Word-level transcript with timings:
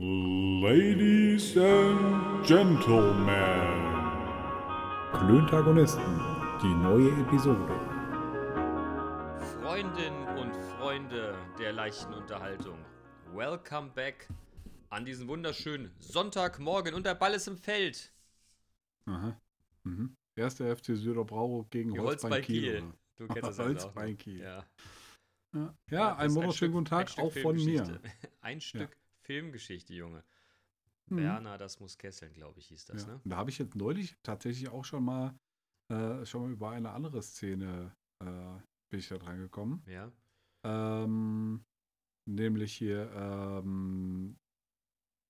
Ladies 0.00 1.56
and 1.56 2.46
Gentlemen. 2.46 3.32
Klöntagonisten, 5.12 6.20
die 6.62 6.72
neue 6.72 7.10
Episode. 7.20 7.66
Freundinnen 9.60 10.38
und 10.38 10.54
Freunde 10.54 11.36
der 11.58 11.72
leichten 11.72 12.14
Unterhaltung. 12.14 12.78
Welcome 13.34 13.90
back 13.90 14.28
an 14.90 15.04
diesen 15.04 15.26
wunderschönen 15.26 15.90
Sonntagmorgen 15.98 16.94
und 16.94 17.04
der 17.04 17.16
Ball 17.16 17.34
ist 17.34 17.48
im 17.48 17.58
Feld. 17.58 18.12
Aha. 19.06 19.36
Mhm. 19.82 20.14
Erster 20.36 20.76
FC 20.76 20.94
Süderbrau 20.96 21.66
gegen 21.70 21.92
Die 21.94 21.98
Holzbein 21.98 22.34
Holzbein 22.34 22.44
Kiel. 22.44 22.62
Kiel. 22.62 22.92
Du 23.16 23.26
kennst 23.26 23.48
das 23.48 23.58
auch. 23.58 23.64
Holzbein 23.64 24.12
noch. 24.12 24.18
Kiel. 24.18 24.38
Ja, 24.42 24.64
Ja, 25.56 25.74
ja 25.90 26.22
ist 26.22 26.36
wunderschönen 26.36 26.72
guten 26.74 26.84
Tag 26.84 27.10
ein 27.18 27.24
auch 27.24 27.32
von 27.32 27.56
mir. 27.56 28.00
Ein 28.40 28.60
Stück 28.60 28.96
Filmgeschichte, 29.28 29.92
Junge. 29.92 30.24
Mhm. 31.10 31.18
Werner, 31.18 31.58
das 31.58 31.80
muss 31.80 31.98
kesseln, 31.98 32.32
glaube 32.32 32.60
ich, 32.60 32.68
hieß 32.68 32.86
das, 32.86 33.02
Ja. 33.02 33.08
ne? 33.08 33.20
Und 33.22 33.30
Da 33.30 33.36
habe 33.36 33.50
ich 33.50 33.58
jetzt 33.58 33.74
neulich 33.76 34.16
tatsächlich 34.22 34.68
auch 34.70 34.84
schon 34.84 35.04
mal, 35.04 35.38
äh, 35.92 36.24
schon 36.24 36.42
mal 36.42 36.52
über 36.52 36.70
eine 36.70 36.90
andere 36.92 37.22
Szene 37.22 37.94
äh, 38.24 38.58
bin 38.90 39.00
ich 39.00 39.08
da 39.08 39.18
dran 39.18 39.38
gekommen. 39.38 39.82
Ja. 39.86 40.10
Ähm, 40.64 41.62
nämlich 42.26 42.74
hier 42.74 43.10
ähm, 43.12 44.36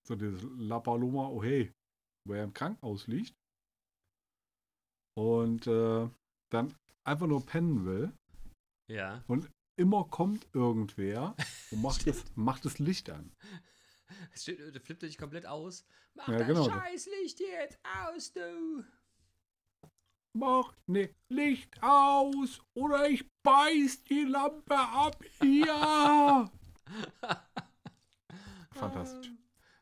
so 0.06 0.14
dieses 0.14 0.42
La 0.56 0.78
Paloma 0.80 1.28
Oh 1.28 1.42
hey, 1.42 1.72
wo 2.26 2.34
er 2.34 2.44
im 2.44 2.54
Krankenhaus 2.54 3.08
liegt 3.08 3.34
und 5.16 5.66
äh, 5.66 6.08
dann 6.52 6.74
einfach 7.04 7.26
nur 7.26 7.44
pennen 7.44 7.84
will. 7.84 8.12
Ja. 8.90 9.22
Immer 9.76 10.04
kommt 10.04 10.48
irgendwer 10.54 11.36
und 11.70 11.82
macht, 11.82 12.06
das, 12.06 12.24
macht 12.36 12.64
das 12.64 12.78
Licht 12.78 13.10
an. 13.10 13.32
Äh, 14.48 14.80
flippt 14.80 15.02
er 15.02 15.08
dich 15.08 15.18
komplett 15.18 15.46
aus. 15.46 15.84
Mach 16.14 16.28
Ja, 16.28 16.38
das 16.38 16.46
genau. 16.46 16.64
Scheißlicht 16.64 17.40
jetzt 17.40 17.78
aus, 18.06 18.32
du. 18.32 18.84
Mach 20.32 20.72
ne 20.86 21.10
Licht 21.28 21.82
aus 21.82 22.60
oder 22.74 23.08
ich 23.10 23.24
beiß 23.42 24.04
die 24.04 24.24
Lampe 24.24 24.76
ab 24.78 25.22
hier. 25.40 26.50
Fantastisch. 28.74 29.32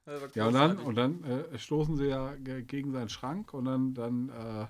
Das 0.04 0.20
war 0.22 0.28
Ja, 0.34 0.46
und 0.46 0.54
dann, 0.54 0.78
und 0.78 0.94
dann 0.94 1.24
äh, 1.24 1.58
stoßen 1.58 1.96
sie 1.96 2.06
ja 2.06 2.34
ge- 2.36 2.62
gegen 2.62 2.92
seinen 2.92 3.08
Schrank 3.08 3.52
und 3.54 3.64
dann, 3.64 3.94
dann 3.94 4.28
äh, 4.28 4.62
äh, 4.62 4.68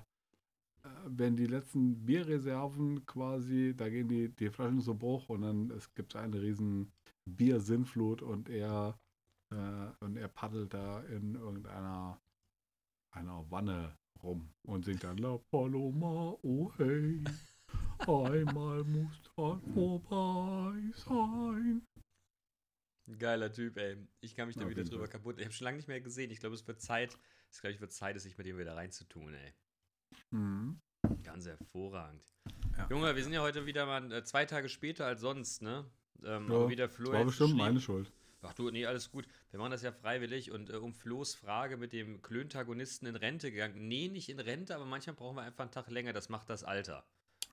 werden 1.07 1.37
die 1.37 1.45
letzten 1.45 2.05
Bierreserven 2.05 3.05
quasi, 3.05 3.73
da 3.75 3.89
gehen 3.89 4.07
die, 4.07 4.29
die 4.29 4.49
Flaschen 4.49 4.81
zu 4.81 4.95
Bruch 4.97 5.29
und 5.29 5.41
dann 5.41 5.71
es 5.71 5.93
gibt 5.93 6.15
eine 6.15 6.41
riesen 6.41 6.91
Biersinnflut 7.25 8.21
und 8.21 8.49
er 8.49 8.99
äh, 9.51 10.03
und 10.05 10.17
er 10.17 10.27
paddelt 10.27 10.73
da 10.73 11.01
in 11.03 11.35
irgendeiner 11.35 12.19
einer 13.11 13.49
Wanne 13.49 13.97
rum 14.21 14.49
und 14.63 14.85
singt 14.85 15.03
dann 15.03 15.17
La 15.17 15.37
Paloma, 15.51 16.35
oh 16.41 16.71
hey, 16.77 17.23
einmal 17.99 18.83
muss 18.83 19.21
dran 19.23 19.61
vorbei 19.73 20.79
sein. 20.95 21.81
Geiler 23.19 23.51
Typ, 23.51 23.77
ey. 23.77 23.97
Ich 24.19 24.35
kann 24.35 24.47
mich 24.47 24.57
da 24.57 24.65
Auf 24.65 24.69
wieder 24.69 24.83
drüber 24.83 25.03
Fall. 25.03 25.09
kaputt. 25.09 25.39
Ich 25.39 25.45
habe 25.45 25.53
schon 25.53 25.65
lange 25.65 25.77
nicht 25.77 25.87
mehr 25.87 26.01
gesehen. 26.01 26.29
Ich 26.29 26.39
glaube, 26.39 26.55
es 26.55 26.67
wird 26.67 26.81
Zeit. 26.81 27.17
Es 27.49 27.61
glaube 27.61 27.73
ich 27.73 27.79
wird 27.79 27.93
Zeit, 27.93 28.19
sich 28.19 28.37
mit 28.37 28.45
dem 28.45 28.57
wieder 28.57 28.75
reinzutun, 28.75 29.33
ey. 29.33 29.53
Mhm. 30.31 30.81
Ganz 31.23 31.45
hervorragend. 31.45 32.21
Ja. 32.77 32.87
Junge, 32.89 33.15
wir 33.15 33.23
sind 33.23 33.31
ja 33.31 33.41
heute 33.41 33.65
wieder 33.65 33.85
mal 33.85 34.11
äh, 34.11 34.23
zwei 34.25 34.45
Tage 34.45 34.67
später 34.67 35.05
als 35.05 35.21
sonst, 35.21 35.61
ne? 35.61 35.89
Ähm, 36.23 36.49
Ja, 36.49 36.55
aber 36.55 36.69
wie 36.69 36.75
der 36.75 36.89
Flo 36.89 37.11
Das 37.11 37.19
war 37.19 37.25
bestimmt 37.25 37.55
meine 37.55 37.79
Schuld. 37.79 38.11
Ach 38.41 38.53
du, 38.53 38.69
nee, 38.69 38.85
alles 38.85 39.11
gut. 39.11 39.27
Wir 39.49 39.59
machen 39.59 39.71
das 39.71 39.81
ja 39.81 39.91
freiwillig 39.91 40.51
und 40.51 40.69
äh, 40.69 40.75
um 40.75 40.93
Flo's 40.93 41.35
Frage 41.35 41.77
mit 41.77 41.91
dem 41.91 42.21
Klöntagonisten 42.21 43.07
in 43.07 43.15
Rente 43.15 43.51
gegangen. 43.51 43.87
Nee, 43.87 44.09
nicht 44.09 44.29
in 44.29 44.39
Rente, 44.39 44.75
aber 44.75 44.85
manchmal 44.85 45.15
brauchen 45.15 45.35
wir 45.37 45.41
einfach 45.41 45.63
einen 45.63 45.71
Tag 45.71 45.89
länger. 45.89 46.13
Das 46.13 46.29
macht 46.29 46.49
das 46.49 46.63
Alter. 46.63 47.05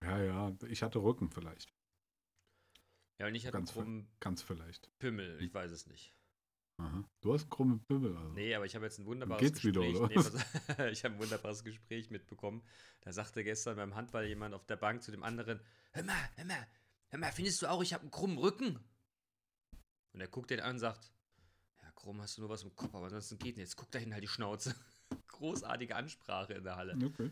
Ja, 0.02 0.22
ja, 0.22 0.56
ich 0.68 0.82
hatte 0.82 0.98
Rücken 1.02 1.30
vielleicht. 1.30 1.72
Ja, 3.18 3.28
und 3.28 3.34
ich 3.34 3.46
hatte 3.46 3.58
Ganz 3.58 3.72
krummen 3.72 4.08
Ganz 4.20 4.42
vielleicht. 4.42 4.90
Pimmel. 4.98 5.40
Ich 5.40 5.54
weiß 5.54 5.70
es 5.70 5.86
nicht. 5.86 6.14
Aha. 6.76 7.04
Du 7.20 7.32
hast 7.32 7.42
einen 7.42 7.50
krummen 7.50 7.84
Pimmel. 7.84 8.16
Also. 8.16 8.32
Nee, 8.32 8.54
aber 8.54 8.66
ich 8.66 8.74
habe 8.74 8.84
jetzt 8.84 8.98
ein 8.98 9.06
wunderbares 9.06 9.40
Geht's 9.40 9.64
wieder, 9.64 9.80
Gespräch. 9.80 10.18
oder 10.18 10.44
nee, 10.78 10.88
ich 10.90 11.04
habe 11.04 11.14
ein 11.14 11.20
wunderbares 11.20 11.62
Gespräch 11.62 12.10
mitbekommen. 12.10 12.62
Da 13.02 13.12
sagte 13.12 13.44
gestern 13.44 13.76
beim 13.76 13.94
Handball 13.94 14.26
jemand 14.26 14.54
auf 14.54 14.66
der 14.66 14.76
Bank 14.76 15.02
zu 15.02 15.12
dem 15.12 15.22
anderen: 15.22 15.60
Hör 15.92 16.02
mal, 16.02 16.30
hör 16.34 16.44
mal, 16.44 16.66
hör 17.08 17.18
mal, 17.20 17.32
findest 17.32 17.62
du 17.62 17.68
auch, 17.68 17.82
ich 17.82 17.92
habe 17.94 18.02
einen 18.02 18.10
krummen 18.10 18.38
Rücken? 18.38 18.80
Und 20.14 20.20
er 20.20 20.28
guckt 20.28 20.50
den 20.50 20.60
an 20.60 20.72
und 20.76 20.78
sagt: 20.78 21.12
Ja, 21.82 21.90
krumm, 21.92 22.20
hast 22.22 22.36
du 22.38 22.40
nur 22.42 22.50
was 22.50 22.62
im 22.62 22.74
Kopf, 22.74 22.94
aber 22.94 23.04
ansonsten 23.04 23.36
geht 23.38 23.56
nichts. 23.58 23.76
Guck 23.76 23.90
dahin 23.90 24.12
halt 24.14 24.22
die 24.22 24.28
Schnauze. 24.28 24.74
Großartige 25.28 25.94
Ansprache 25.96 26.54
in 26.54 26.64
der 26.64 26.76
Halle. 26.76 26.96
Okay. 27.04 27.30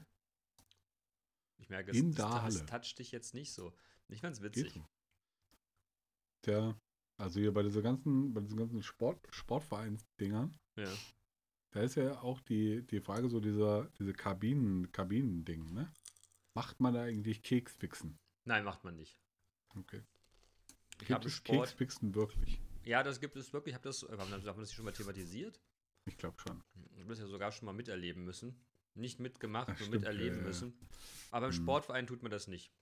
Ich 1.58 1.68
merke, 1.70 1.92
es, 1.92 1.96
In 1.96 2.08
das, 2.12 2.16
der 2.16 2.28
das 2.28 2.42
Halle. 2.42 2.66
toucht 2.66 2.98
dich 2.98 3.12
jetzt 3.12 3.34
nicht 3.34 3.52
so. 3.52 3.72
Ich 4.08 4.20
fand's 4.20 4.40
Geht 4.40 4.56
witzig. 4.56 4.74
so. 4.74 4.84
Tja, 6.42 6.76
also 7.18 7.38
hier 7.40 7.54
bei 7.54 7.62
diesen 7.62 7.82
ganzen, 7.82 8.34
bei 8.34 8.40
diesen 8.40 8.58
ganzen 8.58 8.82
Sport, 8.82 9.24
Sportvereins-Dingern, 9.30 10.56
Ja. 10.76 10.92
da 11.70 11.80
ist 11.82 11.94
ja 11.94 12.20
auch 12.20 12.40
die, 12.40 12.82
die 12.88 13.00
Frage 13.00 13.28
so 13.28 13.38
dieser, 13.38 13.84
diese 13.98 14.12
Kabinen, 14.12 14.90
Kabinen-Ding, 14.90 15.72
ne? 15.72 15.92
Macht 16.54 16.80
man 16.80 16.92
da 16.94 17.02
eigentlich 17.04 17.42
Keksfixen? 17.42 18.18
Nein, 18.44 18.64
macht 18.64 18.82
man 18.84 18.96
nicht. 18.96 19.16
Okay. 19.76 20.02
Ich 20.94 20.98
Gibt 20.98 21.10
habe 21.12 21.28
es 21.28 21.34
Sport. 21.34 21.68
Keksfixen 21.68 22.14
wirklich? 22.14 22.60
Ja, 22.84 23.02
das 23.02 23.20
gibt 23.20 23.36
es 23.36 23.52
wirklich. 23.52 23.72
Ich 23.72 23.74
habe 23.76 23.88
das, 23.88 24.02
äh, 24.02 24.16
haben 24.16 24.30
wir 24.30 24.38
das 24.38 24.72
schon 24.72 24.84
mal 24.84 24.92
thematisiert? 24.92 25.60
Ich 26.06 26.16
glaube 26.18 26.40
schon. 26.40 26.62
Ich 26.94 27.00
habe 27.00 27.10
das 27.10 27.20
ja 27.20 27.26
sogar 27.26 27.52
schon 27.52 27.66
mal 27.66 27.72
miterleben 27.72 28.24
müssen. 28.24 28.60
Nicht 28.94 29.20
mitgemacht, 29.20 29.68
Ach, 29.70 29.78
nur 29.78 29.86
stimmt, 29.86 30.02
miterleben 30.02 30.38
ja, 30.38 30.42
ja. 30.42 30.48
müssen. 30.48 30.78
Aber 31.30 31.46
im 31.46 31.52
Hm. 31.52 31.62
Sportverein 31.62 32.06
tut 32.06 32.22
man 32.22 32.30
das 32.32 32.48
nicht. 32.48 32.72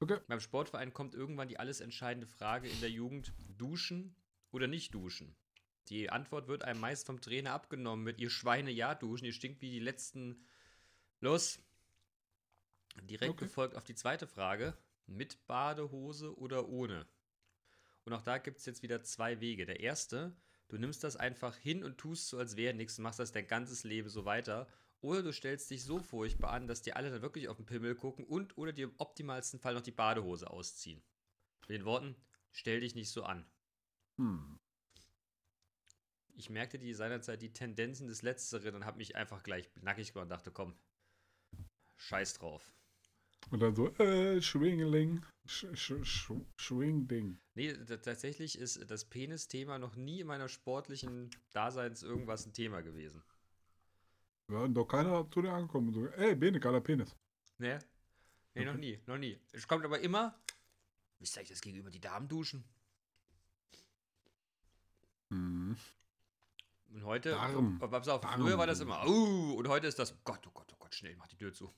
Okay. 0.00 0.18
Beim 0.26 0.40
Sportverein 0.40 0.92
kommt 0.92 1.14
irgendwann 1.14 1.48
die 1.48 1.58
alles 1.58 1.80
entscheidende 1.80 2.26
Frage 2.26 2.68
in 2.68 2.80
der 2.80 2.90
Jugend: 2.90 3.32
Duschen 3.56 4.14
oder 4.50 4.66
nicht 4.66 4.94
duschen? 4.94 5.34
Die 5.88 6.10
Antwort 6.10 6.46
wird 6.48 6.62
einem 6.62 6.80
meist 6.80 7.06
vom 7.06 7.20
Trainer 7.20 7.52
abgenommen 7.52 8.04
mit: 8.04 8.20
Ihr 8.20 8.30
Schweine, 8.30 8.70
ja 8.70 8.94
duschen, 8.94 9.24
ihr 9.24 9.32
stinkt 9.32 9.62
wie 9.62 9.70
die 9.70 9.80
letzten. 9.80 10.44
Los! 11.20 11.60
Direkt 13.02 13.32
Okay. 13.32 13.44
gefolgt 13.46 13.76
auf 13.76 13.84
die 13.84 13.94
zweite 13.94 14.26
Frage: 14.26 14.76
Mit 15.06 15.44
Badehose 15.46 16.36
oder 16.36 16.68
ohne? 16.68 17.06
Und 18.04 18.12
auch 18.12 18.22
da 18.22 18.38
gibt 18.38 18.58
es 18.58 18.66
jetzt 18.66 18.82
wieder 18.82 19.02
zwei 19.02 19.40
Wege. 19.40 19.66
Der 19.66 19.80
erste, 19.80 20.36
du 20.68 20.76
nimmst 20.76 21.04
das 21.04 21.16
einfach 21.16 21.56
hin 21.56 21.84
und 21.84 21.98
tust 21.98 22.28
so, 22.28 22.38
als 22.38 22.56
wäre 22.56 22.74
nichts, 22.74 22.98
machst 22.98 23.18
das 23.18 23.32
dein 23.32 23.46
ganzes 23.46 23.84
Leben 23.84 24.08
so 24.08 24.24
weiter. 24.24 24.68
Oder 25.00 25.22
du 25.22 25.32
stellst 25.32 25.70
dich 25.70 25.84
so 25.84 25.98
furchtbar 25.98 26.52
an, 26.52 26.68
dass 26.68 26.82
dir 26.82 26.96
alle 26.96 27.10
dann 27.10 27.22
wirklich 27.22 27.48
auf 27.48 27.56
den 27.56 27.66
Pimmel 27.66 27.94
gucken 27.94 28.24
und 28.24 28.56
oder 28.56 28.72
dir 28.72 28.86
im 28.86 28.94
optimalsten 28.98 29.58
Fall 29.58 29.74
noch 29.74 29.82
die 29.82 29.90
Badehose 29.90 30.50
ausziehen. 30.50 31.02
Mit 31.62 31.70
den 31.70 31.84
Worten, 31.84 32.16
stell 32.50 32.80
dich 32.80 32.94
nicht 32.94 33.10
so 33.10 33.24
an. 33.24 33.44
Hm. 34.16 34.58
Ich 36.34 36.50
merkte 36.50 36.78
die 36.78 36.94
seinerzeit 36.94 37.42
die 37.42 37.52
Tendenzen 37.52 38.08
des 38.08 38.22
Letzteren 38.22 38.74
und 38.74 38.84
habe 38.86 38.98
mich 38.98 39.16
einfach 39.16 39.42
gleich 39.42 39.70
nackig 39.80 40.12
gemacht 40.12 40.24
und 40.24 40.30
dachte, 40.30 40.50
komm, 40.50 40.76
scheiß 41.96 42.34
drauf. 42.34 42.72
Und 43.50 43.60
dann 43.60 43.74
so, 43.74 43.88
äh, 43.96 44.40
Schwingeling, 44.40 45.24
sch, 45.46 45.66
sch, 45.74 45.94
sch, 46.02 46.32
Schwingding. 46.56 47.38
Nee, 47.54 47.72
tatsächlich 47.74 48.58
ist 48.58 48.90
das 48.90 49.04
Penis-Thema 49.04 49.78
noch 49.78 49.96
nie 49.96 50.20
in 50.20 50.26
meiner 50.26 50.48
sportlichen 50.48 51.30
Daseins 51.52 52.02
irgendwas 52.02 52.46
ein 52.46 52.52
Thema 52.52 52.82
gewesen. 52.82 53.22
Ja, 54.48 54.66
doch 54.68 54.86
keiner 54.86 55.30
zu 55.30 55.42
dir 55.42 55.52
angekommen 55.52 55.88
und 55.88 55.94
so, 55.94 56.06
ey, 56.06 56.34
Bene, 56.34 56.60
geiler 56.60 56.80
Penis. 56.80 57.14
Ne? 57.58 57.78
Nee, 58.54 58.64
noch 58.64 58.74
nie, 58.74 59.00
noch 59.06 59.18
nie. 59.18 59.38
Es 59.52 59.66
kommt 59.66 59.84
aber 59.84 60.00
immer, 60.00 60.38
wisst 61.18 61.36
ihr 61.36 61.40
eigentlich, 61.40 61.50
das 61.50 61.60
gegenüber 61.60 61.90
die 61.90 62.00
Damen 62.00 62.28
duschen? 62.28 62.64
Hm. 65.30 65.76
Und 66.90 67.04
heute, 67.04 67.32
Warm. 67.32 67.78
aber 67.80 67.98
pass 67.98 68.08
auf, 68.08 68.22
Warm 68.22 68.42
früher 68.42 68.58
war 68.58 68.66
das 68.66 68.80
immer, 68.80 69.06
uh, 69.06 69.54
und 69.54 69.68
heute 69.68 69.86
ist 69.86 69.98
das, 69.98 70.14
Gott, 70.24 70.46
oh 70.46 70.50
Gott, 70.52 70.70
oh 70.72 70.76
Gott, 70.78 70.94
schnell, 70.94 71.16
mach 71.16 71.28
die 71.28 71.36
Tür 71.36 71.52
zu. 71.52 71.72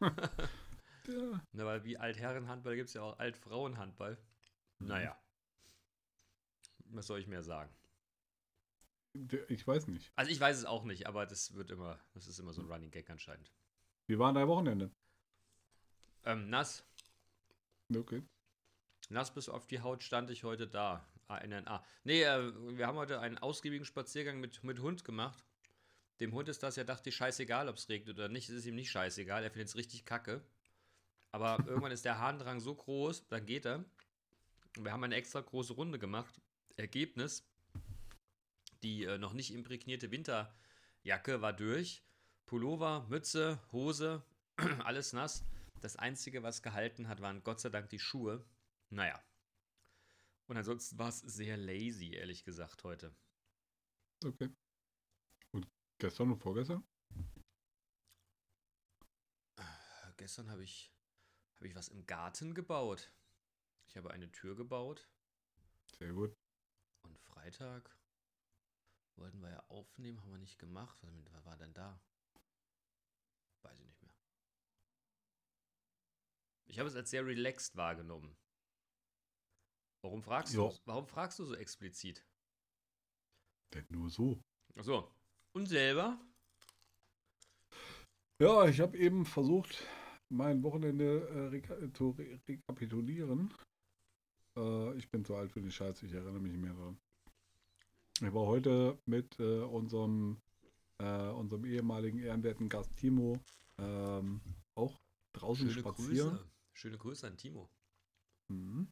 Ja. 1.06 1.40
Ne, 1.52 1.64
weil 1.64 1.84
wie 1.84 1.96
Altherrenhandball 1.96 2.76
gibt 2.76 2.88
es 2.88 2.94
ja 2.94 3.02
auch 3.02 3.18
Altfrauenhandball. 3.18 4.18
Mhm. 4.78 4.86
Naja. 4.86 5.20
Was 6.84 7.06
soll 7.06 7.20
ich 7.20 7.26
mehr 7.26 7.42
sagen? 7.42 7.74
Ich 9.48 9.66
weiß 9.66 9.88
nicht. 9.88 10.12
Also 10.14 10.30
ich 10.30 10.40
weiß 10.40 10.58
es 10.58 10.64
auch 10.64 10.84
nicht, 10.84 11.06
aber 11.06 11.26
das 11.26 11.54
wird 11.54 11.70
immer, 11.70 11.98
das 12.14 12.28
ist 12.28 12.38
immer 12.38 12.52
so 12.52 12.62
ein 12.62 12.70
Running 12.70 12.90
Gag 12.90 13.10
anscheinend. 13.10 13.52
Wie 14.06 14.18
war 14.18 14.32
dein 14.32 14.46
Wochenende? 14.46 14.90
Ähm, 16.24 16.48
nass. 16.48 16.84
Okay. 17.94 18.22
Nass 19.08 19.34
bis 19.34 19.48
auf 19.48 19.66
die 19.66 19.80
Haut 19.80 20.02
stand 20.02 20.30
ich 20.30 20.44
heute 20.44 20.68
da. 20.68 21.04
ANNA. 21.26 21.84
Nee, 22.04 22.22
äh, 22.22 22.52
wir 22.76 22.86
haben 22.86 22.98
heute 22.98 23.20
einen 23.20 23.38
ausgiebigen 23.38 23.84
Spaziergang 23.84 24.40
mit, 24.40 24.62
mit 24.64 24.80
Hund 24.80 25.04
gemacht. 25.04 25.44
Dem 26.20 26.32
Hund 26.34 26.48
ist 26.48 26.62
das 26.62 26.76
ja, 26.76 26.84
dachte 26.84 27.08
ich, 27.08 27.16
scheißegal, 27.16 27.68
ob 27.68 27.76
es 27.76 27.88
regnet 27.88 28.16
oder 28.16 28.28
nicht. 28.28 28.48
Es 28.48 28.56
ist 28.56 28.66
ihm 28.66 28.74
nicht 28.74 28.90
scheißegal. 28.90 29.42
Er 29.42 29.50
findet 29.50 29.68
es 29.68 29.76
richtig 29.76 30.04
kacke. 30.04 30.44
Aber 31.32 31.64
irgendwann 31.66 31.92
ist 31.92 32.04
der 32.04 32.18
Harndrang 32.18 32.60
so 32.60 32.74
groß, 32.74 33.28
dann 33.28 33.46
geht 33.46 33.64
er. 33.64 33.84
Wir 34.78 34.92
haben 34.92 35.04
eine 35.04 35.14
extra 35.14 35.40
große 35.40 35.72
Runde 35.72 35.98
gemacht. 35.98 36.40
Ergebnis: 36.76 37.48
Die 38.82 39.04
äh, 39.04 39.18
noch 39.18 39.32
nicht 39.32 39.52
imprägnierte 39.52 40.10
Winterjacke 40.10 41.40
war 41.40 41.52
durch. 41.52 42.02
Pullover, 42.46 43.06
Mütze, 43.08 43.60
Hose, 43.70 44.24
alles 44.84 45.12
nass. 45.12 45.44
Das 45.80 45.96
Einzige, 45.96 46.42
was 46.42 46.62
gehalten 46.62 47.08
hat, 47.08 47.20
waren 47.20 47.44
Gott 47.44 47.60
sei 47.60 47.68
Dank 47.68 47.88
die 47.90 48.00
Schuhe. 48.00 48.44
Naja. 48.90 49.22
Und 50.48 50.56
ansonsten 50.56 50.98
war 50.98 51.08
es 51.08 51.20
sehr 51.20 51.56
lazy, 51.56 52.12
ehrlich 52.12 52.44
gesagt, 52.44 52.82
heute. 52.82 53.14
Okay. 54.24 54.50
Gestern 56.00 56.32
und 56.32 56.38
vorgestern? 56.38 56.82
Gestern 60.16 60.50
habe 60.50 60.64
ich, 60.64 60.94
hab 61.56 61.64
ich 61.64 61.74
was 61.74 61.88
im 61.88 62.06
Garten 62.06 62.54
gebaut. 62.54 63.12
Ich 63.86 63.98
habe 63.98 64.10
eine 64.10 64.32
Tür 64.32 64.56
gebaut. 64.56 65.10
Sehr 65.98 66.12
gut. 66.14 66.34
Und 67.02 67.18
Freitag 67.18 67.94
wollten 69.16 69.40
wir 69.42 69.50
ja 69.50 69.62
aufnehmen, 69.68 70.22
haben 70.22 70.30
wir 70.30 70.38
nicht 70.38 70.58
gemacht. 70.58 70.98
Was 71.32 71.44
war 71.44 71.58
denn 71.58 71.74
da? 71.74 72.02
Weiß 73.62 73.78
ich 73.78 73.86
nicht 73.86 74.00
mehr. 74.00 74.14
Ich 76.64 76.78
habe 76.78 76.88
es 76.88 76.96
als 76.96 77.10
sehr 77.10 77.26
relaxed 77.26 77.76
wahrgenommen. 77.76 78.38
Warum 80.02 80.22
fragst 80.22 80.54
du? 80.54 80.72
Warum 80.86 81.06
fragst 81.06 81.38
du 81.38 81.44
so 81.44 81.54
explizit? 81.54 82.26
Denn 83.74 83.86
nur 83.90 84.08
so. 84.08 84.42
Achso. 84.76 85.14
Und 85.52 85.66
selber? 85.66 86.18
Ja, 88.40 88.66
ich 88.66 88.80
habe 88.80 88.96
eben 88.96 89.26
versucht, 89.26 89.84
mein 90.30 90.62
Wochenende 90.62 91.28
äh, 91.28 91.46
reka 91.48 91.76
zu 91.92 92.10
re 92.10 92.40
rekapitulieren. 92.48 93.52
Äh, 94.56 94.96
ich 94.96 95.10
bin 95.10 95.24
zu 95.24 95.34
alt 95.34 95.52
für 95.52 95.60
die 95.60 95.72
Scheiße, 95.72 96.06
ich 96.06 96.12
erinnere 96.12 96.40
mich 96.40 96.52
nicht 96.52 96.62
mehr 96.62 96.72
dran. 96.72 96.98
Ich 98.20 98.32
war 98.32 98.46
heute 98.46 98.98
mit 99.06 99.38
äh, 99.40 99.60
unserem, 99.60 100.36
äh, 100.98 101.28
unserem 101.30 101.64
ehemaligen 101.64 102.18
ehrenwerten 102.18 102.68
Gast 102.68 102.94
Timo 102.96 103.38
ähm, 103.78 104.40
auch 104.74 105.00
draußen 105.32 105.70
spazieren. 105.70 106.30
Grüße. 106.30 106.50
Schöne 106.74 106.98
Grüße 106.98 107.26
an 107.26 107.36
Timo. 107.36 107.68
Mhm. 108.48 108.88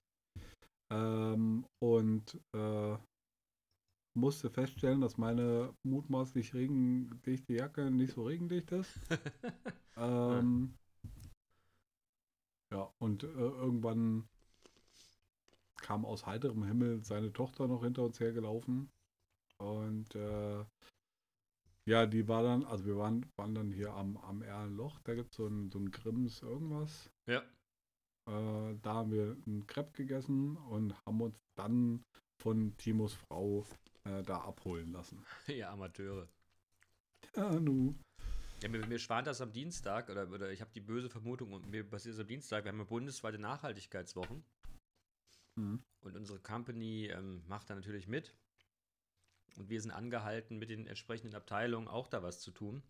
Ähm, 0.90 1.66
und 1.78 2.40
äh, 2.54 2.96
musste 4.18 4.50
feststellen, 4.50 5.00
dass 5.00 5.16
meine 5.16 5.74
mutmaßlich 5.82 6.54
regendichte 6.54 7.54
Jacke 7.54 7.90
nicht 7.90 8.14
so 8.14 8.24
regendicht 8.24 8.70
ist. 8.72 8.98
ähm, 9.96 10.74
ja, 12.72 12.92
und 12.98 13.22
äh, 13.22 13.26
irgendwann 13.26 14.28
kam 15.76 16.04
aus 16.04 16.26
heiterem 16.26 16.64
Himmel 16.64 17.02
seine 17.02 17.32
Tochter 17.32 17.66
noch 17.66 17.82
hinter 17.82 18.02
uns 18.02 18.20
hergelaufen. 18.20 18.90
Und 19.58 20.14
äh, 20.14 20.64
ja, 21.86 22.06
die 22.06 22.28
war 22.28 22.42
dann, 22.42 22.64
also 22.64 22.84
wir 22.84 22.98
waren, 22.98 23.24
waren 23.36 23.54
dann 23.54 23.72
hier 23.72 23.94
am, 23.94 24.18
am 24.18 24.42
Erlenloch, 24.42 25.00
da 25.04 25.14
gibt 25.14 25.30
es 25.30 25.36
so 25.36 25.46
ein, 25.46 25.70
so 25.70 25.78
ein 25.78 25.90
Grimms 25.90 26.42
irgendwas. 26.42 27.10
Ja. 27.26 27.40
Äh, 28.28 28.76
da 28.82 28.94
haben 28.94 29.10
wir 29.10 29.36
einen 29.46 29.66
Crepe 29.66 29.92
gegessen 29.92 30.56
und 30.56 30.94
haben 31.06 31.20
uns 31.22 31.38
dann 31.54 32.04
von 32.42 32.76
Timos 32.76 33.14
Frau 33.14 33.64
äh, 34.08 34.22
da 34.22 34.38
abholen 34.38 34.92
lassen. 34.92 35.24
ja, 35.46 35.70
Amateure. 35.70 36.28
Ja, 37.36 37.50
nu. 37.52 37.94
Ja, 38.62 38.68
mir, 38.68 38.84
mir 38.86 38.98
schwant 38.98 39.26
das 39.26 39.40
am 39.40 39.52
Dienstag, 39.52 40.08
oder, 40.08 40.28
oder 40.28 40.50
ich 40.50 40.60
habe 40.60 40.70
die 40.74 40.80
böse 40.80 41.08
Vermutung, 41.08 41.52
und 41.52 41.70
mir 41.70 41.84
passiert 41.84 42.14
es 42.14 42.20
am 42.20 42.26
Dienstag, 42.26 42.64
wir 42.64 42.72
haben 42.72 42.78
ja 42.78 42.84
bundesweite 42.84 43.38
Nachhaltigkeitswochen. 43.38 44.42
Mhm. 45.56 45.82
Und 46.00 46.16
unsere 46.16 46.38
Company 46.40 47.06
ähm, 47.06 47.42
macht 47.46 47.70
da 47.70 47.74
natürlich 47.74 48.08
mit. 48.08 48.34
Und 49.56 49.68
wir 49.68 49.80
sind 49.80 49.90
angehalten, 49.90 50.58
mit 50.58 50.70
den 50.70 50.86
entsprechenden 50.86 51.34
Abteilungen 51.34 51.88
auch 51.88 52.08
da 52.08 52.22
was 52.22 52.40
zu 52.40 52.50
tun. 52.50 52.82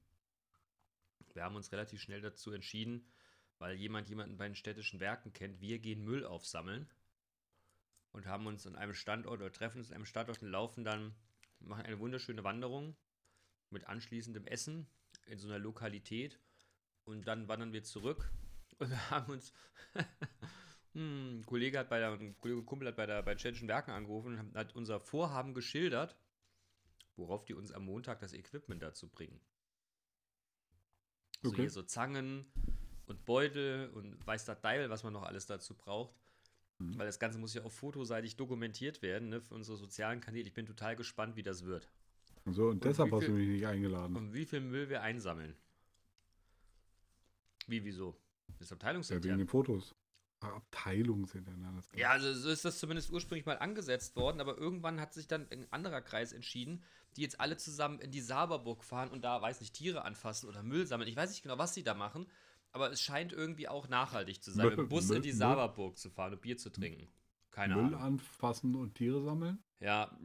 Wir 1.34 1.44
haben 1.44 1.56
uns 1.56 1.72
relativ 1.72 2.00
schnell 2.00 2.20
dazu 2.20 2.52
entschieden, 2.52 3.06
weil 3.58 3.74
jemand 3.76 4.08
jemanden 4.08 4.36
bei 4.36 4.46
den 4.46 4.54
städtischen 4.54 5.00
Werken 5.00 5.32
kennt, 5.32 5.60
wir 5.60 5.78
gehen 5.78 6.04
Müll 6.04 6.24
aufsammeln 6.24 6.88
und 8.12 8.26
haben 8.26 8.46
uns 8.46 8.66
an 8.66 8.76
einem 8.76 8.94
Standort 8.94 9.40
oder 9.40 9.52
treffen 9.52 9.78
uns 9.78 9.90
an 9.90 9.96
einem 9.96 10.06
Standort 10.06 10.42
und 10.42 10.48
laufen 10.50 10.84
dann, 10.84 11.14
machen 11.60 11.84
eine 11.84 11.98
wunderschöne 11.98 12.44
Wanderung 12.44 12.96
mit 13.70 13.86
anschließendem 13.86 14.46
Essen 14.46 14.88
in 15.26 15.38
so 15.38 15.48
einer 15.48 15.58
Lokalität 15.58 16.40
und 17.04 17.26
dann 17.26 17.48
wandern 17.48 17.72
wir 17.72 17.82
zurück 17.82 18.30
und 18.78 19.10
haben 19.10 19.32
uns 19.32 19.52
hm, 20.94 21.40
ein 21.40 21.46
Kollege 21.46 21.78
hat 21.78 21.88
bei 21.88 21.98
der, 21.98 22.12
ein 22.12 22.36
Kollege 22.38 22.62
Kumpel 22.64 22.88
hat 22.88 22.96
bei 22.96 23.06
der 23.06 23.22
bei 23.22 23.34
den 23.34 23.38
städtischen 23.38 23.68
Werken 23.68 23.90
angerufen 23.90 24.38
und 24.38 24.56
hat 24.56 24.74
unser 24.74 25.00
Vorhaben 25.00 25.54
geschildert, 25.54 26.16
worauf 27.16 27.44
die 27.44 27.54
uns 27.54 27.72
am 27.72 27.84
Montag 27.84 28.20
das 28.20 28.32
Equipment 28.32 28.82
dazu 28.82 29.08
bringen. 29.08 29.40
So 31.42 31.50
Okay. 31.50 31.62
hier 31.62 31.70
so 31.70 31.82
Zangen 31.82 32.52
und 33.06 33.24
Beutel 33.24 33.90
und 33.90 34.26
weiß 34.26 34.44
der 34.44 34.56
Deil, 34.56 34.90
was 34.90 35.02
man 35.02 35.12
noch 35.12 35.22
alles 35.22 35.46
dazu 35.46 35.74
braucht. 35.74 36.14
Mhm. 36.78 36.98
Weil 36.98 37.06
das 37.06 37.18
Ganze 37.18 37.38
muss 37.38 37.54
ja 37.54 37.64
auch 37.64 37.72
fotoseitig 37.72 38.36
dokumentiert 38.36 39.02
werden, 39.02 39.28
ne, 39.28 39.40
für 39.40 39.54
unsere 39.54 39.76
sozialen 39.76 40.20
Kanäle. 40.20 40.46
Ich 40.46 40.54
bin 40.54 40.66
total 40.66 40.96
gespannt, 40.96 41.36
wie 41.36 41.42
das 41.42 41.64
wird. 41.64 41.88
So, 42.46 42.68
und 42.68 42.84
deshalb 42.84 43.10
wie 43.10 43.14
hast 43.16 43.28
du 43.28 43.32
mich 43.32 43.48
nicht 43.48 43.66
eingeladen. 43.66 44.16
Und 44.16 44.32
wie 44.32 44.46
viel 44.46 44.60
Müll 44.60 44.88
wir 44.88 45.02
einsammeln. 45.02 45.54
Wie, 47.66 47.84
wieso? 47.84 48.16
Das 48.58 48.62
ist 48.62 48.70
Ja, 48.70 48.76
wegen 48.76 48.76
abteilungsintern. 48.76 49.38
den 49.38 49.46
Fotos. 49.48 49.94
Ah, 50.40 50.54
Abteilung 50.54 51.26
sind 51.26 51.48
ja 51.48 51.54
das 51.74 51.88
Ja, 51.96 52.10
also 52.10 52.32
so 52.32 52.48
ist 52.48 52.64
das 52.64 52.78
zumindest 52.78 53.10
ursprünglich 53.10 53.44
mal 53.44 53.58
angesetzt 53.58 54.14
worden, 54.14 54.40
aber 54.40 54.56
irgendwann 54.56 55.00
hat 55.00 55.12
sich 55.12 55.26
dann 55.26 55.50
ein 55.50 55.66
anderer 55.72 56.00
Kreis 56.00 56.32
entschieden, 56.32 56.84
die 57.16 57.22
jetzt 57.22 57.40
alle 57.40 57.56
zusammen 57.56 57.98
in 57.98 58.12
die 58.12 58.20
Saberburg 58.20 58.84
fahren 58.84 59.10
und 59.10 59.22
da, 59.24 59.42
weiß 59.42 59.60
nicht, 59.60 59.74
Tiere 59.74 60.04
anfassen 60.04 60.48
oder 60.48 60.62
Müll 60.62 60.86
sammeln. 60.86 61.08
Ich 61.10 61.16
weiß 61.16 61.30
nicht 61.30 61.42
genau, 61.42 61.58
was 61.58 61.74
sie 61.74 61.82
da 61.82 61.94
machen, 61.94 62.28
aber 62.72 62.90
es 62.92 63.00
scheint 63.02 63.32
irgendwie 63.32 63.68
auch 63.68 63.88
nachhaltig 63.88 64.42
zu 64.42 64.50
sein, 64.50 64.68
mit 64.70 64.78
dem 64.78 64.88
Bus 64.88 65.08
Müll- 65.08 65.16
in 65.16 65.22
die 65.22 65.28
Müll- 65.30 65.36
Saberburg 65.38 65.98
zu 65.98 66.10
fahren 66.10 66.34
und 66.34 66.40
Bier 66.42 66.56
zu 66.56 66.70
trinken. 66.70 67.08
Keine 67.50 67.74
Müll 67.74 67.84
Ahnung. 67.86 68.00
anfassen 68.00 68.74
und 68.76 68.94
Tiere 68.94 69.22
sammeln? 69.22 69.58
Ja, 69.80 70.16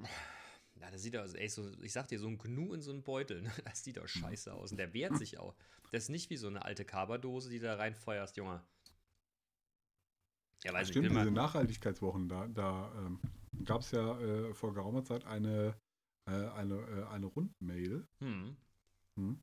ja, 0.79 0.91
das 0.91 1.01
sieht 1.03 1.15
aus, 1.15 1.33
ey, 1.33 1.47
so, 1.47 1.71
ich 1.81 1.93
sag 1.93 2.07
dir, 2.07 2.19
so 2.19 2.27
ein 2.27 2.37
Gnu 2.37 2.73
in 2.73 2.81
so 2.81 2.91
einem 2.91 3.03
Beutel, 3.03 3.41
ne? 3.41 3.51
das 3.65 3.83
sieht 3.83 3.97
doch 3.97 4.07
scheiße 4.07 4.53
aus. 4.53 4.71
Und 4.71 4.77
der 4.77 4.93
wehrt 4.93 5.17
sich 5.17 5.37
auch. 5.39 5.55
Das 5.91 6.03
ist 6.03 6.09
nicht 6.09 6.29
wie 6.29 6.37
so 6.37 6.47
eine 6.47 6.65
alte 6.65 6.85
Kaberdose, 6.85 7.49
die 7.49 7.59
du 7.59 7.65
da 7.67 7.75
reinfeuerst, 7.75 8.35
Junge. 8.37 8.61
Ja, 10.63 10.73
weiß 10.73 10.89
ich 10.89 10.95
Stimmt, 10.95 11.09
will 11.09 11.17
diese 11.17 11.31
Nachhaltigkeitswochen, 11.31 12.29
da, 12.29 12.47
da 12.47 12.91
ähm, 12.97 13.19
gab 13.65 13.81
es 13.81 13.91
ja 13.91 14.17
äh, 14.19 14.53
vor 14.53 14.73
geraumer 14.73 15.03
Zeit 15.03 15.25
eine, 15.25 15.75
äh, 16.25 16.31
eine, 16.49 16.75
äh, 16.75 17.03
eine 17.13 17.25
Rundmail. 17.27 18.07
hm, 18.21 18.55
Hm? 19.17 19.39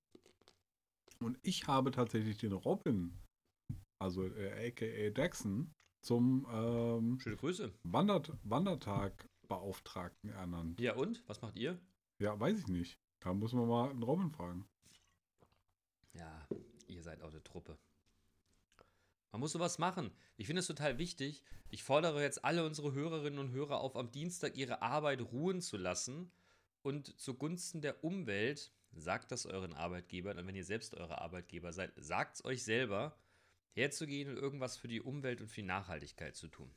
Und 1.23 1.39
ich 1.43 1.67
habe 1.67 1.91
tatsächlich 1.91 2.39
den 2.39 2.53
Robin, 2.53 3.19
also 3.99 4.25
äh, 4.25 4.69
aka 4.69 4.87
Jackson, 4.87 5.73
zum 6.03 6.47
ähm, 6.51 7.19
schöne 7.21 7.37
Grüße. 7.37 7.73
Wandert 7.83 8.33
Wandertag-Beauftragten 8.43 10.31
ernannt. 10.31 10.81
Ja, 10.81 10.95
und? 10.95 11.23
Was 11.27 11.43
macht 11.43 11.57
ihr? 11.57 11.79
Ja, 12.19 12.39
weiß 12.41 12.59
ich 12.59 12.69
nicht. 12.69 12.99
Da 13.21 13.35
muss 13.35 13.53
man 13.53 13.69
mal 13.69 13.91
einen 13.91 14.03
Robin 14.03 14.31
fragen. 14.31 14.67
Ja, 16.15 16.49
ihr 16.87 17.03
seid 17.03 17.23
auch 17.23 17.31
eine 17.31 17.43
Truppe. 17.43 17.79
Man 19.33 19.41
muss 19.41 19.53
sowas 19.53 19.79
machen. 19.79 20.11
Ich 20.37 20.47
finde 20.47 20.61
es 20.61 20.67
total 20.67 20.99
wichtig. 20.99 21.45
Ich 21.69 21.85
fordere 21.85 22.23
jetzt 22.23 22.45
alle 22.45 22.65
unsere 22.65 22.93
Hörerinnen 22.93 23.39
und 23.39 23.53
Hörer 23.53 23.81
auf, 23.81 23.95
am 23.95 24.11
Dienstag 24.11 24.57
ihre 24.57 24.83
Arbeit 24.83 25.21
ruhen 25.21 25.61
zu 25.61 25.77
lassen 25.77 26.33
und 26.83 27.19
zugunsten 27.21 27.81
der 27.81 28.03
Umwelt, 28.03 28.73
sagt 28.93 29.31
das 29.33 29.47
euren 29.47 29.75
Arbeitgebern, 29.75 30.39
und 30.39 30.47
wenn 30.47 30.57
ihr 30.57 30.65
selbst 30.65 30.95
eure 30.95 31.21
Arbeitgeber 31.21 31.73
seid, 31.73 31.93
sagt 31.97 32.37
es 32.37 32.45
euch 32.45 32.63
selber, 32.63 33.17
herzugehen 33.73 34.29
und 34.31 34.37
irgendwas 34.37 34.77
für 34.77 34.89
die 34.89 35.01
Umwelt 35.01 35.41
und 35.41 35.49
für 35.49 35.61
die 35.61 35.67
Nachhaltigkeit 35.67 36.35
zu 36.37 36.49
tun. 36.49 36.75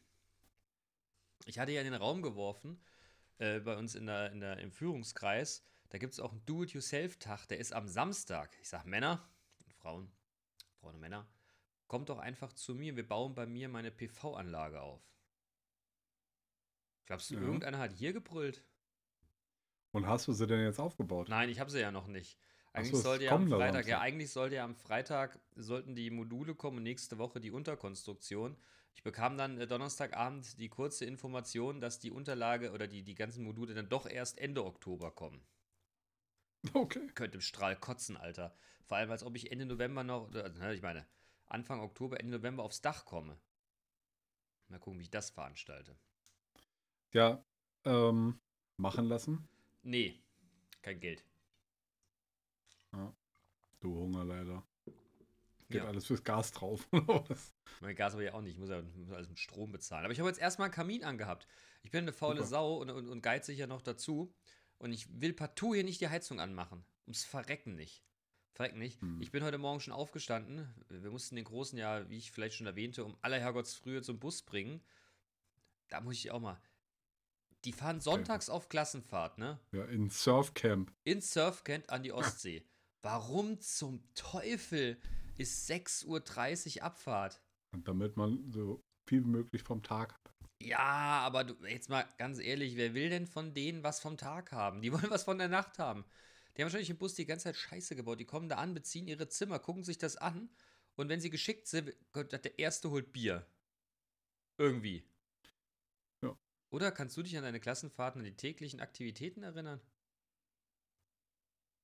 Ich 1.46 1.60
hatte 1.60 1.72
ja 1.72 1.82
in 1.82 1.92
den 1.92 2.02
Raum 2.02 2.22
geworfen, 2.22 2.80
äh, 3.40 3.60
bei 3.60 3.76
uns 3.76 3.96
in 3.96 4.06
der, 4.06 4.32
in 4.32 4.40
der, 4.40 4.60
im 4.60 4.72
Führungskreis, 4.72 5.66
da 5.90 5.98
gibt 5.98 6.14
es 6.14 6.20
auch 6.20 6.32
einen 6.32 6.46
Do-it-yourself-Tag, 6.46 7.48
der 7.48 7.60
ist 7.60 7.74
am 7.74 7.88
Samstag. 7.88 8.56
Ich 8.62 8.70
sage 8.70 8.88
Männer 8.88 9.28
und 9.66 9.74
Frauen, 9.74 10.12
Frauen 10.80 10.96
und 10.96 11.02
Männer, 11.02 11.28
kommt 11.88 12.10
doch 12.10 12.20
einfach 12.20 12.54
zu 12.54 12.74
mir, 12.74 12.96
wir 12.96 13.08
bauen 13.08 13.36
bei 13.36 13.46
mir 13.46 13.70
meine 13.70 13.92
PV-Anlage 13.92 14.82
auf. 14.82 15.02
Glaubst 17.06 17.30
du, 17.30 17.36
Ja. 17.36 17.42
irgendeiner 17.42 17.80
hat 17.80 17.92
hier 17.92 18.14
gebrüllt? 18.14 18.64
Und 19.94 20.08
hast 20.08 20.28
du 20.28 20.34
sie 20.34 20.48
denn 20.48 20.64
jetzt 20.64 20.80
aufgebaut? 20.80 21.30
Nein, 21.30 21.50
ich 21.50 21.60
habe 21.60 21.70
sie 21.70 21.80
ja 21.80 21.92
noch 21.92 22.08
nicht. 22.08 22.38
Eigentlich 22.74 22.96
so, 22.96 23.02
sollte 23.02 23.26
ja 23.26 23.36
am 23.36 23.48
Freitag, 23.48 23.88
ja, 23.88 24.00
eigentlich 24.00 24.32
sollte 24.32 24.56
ja 24.56 24.64
am 24.66 24.76
Freitag, 24.76 25.40
sollten 25.56 25.96
die 25.96 26.10
Module 26.10 26.56
kommen 26.56 26.78
und 26.78 26.84
nächste 26.84 27.20
Woche 27.20 27.40
die 27.40 27.52
Unterkonstruktion. 27.52 28.58
Ich 28.96 29.04
bekam 29.04 29.38
dann 29.38 29.60
äh, 29.60 29.68
Donnerstagabend 29.68 30.60
die 30.60 30.70
kurze 30.70 31.06
Information, 31.06 31.80
dass 31.80 32.00
die 32.00 32.10
Unterlage 32.10 32.72
oder 32.72 32.88
die, 32.88 33.04
die 33.04 33.14
ganzen 33.14 33.44
Module 33.44 33.76
dann 33.76 33.90
doch 33.90 34.08
erst 34.08 34.40
Ende 34.40 34.66
Oktober 34.66 35.12
kommen. 35.12 35.42
Okay. 36.74 37.08
Könnte 37.14 37.36
im 37.36 37.42
Strahl 37.42 37.76
kotzen, 37.76 38.16
Alter. 38.16 38.56
Vor 38.86 38.96
allem, 38.98 39.12
als 39.12 39.24
ob 39.24 39.36
ich 39.36 39.52
Ende 39.52 39.66
November 39.66 40.04
noch, 40.06 40.30
ne, 40.32 40.74
ich 40.74 40.82
meine, 40.82 41.06
Anfang 41.46 41.82
Oktober, 41.82 42.20
Ende 42.20 42.38
November 42.38 42.64
aufs 42.64 42.82
Dach 42.82 43.06
komme. 43.06 43.38
Mal 44.70 44.80
gucken, 44.80 45.00
wie 45.00 45.04
ich 45.04 45.12
das 45.12 45.30
veranstalte. 45.30 45.96
Ja, 47.12 47.44
ähm, 47.84 48.40
machen 48.78 49.06
lassen. 49.06 49.48
Nee, 49.84 50.20
kein 50.82 51.00
Geld. 51.00 51.24
Du 53.80 53.94
Hunger 53.96 54.24
leider. 54.24 54.66
Geht 55.68 55.82
Ja. 55.82 55.88
alles 55.88 56.06
fürs 56.06 56.24
Gas 56.24 56.52
drauf. 56.54 56.88
oder 56.92 57.30
was? 57.30 57.54
Mein 57.82 57.96
Gas 57.96 58.14
aber 58.14 58.24
ja 58.24 58.34
auch 58.34 58.42
nicht. 58.42 58.54
Ich 58.54 58.60
muss 58.60 58.70
ja 58.70 58.82
muss 58.82 59.12
alles 59.12 59.28
mit 59.28 59.40
Strom 59.40 59.74
bezahlen. 59.74 60.06
Aber 60.06 60.14
ich 60.14 60.20
habe 60.20 60.30
jetzt 60.30 60.40
erstmal 60.40 60.68
einen 60.68 60.74
Kamin 60.74 61.04
angehabt. 61.04 61.48
Ich 61.82 61.92
bin 61.92 62.04
eine 62.04 62.14
faule 62.14 62.38
Super. 62.38 62.48
Sau 62.48 62.78
und, 62.78 62.90
und, 62.92 63.10
und 63.10 63.22
geizig 63.22 63.58
ja 63.58 63.68
noch 63.68 63.82
dazu. 63.82 64.34
Und 64.78 64.94
ich 64.94 65.08
will 65.20 65.34
partout 65.34 65.74
hier 65.74 65.84
nicht 65.84 66.00
die 66.00 66.08
Heizung 66.08 66.40
anmachen. 66.40 66.86
Ums 67.06 67.26
Verrecken 67.26 67.76
nicht. 67.76 68.06
Verrecken 68.54 68.80
nicht. 68.80 69.02
Hm. 69.02 69.22
Ich 69.22 69.32
bin 69.32 69.44
heute 69.44 69.58
Morgen 69.58 69.82
schon 69.82 69.94
aufgestanden. 69.94 70.74
Wir 70.88 71.12
mussten 71.12 71.36
den 71.36 71.46
Großen 71.46 71.78
ja, 71.78 72.08
wie 72.10 72.18
ich 72.18 72.32
vielleicht 72.32 72.56
schon 72.56 72.68
erwähnte, 72.68 73.04
um 73.04 73.18
aller 73.22 73.40
Herrgottsfrühe 73.40 74.02
zum 74.02 74.20
Bus 74.20 74.44
bringen. 74.44 74.82
Da 75.90 76.00
muss 76.00 76.16
ich 76.16 76.32
auch 76.32 76.40
mal. 76.40 76.62
Die 77.66 77.72
fahren 77.72 78.02
sonntags 78.02 78.50
auf 78.50 78.68
Klassenfahrt, 78.68 79.38
ne? 79.38 79.60
Ja, 79.72 79.86
in 79.86 80.10
Surfcamp. 80.10 80.92
in 81.06 81.22
Surfcamp 81.22 81.92
an 81.92 82.04
die 82.04 82.12
Ostsee. 82.12 82.64
Warum 83.02 83.60
zum 83.60 84.04
Teufel 84.16 84.98
ist 85.38 85.70
6.30 85.70 86.78
Uhr 86.78 86.84
Abfahrt? 86.84 87.42
Und 87.74 87.88
damit 87.88 88.18
man 88.18 88.52
so 88.52 88.84
viel 89.08 89.24
wie 89.24 89.30
möglich 89.30 89.64
vom 89.64 89.82
Tag 89.82 90.14
hat. 90.14 90.34
Ja, 90.62 91.22
aber 91.26 91.44
du, 91.44 91.56
jetzt 91.66 91.90
mal 91.90 92.08
ganz 92.18 92.40
ehrlich, 92.40 92.78
wer 92.78 92.94
will 92.94 93.10
denn 93.10 93.28
von 93.28 93.54
denen 93.54 93.84
was 93.84 94.00
vom 94.00 94.18
Tag 94.18 94.52
haben? 94.52 94.82
Die 94.82 94.92
wollen 94.94 95.10
was 95.10 95.24
von 95.24 95.38
der 95.38 95.50
Nacht 95.50 95.80
haben. 95.80 96.06
Die 96.56 96.62
haben 96.62 96.68
wahrscheinlich 96.68 96.90
im 96.90 96.98
Bus 96.98 97.16
die 97.16 97.26
ganze 97.26 97.46
Zeit 97.46 97.56
Scheiße 97.56 97.96
gebaut. 97.96 98.20
Die 98.20 98.26
kommen 98.26 98.48
da 98.48 98.58
an, 98.58 98.74
beziehen 98.74 99.08
ihre 99.08 99.28
Zimmer, 99.28 99.60
gucken 99.60 99.84
sich 99.84 99.98
das 99.98 100.18
an 100.18 100.50
und 100.96 101.10
wenn 101.10 101.20
sie 101.20 101.30
geschickt 101.30 101.68
sind, 101.68 101.94
der 102.14 102.60
Erste 102.60 102.92
holt 102.92 103.12
Bier. 103.12 103.46
Irgendwie. 104.58 105.04
Oder 106.74 106.92
kannst 106.92 107.16
du 107.16 107.22
dich 107.22 107.38
an 107.38 107.44
deine 107.44 107.60
Klassenfahrten, 107.60 108.22
an 108.22 108.26
die 108.26 108.36
täglichen 108.36 108.80
Aktivitäten 108.80 109.44
erinnern? 109.44 109.80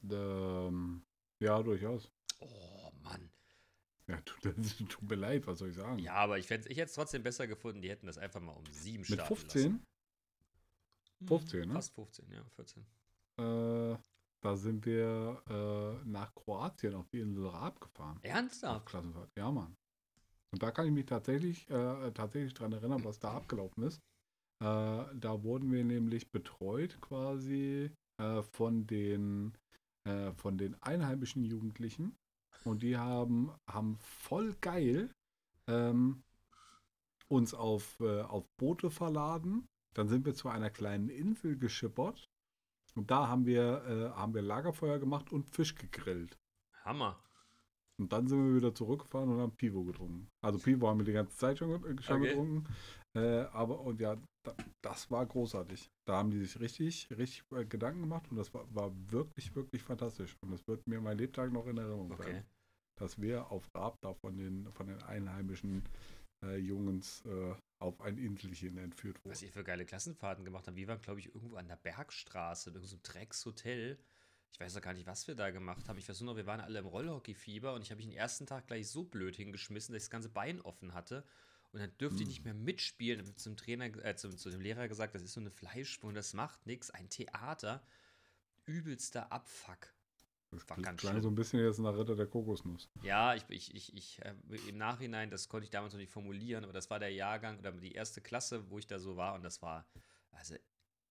Ähm, 0.09 1.05
ja, 1.39 1.61
durchaus. 1.61 2.11
Oh 2.39 2.91
Mann. 3.03 3.29
Ja, 4.07 4.19
tut, 4.21 4.41
tut 4.89 5.07
mir 5.07 5.15
leid, 5.15 5.45
was 5.45 5.59
soll 5.59 5.69
ich 5.69 5.75
sagen? 5.75 5.99
Ja, 5.99 6.15
aber 6.15 6.39
ich, 6.39 6.49
ich 6.49 6.77
hätte 6.77 6.81
es 6.81 6.93
trotzdem 6.93 7.21
besser 7.21 7.45
gefunden, 7.45 7.83
die 7.83 7.89
hätten 7.89 8.07
das 8.07 8.17
einfach 8.17 8.41
mal 8.41 8.53
um 8.53 8.65
sieben 8.71 9.01
Mit 9.01 9.13
starten 9.13 9.35
15? 9.35 9.61
lassen. 9.61 9.87
15, 11.27 11.67
ne? 11.67 11.73
Fast 11.73 11.93
15, 11.93 12.31
ja, 12.31 12.43
14. 12.55 12.81
Äh, 13.37 13.97
da 14.41 14.55
sind 14.55 14.87
wir 14.87 15.43
äh, 15.47 16.09
nach 16.09 16.33
Kroatien 16.33 16.95
auf 16.95 17.07
die 17.09 17.19
Insel 17.19 17.45
Raab 17.45 17.79
gefahren. 17.79 18.17
Auf 18.17 18.23
Ernsthaft? 18.23 18.87
Klassenfahrt. 18.87 19.29
Ja, 19.37 19.51
Mann. 19.51 19.77
Und 20.49 20.63
da 20.63 20.71
kann 20.71 20.87
ich 20.87 20.91
mich 20.91 21.05
tatsächlich, 21.05 21.69
äh, 21.69 22.11
tatsächlich 22.11 22.55
dran 22.55 22.71
erinnern, 22.71 23.03
was 23.03 23.19
da 23.19 23.33
abgelaufen 23.33 23.83
ist. 23.83 24.01
Äh, 24.61 25.05
da 25.15 25.43
wurden 25.43 25.71
wir 25.71 25.83
nämlich 25.83 26.31
betreut 26.31 26.99
quasi 27.01 27.91
äh, 28.17 28.41
von 28.41 28.85
den 28.87 29.53
äh, 30.05 30.33
von 30.33 30.57
den 30.57 30.81
einheimischen 30.81 31.43
Jugendlichen. 31.43 32.15
Und 32.65 32.83
die 32.83 32.97
haben, 32.97 33.51
haben 33.69 33.97
voll 33.99 34.55
geil 34.61 35.11
ähm, 35.67 36.23
uns 37.27 37.53
auf, 37.53 37.99
äh, 37.99 38.21
auf 38.21 38.45
Boote 38.57 38.89
verladen. 38.89 39.67
Dann 39.95 40.07
sind 40.07 40.25
wir 40.25 40.33
zu 40.33 40.49
einer 40.49 40.69
kleinen 40.69 41.09
Insel 41.09 41.57
geschippert. 41.57 42.29
Und 42.95 43.11
da 43.11 43.27
haben 43.27 43.45
wir, 43.45 43.85
äh, 43.85 44.17
haben 44.17 44.33
wir 44.33 44.41
Lagerfeuer 44.41 44.99
gemacht 44.99 45.31
und 45.31 45.49
Fisch 45.49 45.75
gegrillt. 45.75 46.37
Hammer. 46.83 47.23
Und 47.99 48.13
dann 48.13 48.27
sind 48.27 48.43
wir 48.45 48.55
wieder 48.55 48.73
zurückgefahren 48.73 49.29
und 49.29 49.39
haben 49.39 49.55
Pivo 49.55 49.83
getrunken. 49.83 50.29
Also 50.41 50.57
Pivo 50.59 50.87
haben 50.87 50.99
wir 50.99 51.05
die 51.05 51.11
ganze 51.11 51.37
Zeit 51.37 51.57
schon, 51.57 51.69
schon 52.01 52.21
Okay. 52.21 52.27
getrunken. 52.29 52.67
Äh, 53.15 53.41
aber 53.51 53.81
und 53.81 53.99
ja, 53.99 54.17
das 54.81 55.11
war 55.11 55.25
großartig. 55.25 55.89
Da 56.05 56.17
haben 56.17 56.31
die 56.31 56.39
sich 56.39 56.59
richtig, 56.59 57.09
richtig 57.11 57.43
äh, 57.51 57.65
Gedanken 57.65 58.01
gemacht 58.01 58.27
und 58.31 58.37
das 58.37 58.53
war, 58.53 58.73
war 58.73 58.91
wirklich, 59.11 59.55
wirklich 59.55 59.83
fantastisch. 59.83 60.35
Und 60.41 60.51
das 60.51 60.67
wird 60.67 60.87
mir 60.87 61.01
mein 61.01 61.17
Lebtag 61.17 61.51
noch 61.51 61.67
in 61.67 61.77
Erinnerung 61.77 62.11
Okay. 62.11 62.23
bleiben. 62.23 62.45
Dass 62.97 63.21
wir 63.21 63.51
auf 63.51 63.69
Raab 63.73 63.97
da 64.01 64.13
von 64.13 64.37
den, 64.37 64.71
von 64.73 64.87
den 64.87 65.01
einheimischen 65.03 65.83
äh, 66.43 66.57
Jungens 66.57 67.23
äh, 67.25 67.53
auf 67.81 68.01
ein 68.01 68.17
Inselchen 68.17 68.77
entführt 68.77 69.17
wurden. 69.23 69.31
Was 69.31 69.41
ihr 69.41 69.51
für 69.51 69.63
geile 69.63 69.85
Klassenfahrten 69.85 70.43
gemacht 70.43 70.67
habt. 70.67 70.75
Wir 70.75 70.87
waren, 70.87 71.01
glaube 71.01 71.19
ich, 71.19 71.33
irgendwo 71.33 71.55
an 71.55 71.67
der 71.67 71.77
Bergstraße, 71.77 72.69
in 72.69 72.75
irgendeinem 72.75 73.03
Dreckshotel. 73.03 73.97
Ich 74.51 74.59
weiß 74.59 74.75
auch 74.77 74.81
gar 74.81 74.93
nicht, 74.93 75.05
was 75.05 75.27
wir 75.27 75.35
da 75.35 75.51
gemacht 75.51 75.87
haben. 75.87 75.97
Ich 75.97 76.09
weiß 76.09 76.19
nur 76.21 76.33
noch, 76.33 76.37
wir 76.37 76.45
waren 76.45 76.59
alle 76.59 76.79
im 76.79 76.87
Rollhockeyfieber 76.87 77.73
und 77.73 77.83
ich 77.83 77.91
habe 77.91 77.97
mich 77.97 78.07
den 78.07 78.17
ersten 78.17 78.45
Tag 78.47 78.67
gleich 78.67 78.89
so 78.89 79.03
blöd 79.03 79.35
hingeschmissen, 79.35 79.93
dass 79.93 80.03
ich 80.03 80.07
das 80.07 80.11
ganze 80.11 80.29
Bein 80.29 80.59
offen 80.61 80.93
hatte. 80.93 81.23
Und 81.71 81.81
dann 81.81 81.95
dürfte 81.97 82.23
ich 82.23 82.29
nicht 82.29 82.45
mehr 82.45 82.53
mitspielen. 82.53 83.19
Dann 83.19 83.27
ich 83.27 83.37
zum 83.37 83.55
Trainer, 83.55 83.85
äh, 84.03 84.15
zum, 84.15 84.35
zu 84.37 84.49
dem 84.49 84.61
Lehrer 84.61 84.87
gesagt, 84.87 85.13
das 85.15 85.21
ist 85.21 85.33
so 85.33 85.39
eine 85.39 85.51
Fleischwunde, 85.51 86.19
das 86.19 86.33
macht 86.33 86.65
nichts. 86.65 86.89
Ein 86.89 87.09
Theater. 87.09 87.83
Übelster 88.65 89.31
Abfuck. 89.31 89.93
Das 90.51 90.67
war 90.67 90.77
ganz 90.77 90.99
klang 90.99 91.13
schlimm. 91.13 91.23
so 91.23 91.29
ein 91.29 91.35
bisschen 91.35 91.59
jetzt 91.63 91.77
nach 91.79 91.95
Ritter 91.95 92.15
der 92.15 92.25
Kokosnuss. 92.25 92.89
Ja, 93.03 93.35
ich, 93.35 93.43
ich, 93.49 93.75
ich, 93.75 93.95
ich 93.95 94.19
äh, 94.25 94.33
im 94.67 94.77
Nachhinein, 94.77 95.29
das 95.29 95.47
konnte 95.47 95.65
ich 95.65 95.69
damals 95.69 95.93
noch 95.93 95.99
nicht 95.99 96.11
formulieren, 96.11 96.63
aber 96.63 96.73
das 96.73 96.89
war 96.89 96.99
der 96.99 97.11
Jahrgang 97.11 97.59
oder 97.59 97.71
die 97.71 97.91
erste 97.91 98.19
Klasse, 98.19 98.69
wo 98.71 98.79
ich 98.79 98.87
da 98.87 98.97
so 98.97 99.15
war 99.15 99.35
und 99.35 99.43
das 99.43 99.61
war, 99.61 99.85
also 100.31 100.55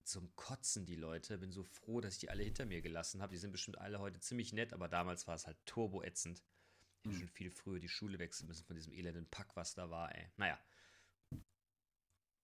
zum 0.02 0.34
Kotzen 0.34 0.86
die 0.86 0.96
Leute. 0.96 1.38
Bin 1.38 1.52
so 1.52 1.62
froh, 1.62 2.00
dass 2.00 2.14
ich 2.14 2.20
die 2.20 2.30
alle 2.30 2.42
hinter 2.42 2.66
mir 2.66 2.80
gelassen 2.80 3.22
habe. 3.22 3.32
Die 3.32 3.38
sind 3.38 3.52
bestimmt 3.52 3.78
alle 3.78 4.00
heute 4.00 4.18
ziemlich 4.18 4.52
nett, 4.52 4.72
aber 4.72 4.88
damals 4.88 5.28
war 5.28 5.36
es 5.36 5.46
halt 5.46 5.58
turboätzend. 5.66 6.42
Ich 7.02 7.10
hätte 7.10 7.14
Hm. 7.14 7.20
schon 7.20 7.28
viel 7.28 7.50
früher 7.50 7.80
die 7.80 7.88
Schule 7.88 8.18
wechseln 8.18 8.48
müssen 8.48 8.64
von 8.66 8.76
diesem 8.76 8.92
elenden 8.92 9.26
Pack, 9.30 9.56
was 9.56 9.74
da 9.74 9.90
war, 9.90 10.14
ey. 10.14 10.30
Naja. 10.36 10.58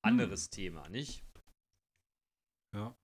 Anderes 0.02 0.50
Thema, 0.50 0.88
nicht? 0.88 1.24
Ja. 2.72 2.96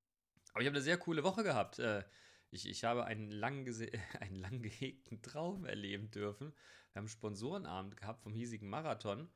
Aber 0.52 0.60
ich 0.62 0.66
habe 0.66 0.76
eine 0.76 0.82
sehr 0.82 0.98
coole 0.98 1.22
Woche 1.22 1.42
gehabt. 1.42 1.78
Äh, 1.78 2.04
Ich, 2.52 2.68
ich 2.68 2.82
habe 2.84 3.04
einen 3.04 3.30
lang, 3.30 3.64
einen 4.20 4.34
lang 4.36 4.60
gehegten 4.62 5.22
Traum 5.22 5.64
erleben 5.66 6.10
dürfen. 6.10 6.48
Wir 6.92 6.98
haben 7.00 7.04
einen 7.04 7.08
Sponsorenabend 7.08 7.96
gehabt 7.96 8.22
vom 8.22 8.32
hiesigen 8.32 8.68
Marathon. 8.68 9.30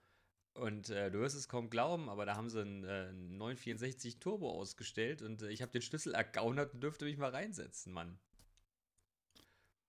Und 0.54 0.90
äh, 0.90 1.10
du 1.10 1.20
wirst 1.20 1.36
es 1.36 1.48
kaum 1.48 1.70
glauben, 1.70 2.08
aber 2.08 2.26
da 2.26 2.36
haben 2.36 2.48
sie 2.50 2.60
einen, 2.60 2.84
äh, 2.84 3.08
einen 3.10 3.36
964 3.38 4.18
Turbo 4.20 4.50
ausgestellt 4.50 5.22
und 5.22 5.42
äh, 5.42 5.50
ich 5.50 5.62
habe 5.62 5.72
den 5.72 5.82
Schlüssel 5.82 6.14
ergaunert 6.14 6.74
und 6.74 6.80
dürfte 6.80 7.04
mich 7.06 7.16
mal 7.16 7.30
reinsetzen, 7.30 7.92
Mann. 7.92 8.18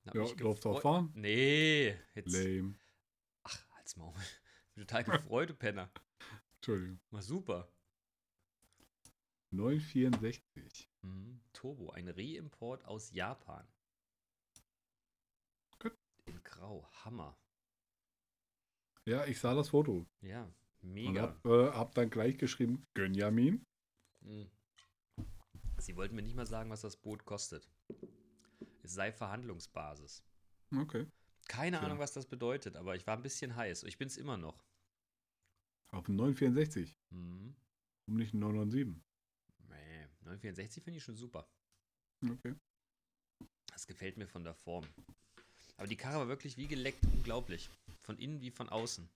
Hab 0.06 0.16
Ja, 0.16 0.22
auch 0.22 0.36
gefreut- 0.36 0.82
fahren? 0.82 1.12
Nee, 1.16 1.96
jetzt. 2.14 2.32
Lame. 2.34 2.76
Ach, 3.44 3.70
halt's 3.76 3.96
Maul. 3.96 4.14
Bin 4.76 4.86
total 4.88 5.04
gefreut, 5.04 5.58
Penner. 5.58 5.90
Entschuldigung. 6.58 7.00
War 7.12 7.22
super. 7.22 7.72
964. 9.52 10.90
Mhm. 11.02 11.40
Turbo, 11.54 11.92
ein 11.92 12.10
Reimport 12.10 12.84
aus 12.86 13.12
Japan. 13.12 13.66
Gut. 15.80 15.98
In 16.26 16.44
Grau, 16.44 16.88
Hammer. 17.04 17.38
Ja, 19.06 19.26
ich 19.26 19.40
sah 19.40 19.54
das 19.54 19.70
Foto. 19.70 20.06
Ja, 20.22 20.44
Und 20.82 20.94
mega. 20.94 21.22
hab, 21.22 21.46
äh, 21.46 21.72
hab 21.72 21.94
dann 21.96 22.10
gleich 22.10 22.38
geschrieben, 22.38 22.86
Gönjamin. 22.96 23.66
Mhm. 24.22 24.50
Sie 25.78 25.96
wollten 25.96 26.16
mir 26.16 26.24
nicht 26.24 26.36
mal 26.36 26.48
sagen, 26.48 26.70
was 26.70 26.82
das 26.82 26.98
Boot 26.98 27.24
kostet. 27.26 27.70
Es 28.86 28.94
sei 28.94 29.12
Verhandlungsbasis. 29.12 30.24
Okay. 30.76 31.08
Keine 31.48 31.78
Tja. 31.78 31.86
Ahnung, 31.86 32.00
was 32.00 32.14
das 32.14 32.28
bedeutet, 32.28 32.76
aber 32.76 32.96
ich 32.96 33.06
war 33.08 33.16
ein 33.18 33.24
bisschen 33.24 33.56
heiß. 33.56 33.84
Ich 33.84 33.98
bin 33.98 34.08
es 34.08 34.18
immer 34.18 34.38
noch. 34.38 34.64
Auf 35.92 36.06
dem 36.06 36.16
964. 36.16 36.96
Mhm. 37.10 37.56
Um 38.08 38.16
nicht 38.16 38.34
ein 38.34 38.40
997. 38.40 39.04
Nee, 39.70 40.08
964 40.22 40.84
finde 40.84 40.98
ich 40.98 41.04
schon 41.04 41.16
super. 41.16 41.48
Okay. 42.24 42.56
Das 43.68 43.88
gefällt 43.88 44.18
mir 44.18 44.28
von 44.28 44.44
der 44.44 44.54
Form. 44.54 44.86
Aber 45.78 45.88
die 45.88 45.98
Karre 45.98 46.20
war 46.20 46.28
wirklich 46.28 46.56
wie 46.58 46.68
geleckt, 46.68 47.04
unglaublich. 47.06 47.70
Von 48.04 48.18
innen 48.20 48.40
wie 48.42 48.52
von 48.52 48.70
außen. 48.70 49.10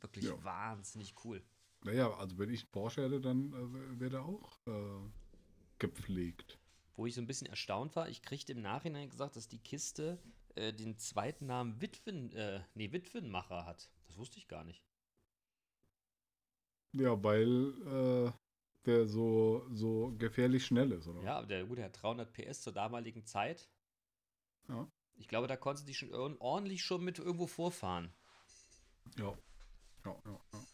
Wirklich 0.00 0.24
Ja. 0.26 0.44
wahnsinnig 0.44 1.14
cool. 1.24 1.42
Naja, 1.84 2.12
also 2.14 2.38
wenn 2.38 2.50
ich 2.50 2.62
einen 2.62 2.70
Porsche 2.70 3.02
hätte, 3.04 3.20
dann 3.20 3.52
äh, 3.52 4.00
wäre 4.00 4.10
der 4.10 4.22
auch 4.22 4.58
äh, 4.66 5.10
gepflegt. 5.78 6.58
Wo 6.96 7.06
ich 7.06 7.14
so 7.14 7.20
ein 7.20 7.26
bisschen 7.26 7.46
erstaunt 7.46 7.94
war, 7.94 8.08
ich 8.08 8.22
kriegte 8.22 8.52
im 8.52 8.62
Nachhinein 8.62 9.10
gesagt, 9.10 9.36
dass 9.36 9.48
die 9.48 9.58
Kiste 9.58 10.18
äh, 10.54 10.72
den 10.72 10.98
zweiten 10.98 11.46
Namen 11.46 11.80
Witwen, 11.80 12.32
äh, 12.32 12.62
nee, 12.74 12.90
Witwenmacher 12.92 13.66
hat. 13.66 13.90
Das 14.06 14.16
wusste 14.16 14.38
ich 14.38 14.48
gar 14.48 14.64
nicht. 14.64 14.82
Ja, 16.92 17.22
weil 17.22 17.74
äh, 18.28 18.32
der 18.86 19.06
so, 19.06 19.66
so 19.70 20.14
gefährlich 20.16 20.64
schnell 20.64 20.92
ist, 20.92 21.06
oder? 21.06 21.22
Ja, 21.22 21.36
aber 21.38 21.46
der 21.46 21.64
gute 21.66 21.82
hat 21.82 22.00
300 22.02 22.32
PS 22.32 22.62
zur 22.62 22.72
damaligen 22.72 23.24
Zeit. 23.26 23.68
Ja. 24.68 24.88
Ich 25.16 25.28
glaube, 25.28 25.46
da 25.48 25.56
konntest 25.56 25.84
du 25.84 25.88
dich 25.88 25.98
schon 25.98 26.14
ord- 26.14 26.40
ordentlich 26.40 26.82
schon 26.82 27.04
mit 27.04 27.18
irgendwo 27.18 27.46
vorfahren. 27.46 28.10
Ja. 29.18 29.36
Ja, 30.04 30.16
ja, 30.24 30.40
ja. 30.52 30.64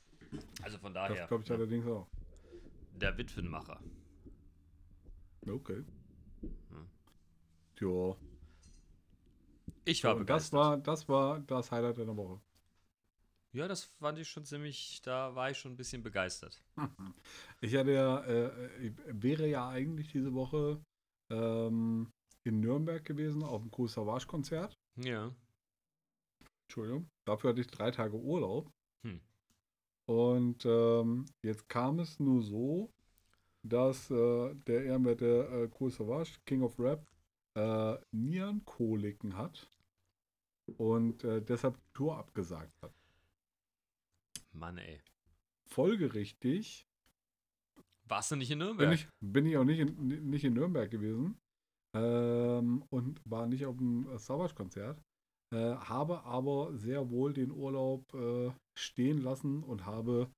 Also 0.63 0.79
von 0.79 0.95
Das 0.95 1.09
daher, 1.09 1.27
glaube 1.27 1.43
ich 1.45 1.51
allerdings 1.51 1.87
auch. 1.87 2.07
der 2.95 3.17
Witwenmacher. 3.19 3.81
Okay. 5.49 5.85
Ja. 7.81 8.17
Ich 9.85 10.05
war 10.05 10.15
das 10.15 10.21
begeistert. 10.21 10.53
war, 10.53 10.79
das 10.79 11.09
war 11.09 11.41
das 11.41 11.73
Highlight 11.73 11.97
der 11.97 12.17
Woche. 12.17 12.41
Ja, 13.53 13.69
das 13.69 13.85
fand 13.85 14.19
ich 14.19 14.29
schon 14.29 14.45
ziemlich, 14.45 15.03
da 15.03 15.35
war 15.35 15.51
ich 15.51 15.59
schon 15.59 15.73
ein 15.73 15.77
bisschen 15.77 16.03
begeistert. 16.03 16.63
Ich 17.61 17.77
hatte 17.77 17.93
ja, 17.93 18.21
äh, 18.25 18.87
ich 18.87 18.93
wäre 19.07 19.47
ja 19.47 19.69
eigentlich 19.69 20.11
diese 20.11 20.33
Woche 20.35 20.83
ähm, 21.31 22.11
in 22.45 22.61
Nürnberg 22.61 23.05
gewesen 23.05 23.43
auf 23.45 23.63
dem 23.63 23.71
Cool 23.77 23.89
Savage 23.89 24.27
Konzert. 24.27 24.75
Ja. 24.97 25.33
Entschuldigung. 26.65 27.09
Dafür 27.25 27.51
hatte 27.51 27.61
ich 27.61 27.69
drei 27.69 27.91
Tage 27.91 28.17
Urlaub. 28.17 28.73
Hm. 29.05 29.21
Und 30.07 30.65
ähm, 30.65 31.27
jetzt 31.45 31.69
kam 31.69 32.01
es 32.01 32.19
nur 32.19 32.43
so, 32.43 32.91
dass 33.63 34.11
äh, 34.11 34.55
der 34.67 34.85
ehrenwerte 34.85 35.27
äh, 35.27 35.71
Cool 35.79 35.91
Savage, 35.91 36.39
King 36.45 36.63
of 36.63 36.79
Rap, 36.79 37.07
äh, 37.55 37.97
Nierenkoliken 38.13 39.37
hat 39.37 39.69
und 40.79 41.25
äh, 41.25 41.43
deshalb 41.43 41.77
die 41.77 41.93
Tour 41.95 42.17
abgesagt 42.17 42.81
hat. 42.83 42.95
Mann, 44.53 44.79
ey. 44.79 45.01
Folgerichtig 45.67 46.87
Warst 48.05 48.31
du 48.31 48.37
nicht 48.37 48.51
in 48.51 48.59
Nürnberg? 48.59 48.91
bin 48.91 48.95
ich, 48.95 49.09
bin 49.21 49.47
ich 49.47 49.57
auch 49.57 49.65
nicht 49.65 49.79
in, 49.79 50.29
nicht 50.29 50.45
in 50.45 50.55
Nürnberg 50.55 50.91
gewesen 50.91 51.41
ähm, 51.95 52.85
und 52.91 53.21
war 53.25 53.47
nicht 53.47 53.65
auf 53.65 53.77
dem 53.77 54.09
äh, 54.11 54.19
Savage-Konzert. 54.19 55.03
Äh, 55.53 55.77
habe 55.77 56.23
aber 56.25 56.77
sehr 56.77 57.11
wohl 57.11 57.33
den 57.33 57.51
Urlaub 57.51 58.13
äh, 58.15 58.53
stehen 58.75 59.19
lassen 59.19 59.63
und 59.63 59.87
habe 59.87 60.31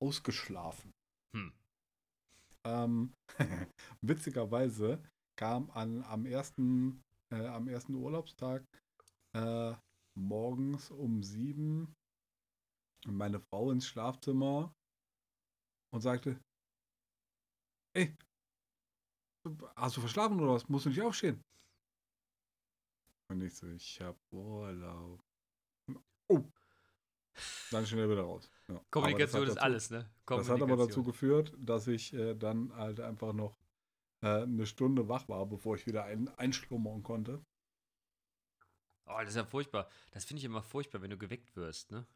ausgeschlafen. 0.00 0.92
Hm. 1.34 1.52
Ähm, 2.66 3.12
witzigerweise 4.02 5.02
kam 5.36 5.70
an, 5.70 6.02
am, 6.04 6.26
ersten, 6.26 7.02
äh, 7.30 7.46
am 7.46 7.68
ersten 7.68 7.94
Urlaubstag 7.94 8.64
äh, 9.34 9.74
morgens 10.16 10.90
um 10.90 11.22
sieben 11.22 11.94
meine 13.06 13.40
Frau 13.40 13.70
ins 13.70 13.86
Schlafzimmer 13.86 14.74
und 15.92 16.00
sagte, 16.00 16.40
ey, 17.94 18.16
hast 19.76 19.96
du 19.96 20.00
verschlafen 20.00 20.40
oder 20.40 20.54
was? 20.54 20.68
Musst 20.68 20.86
du 20.86 20.90
nicht 20.90 21.02
aufstehen? 21.02 21.42
Und 23.30 23.42
ich 23.42 23.54
so, 23.54 23.66
ich 23.68 24.00
hab 24.00 24.16
Urlaub. 24.32 25.20
Oh. 26.28 26.44
Dann 27.70 27.86
schnell 27.86 28.08
wieder 28.08 28.22
raus. 28.22 28.50
Ja. 28.68 28.80
Kommunikation 28.90 29.46
ist 29.46 29.56
dazu- 29.56 29.64
alles, 29.64 29.90
ne? 29.90 30.10
Das 30.26 30.48
hat 30.48 30.62
aber 30.62 30.76
dazu 30.76 31.02
geführt, 31.02 31.54
dass 31.58 31.86
ich 31.86 32.12
äh, 32.14 32.34
dann 32.34 32.74
halt 32.74 33.00
einfach 33.00 33.32
noch 33.32 33.56
äh, 34.22 34.42
eine 34.42 34.66
Stunde 34.66 35.08
wach 35.08 35.28
war, 35.28 35.46
bevor 35.46 35.76
ich 35.76 35.86
wieder 35.86 36.04
ein, 36.04 36.28
einschlummern 36.38 37.02
konnte. 37.02 37.44
Oh, 39.06 39.18
das 39.20 39.30
ist 39.30 39.36
ja 39.36 39.44
furchtbar. 39.44 39.88
Das 40.12 40.24
finde 40.24 40.38
ich 40.38 40.44
immer 40.44 40.62
furchtbar, 40.62 41.02
wenn 41.02 41.10
du 41.10 41.18
geweckt 41.18 41.56
wirst, 41.56 41.90
ne? 41.90 42.06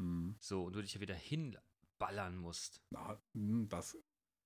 Hm. 0.00 0.36
So, 0.40 0.64
und 0.64 0.72
du 0.74 0.80
dich 0.80 0.94
ja 0.94 1.00
wieder 1.00 1.14
hinballern 1.14 2.36
musst. 2.38 2.80
Na, 2.90 3.20
hm, 3.34 3.68
das, 3.68 3.98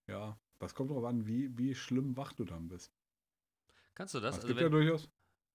ja, 0.08 0.36
das 0.58 0.74
kommt 0.74 0.90
darauf 0.90 1.04
an, 1.04 1.26
wie, 1.26 1.56
wie 1.56 1.74
schlimm 1.74 2.16
wach 2.16 2.32
du 2.32 2.44
dann 2.44 2.66
bist. 2.68 2.92
Kannst 3.94 4.14
du 4.14 4.20
das? 4.20 4.36
es 4.38 4.42
Also 4.42 4.48
gibt 4.48 4.60
ja 4.60 4.68
durchaus, 4.68 5.08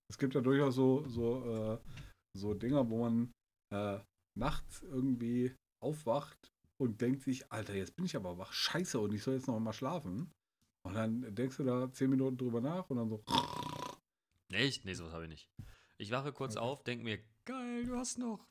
es 0.10 0.18
gibt 0.18 0.34
ja 0.34 0.42
durchaus 0.42 0.76
so, 0.76 1.06
so, 1.10 1.74
äh, 1.74 1.80
so 2.38 2.54
Dinger, 2.54 2.90
wo 2.90 3.00
man 3.00 3.32
äh, 3.74 4.00
nachts 4.38 4.82
irgendwie 4.84 5.56
aufwacht 5.80 6.52
und 6.78 7.02
denkt 7.02 7.24
sich, 7.24 7.52
Alter, 7.52 7.74
jetzt 7.76 7.96
bin 7.96 8.06
ich 8.06 8.16
aber 8.16 8.38
wach, 8.38 8.52
scheiße, 8.54 9.00
und 9.00 9.14
ich 9.14 9.24
soll 9.24 9.36
jetzt 9.36 9.48
noch 9.48 9.60
mal 9.60 9.74
schlafen. 9.74 10.32
Und 10.84 10.94
dann 10.94 11.36
denkst 11.36 11.58
du 11.58 11.64
da 11.64 11.92
zehn 11.92 12.10
Minuten 12.10 12.38
drüber 12.38 12.62
nach 12.62 12.90
und 12.90 12.98
dann 12.98 13.10
so, 13.10 13.24
Echt? 14.52 14.86
Nee, 14.86 14.94
sowas 14.94 15.14
habe 15.14 15.24
ich 15.26 15.30
nicht. 15.30 15.50
Ich 15.98 16.12
wache 16.12 16.32
kurz 16.32 16.56
Okay. 16.56 16.66
auf, 16.66 16.84
denke 16.84 17.04
mir, 17.04 17.20
geil, 17.46 17.86
du 17.86 17.96
hast 17.98 18.18
noch 18.18 18.48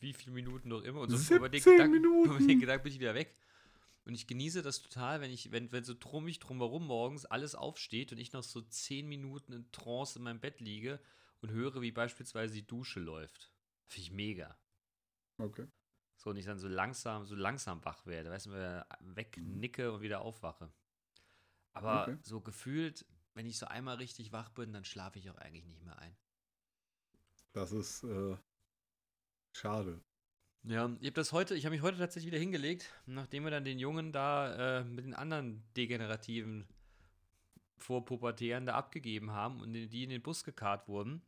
wie 0.00 0.12
viele 0.12 0.32
Minuten 0.32 0.68
noch 0.68 0.82
immer 0.82 1.00
und 1.00 1.10
so 1.10 1.16
17 1.16 1.36
über 1.38 1.48
den 1.48 1.62
Gedanken, 1.62 1.90
Minuten. 2.02 2.30
über 2.30 2.38
den 2.38 2.60
Gedanken 2.60 2.82
bin 2.84 2.92
ich 2.92 3.00
wieder 3.00 3.14
weg. 3.14 3.36
Und 4.04 4.14
ich 4.14 4.26
genieße 4.26 4.60
das 4.60 4.82
total, 4.82 5.22
wenn 5.22 5.30
ich, 5.30 5.50
wenn, 5.50 5.72
wenn 5.72 5.82
so 5.82 5.94
trummig 5.94 6.38
drumherum 6.40 6.86
morgens 6.86 7.24
alles 7.24 7.54
aufsteht 7.54 8.12
und 8.12 8.18
ich 8.18 8.34
noch 8.34 8.42
so 8.42 8.60
10 8.60 9.08
Minuten 9.08 9.54
in 9.54 9.72
Trance 9.72 10.18
in 10.18 10.24
meinem 10.24 10.40
Bett 10.40 10.60
liege 10.60 11.00
und 11.40 11.50
höre, 11.52 11.80
wie 11.80 11.90
beispielsweise 11.90 12.52
die 12.54 12.66
Dusche 12.66 13.00
läuft. 13.00 13.50
Finde 13.86 14.02
ich 14.02 14.12
mega. 14.12 14.58
Okay. 15.40 15.66
So, 16.16 16.30
und 16.30 16.36
ich 16.36 16.44
dann 16.46 16.58
so 16.58 16.68
langsam, 16.68 17.24
so 17.24 17.34
langsam 17.34 17.84
wach 17.84 18.06
werde, 18.06 18.30
weißt 18.30 18.46
du, 18.46 18.86
wegnicke 19.00 19.92
und 19.92 20.00
wieder 20.00 20.20
aufwache. 20.22 20.72
Aber 21.72 22.06
Okay. 22.08 22.18
so 22.22 22.40
gefühlt, 22.40 23.04
wenn 23.34 23.46
ich 23.46 23.58
so 23.58 23.66
einmal 23.66 23.96
richtig 23.96 24.32
wach 24.32 24.48
bin, 24.50 24.72
dann 24.72 24.84
schlafe 24.84 25.18
ich 25.18 25.30
auch 25.30 25.36
eigentlich 25.36 25.66
nicht 25.66 25.82
mehr 25.84 25.98
ein. 25.98 26.16
Das 27.52 27.72
ist 27.72 28.02
äh, 28.04 28.36
schade. 29.52 30.02
Ja, 30.66 30.86
ich 31.00 31.06
habe 31.06 31.12
das 31.12 31.32
heute, 31.32 31.54
ich 31.54 31.66
habe 31.66 31.74
mich 31.74 31.82
heute 31.82 31.98
tatsächlich 31.98 32.32
wieder 32.32 32.40
hingelegt, 32.40 32.90
nachdem 33.06 33.44
wir 33.44 33.50
dann 33.50 33.64
den 33.64 33.78
Jungen 33.78 34.12
da 34.12 34.80
äh, 34.80 34.84
mit 34.84 35.04
den 35.04 35.14
anderen 35.14 35.62
degenerativen 35.76 36.66
Vorpubertären 37.78 38.66
da 38.66 38.74
abgegeben 38.74 39.30
haben 39.30 39.60
und 39.60 39.72
die 39.74 40.02
in 40.04 40.10
den 40.10 40.22
Bus 40.22 40.42
gekarrt 40.42 40.88
wurden, 40.88 41.22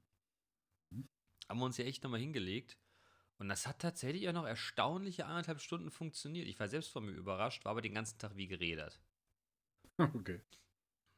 Mhm. 0.90 1.09
haben 1.49 1.59
wir 1.59 1.64
uns 1.66 1.77
ja 1.77 1.85
echt 1.85 2.03
nochmal 2.03 2.21
hingelegt. 2.21 2.79
Und 3.38 3.49
das 3.49 3.66
hat 3.66 3.81
tatsächlich 3.81 4.29
auch 4.29 4.33
noch 4.33 4.46
erstaunliche 4.46 5.27
anderthalb 5.27 5.61
Stunden 5.61 5.90
funktioniert. 5.90 6.49
Ich 6.49 6.59
war 6.59 6.68
selbst 6.68 6.90
von 6.90 7.05
mir 7.05 7.12
überrascht, 7.12 7.64
war 7.64 7.72
aber 7.72 7.83
den 7.83 7.94
ganzen 7.94 8.18
Tag 8.18 8.37
wie 8.37 8.49
gerädert. 8.49 9.01
Okay. 9.99 10.42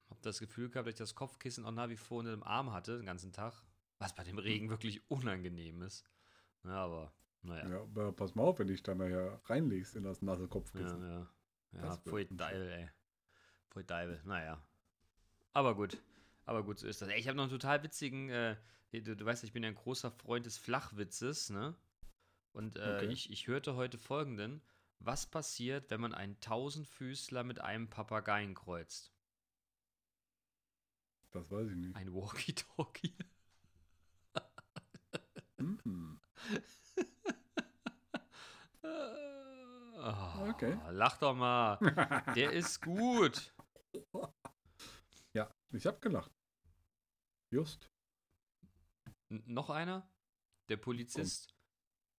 Hab 0.09 0.22
das 0.22 0.38
Gefühl 0.38 0.70
gehabt, 0.70 0.87
dass 0.87 0.92
ich 0.94 0.98
das 0.98 1.14
Kopfkissen 1.16 1.66
auch 1.66 1.72
nach 1.72 1.88
wie 1.88 1.96
vor 1.96 2.20
unter 2.20 2.31
dem 2.31 2.44
Arm 2.44 2.72
hatte, 2.72 2.96
den 2.96 3.07
ganzen 3.07 3.33
Tag. 3.33 3.61
Was 3.98 4.14
bei 4.14 4.22
dem 4.22 4.38
Regen 4.38 4.70
wirklich 4.70 5.11
unangenehm 5.11 5.83
ist. 5.83 6.04
Ja, 6.64 6.85
aber, 6.85 7.12
naja. 7.42 7.68
Ja, 7.68 7.81
aber 7.83 8.12
pass 8.12 8.35
mal 8.37 8.44
auf, 8.44 8.59
wenn 8.61 8.68
dich 8.68 8.83
dann 8.83 8.98
nachher 8.98 9.40
reinlegst 9.46 9.96
in 9.96 10.04
das 10.04 10.22
nasse 10.22 10.42
Ja, 10.42 10.48
Kopfkissen. 10.48 11.02
ja. 11.02 11.28
Ja, 11.72 11.96
pfui 11.96 12.22
unschön. 12.22 12.37
Deibel, 12.37 12.68
ey. 12.70 12.88
Pfui 13.70 13.85
Deibel, 13.85 14.22
naja. 14.24 14.62
Aber 15.52 15.74
gut. 15.74 15.98
Aber 16.46 16.62
gut, 16.62 16.78
so 16.78 16.87
ist 16.87 17.02
das. 17.02 17.09
Ey, 17.09 17.18
ich 17.18 17.28
habe 17.28 17.37
noch 17.37 17.44
einen 17.44 17.52
total 17.52 17.83
witzigen, 17.83 18.31
äh, 18.31 18.57
du, 18.92 19.16
du 19.16 19.24
weißt, 19.24 19.44
ich 19.44 19.52
bin 19.52 19.62
ja 19.62 19.68
ein 19.68 19.74
großer 19.74 20.11
Freund 20.11 20.46
des 20.46 20.57
Flachwitzes, 20.57 21.50
ne? 21.50 21.74
Und 22.59 22.77
äh, 22.77 22.97
Okay. 22.97 23.07
ich, 23.07 23.31
ich 23.31 23.47
hörte 23.47 23.77
heute 23.77 23.99
folgenden. 23.99 24.61
Was 24.99 25.27
passiert, 25.31 25.90
wenn 25.90 26.01
man 26.01 26.12
einen 26.12 26.40
Tausendfüßler 26.40 27.44
mit 27.44 27.61
einem 27.61 27.88
Papageien 27.88 28.57
kreuzt? 28.57 29.14
Das 31.31 31.49
weiß 31.53 31.68
ich 31.68 31.77
nicht. 31.77 31.94
Ein 31.94 32.12
Walkie-Talkie. 32.12 33.16
Mhm. 35.59 36.21
Oh, 38.83 40.49
Okay. 40.51 40.77
Lach 40.90 41.16
doch 41.18 41.35
mal. 41.35 41.77
Der 42.35 42.51
ist 42.53 42.81
gut. 42.83 43.55
Ja, 45.33 45.49
ich 45.71 45.87
habe 45.87 46.01
gelacht. 46.01 46.33
Just. 47.53 47.88
N 49.29 49.44
noch 49.47 49.71
einer? 49.71 50.11
Der 50.68 50.77
Polizist. 50.77 51.55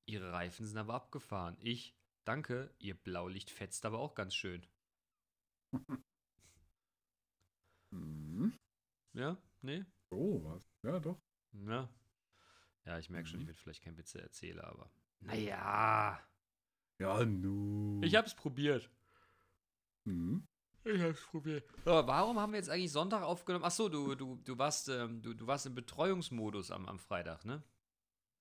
Ihre 0.10 0.32
Reifen 0.34 0.66
sind 0.66 0.78
aber 0.78 0.96
abgefahren. 0.96 1.56
Ich, 1.60 1.96
danke, 2.26 2.74
Ihr 2.80 2.96
Blaulicht 2.96 3.52
fetzt 3.52 3.86
aber 3.86 4.00
auch 4.00 4.16
ganz 4.16 4.34
schön. 4.36 4.66
Mhm. 7.92 8.54
Ja? 9.14 9.38
Nee? 9.62 9.86
Oh, 10.10 10.44
was? 10.44 10.64
Ja, 10.84 11.00
doch. 11.00 11.20
Ja. 11.54 11.90
Ja, 12.86 12.98
ich 13.00 13.10
merke 13.10 13.28
schon, 13.28 13.40
ich 13.40 13.46
Mhm. 13.46 13.50
werde 13.50 13.60
vielleicht 13.60 13.84
kein 13.84 13.98
Witze 13.98 14.22
erzähler, 14.22 14.66
aber. 14.68 14.92
Naja. 15.20 16.20
Ja, 16.98 17.26
nu. 17.26 18.02
Ich 18.04 18.16
hab's 18.16 18.36
probiert. 18.36 18.90
Mhm. 20.06 20.48
Ich 20.86 21.02
hab's 21.02 21.22
probiert. 21.28 21.64
Ja, 21.86 22.08
warum 22.08 22.40
haben 22.40 22.54
wir 22.54 22.58
jetzt 22.58 22.70
eigentlich 22.70 22.92
Sonntag 22.92 23.22
aufgenommen? 23.22 23.66
Achso, 23.66 23.90
du, 23.90 24.16
du, 24.16 24.38
du 24.38 24.58
warst, 24.58 24.90
ähm, 24.90 25.22
du, 25.22 25.34
du 25.34 25.46
warst 25.46 25.66
im 25.66 25.76
Betreuungsmodus 25.76 26.72
am, 26.72 26.88
am 26.88 27.00
Freitag, 27.00 27.46
ne? 27.46 27.62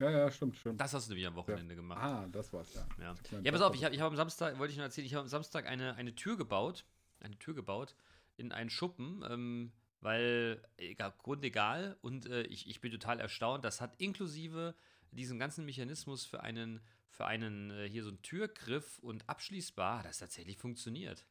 Ja, 0.00 0.10
ja, 0.10 0.30
stimmt, 0.30 0.56
stimmt. 0.56 0.80
Das 0.80 0.94
hast 0.94 1.08
du 1.08 1.10
nämlich 1.10 1.26
am 1.26 1.34
Wochenende 1.34 1.74
gemacht. 1.74 2.00
Ah, 2.00 2.28
das 2.30 2.52
war's, 2.52 2.72
ja. 2.74 2.86
Ja, 3.00 3.14
ja 3.42 3.52
pass 3.52 3.62
auf, 3.62 3.74
ich 3.74 3.84
habe 3.84 3.94
ich 3.94 4.00
hab 4.00 4.08
am 4.08 4.16
Samstag, 4.16 4.58
wollte 4.58 4.70
ich 4.70 4.78
noch 4.78 4.84
erzählen, 4.84 5.06
ich 5.06 5.14
habe 5.14 5.22
am 5.22 5.28
Samstag 5.28 5.66
eine, 5.66 5.96
eine 5.96 6.14
Tür 6.14 6.36
gebaut, 6.36 6.84
eine 7.18 7.36
Tür 7.38 7.54
gebaut 7.54 7.96
in 8.36 8.52
einen 8.52 8.70
Schuppen, 8.70 9.24
ähm, 9.28 9.72
weil, 10.00 10.62
egal, 10.76 11.12
Grund 11.18 11.44
egal, 11.44 11.96
und 12.00 12.26
äh, 12.26 12.42
ich, 12.42 12.68
ich 12.68 12.80
bin 12.80 12.92
total 12.92 13.18
erstaunt, 13.18 13.64
das 13.64 13.80
hat 13.80 14.00
inklusive 14.00 14.76
diesen 15.10 15.40
ganzen 15.40 15.64
Mechanismus 15.64 16.24
für 16.24 16.40
einen, 16.42 16.80
für 17.10 17.26
einen, 17.26 17.70
äh, 17.72 17.88
hier 17.88 18.04
so 18.04 18.10
einen 18.10 18.22
Türgriff 18.22 19.00
und 19.00 19.28
abschließbar, 19.28 19.98
hat 19.98 20.06
das 20.06 20.18
tatsächlich 20.18 20.58
funktioniert. 20.58 21.26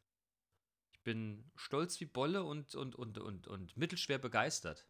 Ich 0.92 1.02
bin 1.04 1.50
stolz 1.56 2.02
wie 2.02 2.06
Bolle 2.06 2.44
und, 2.44 2.76
und, 2.76 2.96
und, 2.96 3.18
und, 3.18 3.48
und 3.48 3.78
mittelschwer 3.78 4.18
begeistert. 4.18 4.86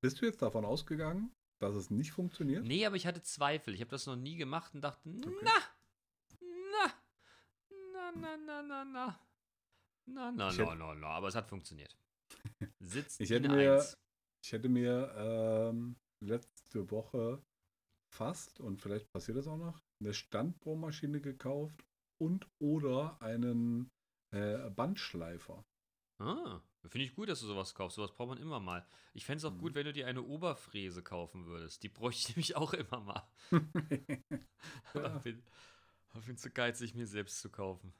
Bist 0.00 0.20
du 0.20 0.26
jetzt 0.26 0.42
davon 0.42 0.64
ausgegangen, 0.64 1.30
dass 1.60 1.74
es 1.74 1.90
nicht 1.90 2.12
funktioniert? 2.12 2.64
Nee, 2.64 2.84
aber 2.86 2.96
ich 2.96 3.06
hatte 3.06 3.22
Zweifel. 3.22 3.74
Ich 3.74 3.80
habe 3.80 3.90
das 3.90 4.06
noch 4.06 4.16
nie 4.16 4.36
gemacht 4.36 4.74
und 4.74 4.80
dachte, 4.80 5.08
Okay. 5.08 5.30
na, 5.42 5.52
na, 7.92 8.12
na, 8.12 8.12
na, 8.12 8.36
na, 8.36 8.62
na, 8.62 8.84
na. 8.84 9.20
Na, 10.06 10.32
na, 10.32 10.52
na, 10.52 10.74
na, 10.74 10.94
na. 10.94 11.06
Aber 11.08 11.28
es 11.28 11.34
hat 11.36 11.48
funktioniert. 11.48 11.96
Sitzt 12.80 13.20
Ich 13.20 13.30
hätte 13.30 13.48
mir- 13.48 13.74
eins. 13.74 13.96
Ich 14.42 14.52
hätte 14.52 14.68
mir 14.70 15.12
ähm, 15.16 15.96
letzte 16.24 16.90
Woche 16.90 17.42
fast, 18.12 18.58
und 18.60 18.80
vielleicht 18.80 19.12
passiert 19.12 19.36
das 19.36 19.46
auch 19.46 19.58
noch, 19.58 19.78
eine 20.00 20.14
Standbohrmaschine 20.14 21.20
gekauft 21.20 21.84
und 22.18 22.48
oder 22.58 23.20
einen 23.20 23.90
äh, 24.34 24.70
Bandschleifer. 24.70 25.62
Ah, 26.18 26.60
finde 26.88 27.04
ich 27.04 27.14
gut, 27.14 27.28
dass 27.28 27.40
du 27.40 27.46
sowas 27.46 27.74
kaufst. 27.74 27.96
Sowas 27.96 28.12
braucht 28.12 28.28
man 28.28 28.38
immer 28.38 28.60
mal. 28.60 28.86
Ich 29.12 29.24
fände 29.26 29.38
es 29.38 29.44
auch 29.44 29.56
Mhm. 29.56 29.58
gut, 29.58 29.74
wenn 29.74 29.84
du 29.84 29.92
dir 29.92 30.06
eine 30.06 30.22
Oberfräse 30.22 31.02
kaufen 31.02 31.46
würdest. 31.46 31.82
Die 31.82 31.88
bräuchte 31.88 32.20
ich 32.22 32.28
nämlich 32.36 32.56
auch 32.56 32.72
immer 32.72 33.00
mal. 33.00 33.28
Aber 34.94 35.10
Ja. 35.10 35.20
bin, 35.20 35.42
bin 36.26 36.36
zu 36.36 36.50
geizig, 36.50 36.94
mir 36.94 37.06
selbst 37.06 37.40
zu 37.40 37.50
kaufen. 37.50 37.92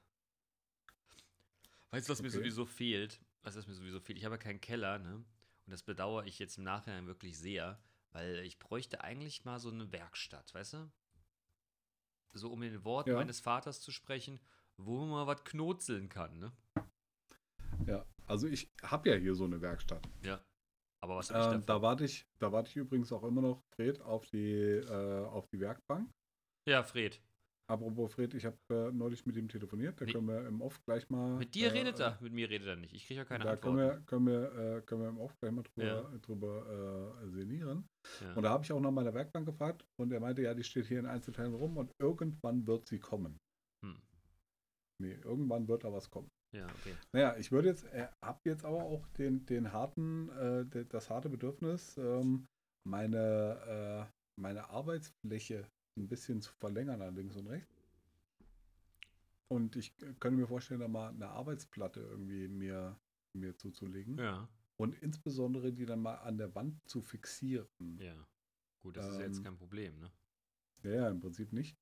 Weißt 1.91 2.09
du, 2.09 2.13
was 2.13 2.23
mir 2.23 2.31
Okay. 2.31 2.31
sowieso 2.31 2.65
fehlt? 2.67 3.21
Was 3.43 3.57
was 3.57 3.67
mir 3.67 3.75
sowieso 3.75 4.01
fehlt? 4.01 4.19
Ich 4.19 4.25
habe 4.25 4.35
ja 4.37 4.39
keinen 4.43 4.61
Keller, 4.61 4.99
ne? 4.99 5.15
Und 5.17 5.25
das 5.67 5.83
bedauere 5.83 6.25
ich 6.27 6.39
jetzt 6.39 6.59
im 6.59 6.65
Nachhinein 6.65 7.07
wirklich 7.07 7.39
sehr, 7.39 7.81
weil 8.13 8.39
ich 8.41 8.59
bräuchte 8.59 9.03
eigentlich 9.03 9.45
mal 9.45 9.59
so 9.61 9.71
eine 9.71 9.93
Werkstatt, 9.93 10.53
weißt 10.55 10.75
du? 10.75 10.91
So 12.33 12.51
um 12.51 12.61
in 12.65 12.73
den 12.73 12.85
Worten 12.85 13.11
Ja. 13.11 13.15
meines 13.15 13.39
Vaters 13.41 13.81
zu 13.81 13.93
sprechen, 13.93 14.41
wo 14.77 14.99
man 14.99 15.11
mal 15.11 15.27
was 15.29 15.45
knotzeln 15.45 16.09
kann, 16.09 16.39
ne? 16.41 16.53
Ja, 17.87 18.05
also 18.31 18.47
ich 18.47 18.69
habe 18.83 19.11
ja 19.11 19.17
hier 19.17 19.35
so 19.35 19.45
eine 19.45 19.61
Werkstatt. 19.61 20.09
Ja. 20.23 20.41
Aber 21.03 21.17
was 21.17 21.31
habe 21.31 21.49
ich 21.55 21.61
Ähm, 21.61 21.67
da 21.67 21.81
warte 21.83 22.05
ich, 22.05 22.27
da 22.39 22.53
warte 22.53 22.69
ich 22.71 22.77
übrigens 22.77 23.13
auch 23.13 23.25
immer 23.25 23.41
noch, 23.43 23.63
Fred, 23.75 24.01
auf 24.03 24.27
die, 24.27 24.53
äh, 24.55 25.25
auf 25.27 25.47
die 25.49 25.61
Werkbank. 25.61 26.11
Ja, 26.69 26.83
Fred. 26.83 27.21
Apropos 27.71 28.13
Fred, 28.15 28.35
ich 28.35 28.45
habe 28.45 28.57
äh, 28.71 28.91
neulich 28.93 29.25
mit 29.27 29.37
ihm 29.37 29.49
telefoniert. 29.49 30.01
Da 30.01 30.05
Wie- 30.07 30.13
können 30.13 30.27
wir 30.27 30.45
im 30.47 30.61
Off 30.61 30.83
gleich 30.85 31.09
mal. 31.09 31.37
Mit 31.39 31.55
dir 31.55 31.69
äh, 31.69 31.71
redet 31.71 32.01
er, 32.01 32.19
mit 32.21 32.33
mir 32.33 32.51
redet 32.51 32.67
er 32.67 32.75
nicht. 32.77 32.93
Ich 32.93 33.07
kriege 33.07 33.19
ja 33.19 33.25
keine 33.25 33.45
da 33.45 33.57
können 33.57 33.79
Antworten. 33.79 34.01
wir, 34.01 34.07
können, 34.07 34.27
wir, 34.27 34.77
äh, 34.79 34.83
können 34.83 35.03
wir 35.03 35.09
im 35.09 35.19
Off 35.21 35.39
gleich 35.41 35.53
mal 35.53 35.63
drüber, 35.63 35.85
Ja. 35.87 36.19
drüber 36.19 37.15
äh, 37.23 37.29
sinnieren. 37.29 37.87
Ja. 38.21 38.35
Und 38.35 38.43
da 38.43 38.51
habe 38.51 38.65
ich 38.65 38.73
auch 38.73 38.81
nach 38.81 38.91
meiner 38.91 39.15
Werkbank 39.15 39.47
gefragt 39.47 39.85
und 40.01 40.13
er 40.13 40.19
meinte, 40.21 40.43
ja, 40.43 40.53
die 40.53 40.65
steht 40.65 40.87
hier 40.87 40.99
in 40.99 41.07
Einzelteilen 41.07 41.55
rum 41.55 41.77
und 41.77 41.93
irgendwann 42.01 42.67
wird 42.67 42.87
sie 42.89 42.99
kommen. 42.99 43.39
Hm. 43.85 44.03
Nee, 45.01 45.15
irgendwann 45.25 45.69
wird 45.69 45.85
da 45.85 45.93
was 45.93 46.11
kommen. 46.11 46.29
Ja, 46.53 46.67
okay. 46.67 46.97
Naja, 47.13 47.37
ich 47.37 47.53
würde 47.53 47.69
jetzt, 47.69 47.85
äh, 47.93 48.09
habe 48.23 48.41
jetzt 48.45 48.65
aber 48.65 48.83
auch 48.83 49.07
den, 49.19 49.47
den 49.47 49.73
harten, 49.73 50.29
äh, 50.31 50.65
de- 50.67 50.85
das 50.85 51.09
harte 51.11 51.29
Bedürfnis, 51.29 51.97
ähm, 51.97 52.47
meine, 52.85 54.09
äh, 54.09 54.41
meine 54.41 54.69
Arbeitsfläche 54.71 55.67
ein 55.99 56.09
bisschen 56.09 56.41
zu 56.43 56.53
verlängern 56.53 57.03
an 57.03 57.15
links 57.15 57.37
und 57.37 57.47
rechts. 57.47 57.69
Und 59.49 59.77
ich 59.77 59.97
könnte 60.21 60.39
mir 60.39 60.47
vorstellen, 60.47 60.81
da 60.81 60.89
mal 60.89 61.09
eine 61.11 61.29
Arbeitsplatte 61.29 62.01
irgendwie 62.01 62.49
mir, 62.49 62.97
mir 63.37 63.57
zuzulegen. 63.57 64.17
Ja, 64.17 64.49
Und 64.79 64.95
insbesondere 65.03 65.73
die 65.73 65.87
dann 65.87 66.01
mal 66.01 66.17
an 66.17 66.39
der 66.39 66.55
Wand 66.55 66.79
zu 66.89 67.03
fixieren. 67.03 67.67
ja. 67.99 68.15
Gut, 68.83 68.97
das 68.97 69.07
ist 69.09 69.19
ja 69.19 69.25
jetzt 69.27 69.39
Ähm, 69.39 69.45
kein 69.45 69.57
Problem, 69.57 69.99
ne? 70.01 70.11
Ja, 70.83 70.91
ja, 70.91 71.09
im 71.11 71.21
Prinzip 71.21 71.53
nicht. 71.53 71.77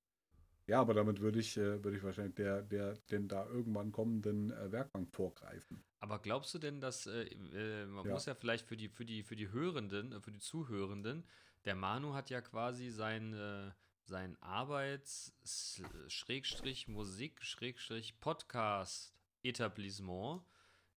Ja, 0.69 0.81
aber 0.81 0.93
damit 0.95 1.21
würde 1.21 1.39
ich, 1.41 1.57
äh, 1.57 1.83
würde 1.83 1.97
ich 1.97 2.03
wahrscheinlich 2.03 2.35
der, 2.35 2.63
der 2.63 2.95
den 3.11 3.27
da 3.27 3.47
irgendwann 3.47 3.91
kommenden 3.91 4.51
äh, 4.51 4.71
Werkbank 4.71 5.11
vorgreifen. 5.15 5.83
Aber 6.01 6.19
glaubst 6.19 6.53
du 6.55 6.59
denn, 6.59 6.81
dass 6.81 7.07
äh, 7.07 7.23
äh, 7.25 7.87
man 7.87 8.07
Ja. 8.07 8.13
muss 8.13 8.27
ja 8.27 8.35
vielleicht 8.35 8.67
für 8.67 8.77
die, 8.77 8.89
für 8.89 9.05
die, 9.07 9.23
für 9.23 9.35
die 9.35 9.51
Hörenden, 9.51 10.21
für 10.23 10.31
die 10.31 10.39
Zuhörenden, 10.39 11.25
der 11.65 11.75
Manu 11.75 12.13
hat 12.15 12.31
ja 12.31 12.41
quasi 12.43 12.91
sein, 12.91 13.33
äh, 13.33 13.71
sein 14.05 14.37
Arbeits-, 14.43 15.35
S- 15.43 15.83
Schrägstrich 16.09 16.87
Musik, 16.87 17.43
Schrägstrich 17.43 18.21
Podcast 18.21 19.15
Etablissement 19.43 20.43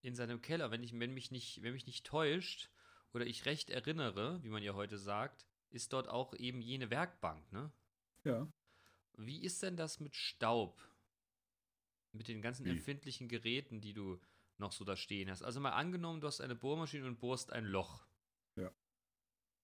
in 0.01 0.15
seinem 0.15 0.41
Keller. 0.41 0.69
Wenn 0.71 0.84
ich, 0.84 0.97
wenn 0.99 1.13
mich 1.13 1.31
nicht, 1.31 1.63
wenn 1.63 1.73
mich 1.73 1.88
nicht 1.88 2.05
täuscht 2.05 2.69
oder 3.13 3.25
ich 3.25 3.45
recht 3.45 3.69
erinnere, 3.69 4.43
wie 4.43 4.49
man 4.49 4.63
ja 4.63 4.73
heute 4.73 4.97
sagt, 4.97 5.45
ist 5.69 5.93
dort 5.93 6.10
auch 6.10 6.34
eben 6.36 6.62
jene 6.62 6.89
Werkbank, 6.89 7.51
ne? 7.53 7.71
Ja. 8.23 8.47
Wie 9.17 9.43
ist 9.43 9.62
denn 9.62 9.78
das 9.78 10.00
mit 10.00 10.15
Staub? 10.15 10.82
Mit 12.13 12.28
den 12.28 12.41
ganzen 12.41 12.65
Wie? 12.65 12.71
empfindlichen 12.71 13.28
Geräten, 13.30 13.82
die 13.82 13.93
du 13.93 14.19
noch 14.58 14.71
so 14.71 14.84
da 14.84 14.95
stehen 14.95 15.30
hast. 15.30 15.43
Also 15.43 15.60
mal 15.60 15.71
angenommen, 15.71 16.21
du 16.21 16.28
hast 16.28 16.41
eine 16.41 16.56
Bohrmaschine 16.56 17.06
und 17.08 17.19
bohrst 17.19 17.52
ein 17.52 17.65
Loch. 17.65 18.06
Ja. 18.58 18.71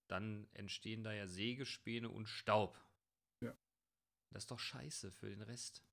Dann 0.10 0.48
entstehen 0.54 1.04
da 1.04 1.14
ja 1.14 1.28
Sägespäne 1.28 2.10
und 2.10 2.28
Staub. 2.28 2.80
Ja. 3.42 3.56
Das 4.32 4.44
ist 4.44 4.52
doch 4.52 4.60
scheiße 4.60 5.12
für 5.12 5.30
den 5.30 5.42
Rest. 5.42 5.84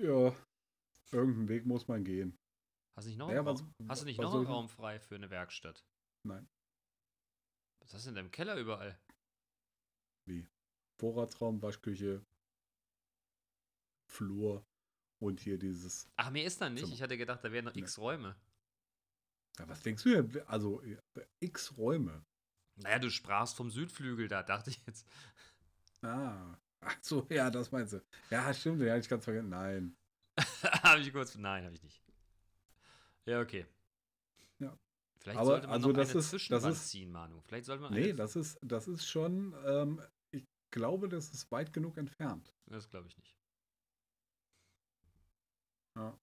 Ja, 0.00 0.34
irgendeinen 1.10 1.48
Weg 1.48 1.66
muss 1.66 1.86
man 1.88 2.04
gehen. 2.04 2.38
Hast 2.96 3.04
du 3.04 3.08
nicht 3.10 3.18
noch, 3.18 3.28
Naja, 3.28 3.40
einen, 3.40 3.46
was- 3.46 3.60
Raum, 3.62 3.74
hast 3.88 4.02
du 4.02 4.06
nicht 4.06 4.20
noch 4.20 4.34
einen 4.34 4.46
Raum 4.46 4.68
frei 4.68 5.00
für 5.00 5.14
eine 5.14 5.30
Werkstatt? 5.30 5.84
Nein. 6.24 6.48
Was 7.80 7.94
hast 7.94 8.04
du 8.06 8.10
in 8.10 8.14
deinem 8.14 8.30
Keller 8.30 8.56
überall? 8.56 8.98
Vorratsraum, 11.02 11.60
Waschküche, 11.60 12.24
Flur 14.06 14.64
und 15.18 15.40
hier 15.40 15.58
dieses. 15.58 16.08
Ach, 16.14 16.30
mehr 16.30 16.44
ist 16.44 16.60
da 16.60 16.70
nicht. 16.70 16.84
Zimmer. 16.84 16.94
Ich 16.94 17.02
hatte 17.02 17.18
gedacht, 17.18 17.40
da 17.42 17.50
wären 17.50 17.64
noch 17.64 17.74
Nee. 17.74 17.80
x 17.80 17.98
Räume. 17.98 18.36
Ja, 19.58 19.68
was 19.68 19.82
denkst 19.82 20.04
du 20.04 20.22
denn? 20.22 20.46
Also, 20.46 20.80
äh, 20.82 20.96
x 21.40 21.76
Räume. 21.76 22.24
Naja, 22.76 23.00
du 23.00 23.10
sprachst 23.10 23.56
vom 23.56 23.68
Südflügel, 23.68 24.28
da 24.28 24.44
dachte 24.44 24.70
ich 24.70 24.80
jetzt. 24.86 25.04
Ah. 26.02 26.56
Ach 26.80 26.96
so, 27.00 27.26
ja, 27.30 27.50
das 27.50 27.72
meinst 27.72 27.94
du. 27.94 28.02
Ja, 28.30 28.54
stimmt, 28.54 28.80
den 28.80 28.90
hatte 28.90 29.00
ich 29.00 29.08
ganz 29.08 29.24
vergessen. 29.24 29.48
Nein. 29.48 29.96
habe 30.84 31.00
ich 31.00 31.12
kurz. 31.12 31.34
Nein, 31.34 31.64
habe 31.64 31.74
ich 31.74 31.82
nicht. 31.82 32.00
Ja, 33.26 33.40
okay. 33.40 33.66
Ja. 34.60 34.78
Vielleicht 35.18 35.36
Aber, 35.38 35.46
sollte 35.46 35.66
man 35.66 35.74
also 35.74 35.88
noch 35.88 35.96
das 35.96 36.10
eine 36.10 36.18
ist- 36.20 36.24
das 36.26 36.30
Zwischenwand 36.30 36.74
ist- 36.76 36.88
ziehen, 36.90 37.10
Manu. 37.10 37.40
Vielleicht 37.42 37.64
sollte 37.66 37.82
man 37.82 37.92
Nee, 37.92 38.12
das 38.12 38.36
ist, 38.36 38.58
das 38.62 38.86
ist 38.86 39.04
schon, 39.08 39.52
ähm, 39.66 40.00
glaube, 40.72 41.08
das 41.08 41.30
ist 41.30 41.50
weit 41.52 41.72
genug 41.72 41.96
entfernt. 41.96 42.52
das 42.66 42.90
glaube 42.90 43.06
ich 43.06 43.16
nicht. 43.16 43.36
Ja. 45.96 46.18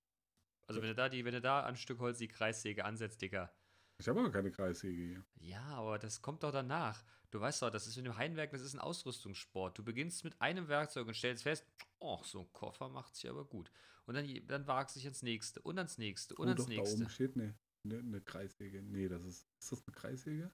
Also 0.67 0.81
wenn 0.81 0.89
du 0.89 0.95
da 0.95 1.07
die, 1.09 1.23
wenn 1.23 1.33
du 1.33 1.41
da 1.41 1.61
an 1.61 1.69
ein 1.69 1.77
Stück 1.77 1.99
Holz 1.99 2.17
die 2.17 2.27
Kreissäge 2.27 2.83
ansetzt, 2.83 3.21
Digga. 3.21 3.51
Ich 3.97 4.07
habe 4.07 4.19
aber 4.19 4.31
keine 4.31 4.51
Kreissäge 4.51 5.01
hier. 5.01 5.25
Ja, 5.39 5.63
aber 5.75 5.99
das 5.99 6.21
kommt 6.21 6.43
doch 6.43 6.51
danach. 6.51 7.03
Du 7.31 7.39
weißt 7.39 7.61
doch, 7.61 7.69
das 7.69 7.85
ist 7.87 7.97
in 7.97 8.05
dem 8.05 8.17
Heimwerk, 8.17 8.51
das 8.51 8.61
ist 8.61 8.73
ein 8.73 8.79
Ausrüstungssport. 8.79 9.77
Du 9.77 9.83
beginnst 9.83 10.23
mit 10.23 10.39
einem 10.41 10.67
Werkzeug 10.67 11.07
und 11.07 11.15
stellst 11.15 11.43
fest, 11.43 11.65
oh, 11.99 12.21
so 12.23 12.41
ein 12.41 12.53
Koffer 12.53 12.89
macht 12.89 13.15
sich 13.15 13.29
aber 13.29 13.45
gut. 13.45 13.71
Und 14.05 14.15
dann, 14.15 14.47
dann 14.47 14.67
wagst 14.67 14.95
du 14.95 14.99
dich 14.99 15.07
ans 15.07 15.21
nächste 15.21 15.61
und 15.61 15.77
ans 15.77 15.97
nächste 15.97 16.35
und 16.35 16.47
oh, 16.47 16.51
ans 16.51 16.61
doch, 16.61 16.69
da 16.69 16.75
nächste. 16.75 16.95
oben 16.95 17.09
steht 17.09 17.35
eine, 17.35 17.57
eine, 17.83 17.99
eine 17.99 18.21
Kreissäge. 18.21 18.81
Nee, 18.81 19.09
das 19.09 19.23
ist, 19.23 19.47
ist 19.59 19.71
das 19.71 19.85
eine 19.85 19.95
Kreissäge? 19.95 20.51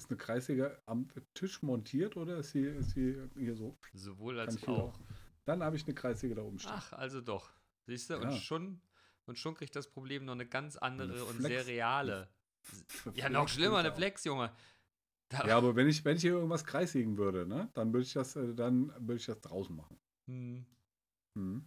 Ist 0.00 0.08
eine 0.10 0.16
Kreissäge 0.16 0.80
am 0.86 1.08
Tisch 1.34 1.60
montiert 1.62 2.16
oder 2.16 2.38
ist 2.38 2.52
sie, 2.52 2.62
ist 2.62 2.92
sie 2.92 3.20
hier 3.36 3.54
so? 3.54 3.76
Sowohl 3.92 4.36
Kann 4.36 4.48
als 4.48 4.66
auch. 4.66 4.98
Dann 5.44 5.62
habe 5.62 5.76
ich 5.76 5.84
eine 5.84 5.94
Kreissäge 5.94 6.34
da 6.34 6.40
oben 6.42 6.58
stehen. 6.58 6.72
Ach, 6.74 6.94
also 6.94 7.20
doch. 7.20 7.52
Siehst 7.86 8.08
du, 8.08 8.16
und 8.16 8.22
Ja. 8.30 8.32
schon 8.32 8.80
und 9.26 9.38
schon 9.38 9.54
kriegt 9.54 9.76
das 9.76 9.88
Problem 9.90 10.24
noch 10.24 10.32
eine 10.32 10.46
ganz 10.46 10.76
andere 10.78 11.12
Eine 11.12 11.24
und 11.24 11.36
Flex- 11.36 11.48
sehr 11.48 11.66
reale. 11.66 12.30
Eine 13.04 13.14
Ja, 13.16 13.28
noch 13.28 13.40
Flex 13.42 13.52
schlimmer, 13.52 13.76
eine 13.78 13.92
Flex, 13.92 14.24
Junge. 14.24 14.50
Da. 15.28 15.46
Ja, 15.46 15.58
aber 15.58 15.76
wenn 15.76 15.86
ich, 15.86 16.02
wenn 16.04 16.16
ich 16.16 16.22
hier 16.22 16.32
irgendwas 16.32 16.64
kreissägen 16.64 17.18
würde, 17.18 17.46
ne, 17.46 17.68
dann 17.74 17.92
würde 17.92 18.02
ich 18.06 18.12
das, 18.14 18.34
äh, 18.36 18.54
dann 18.54 18.88
würde 19.06 19.16
ich 19.16 19.26
das 19.26 19.38
draußen 19.42 19.76
machen. 19.76 19.98
Hm, 20.30 20.64
Mhm. 21.36 21.66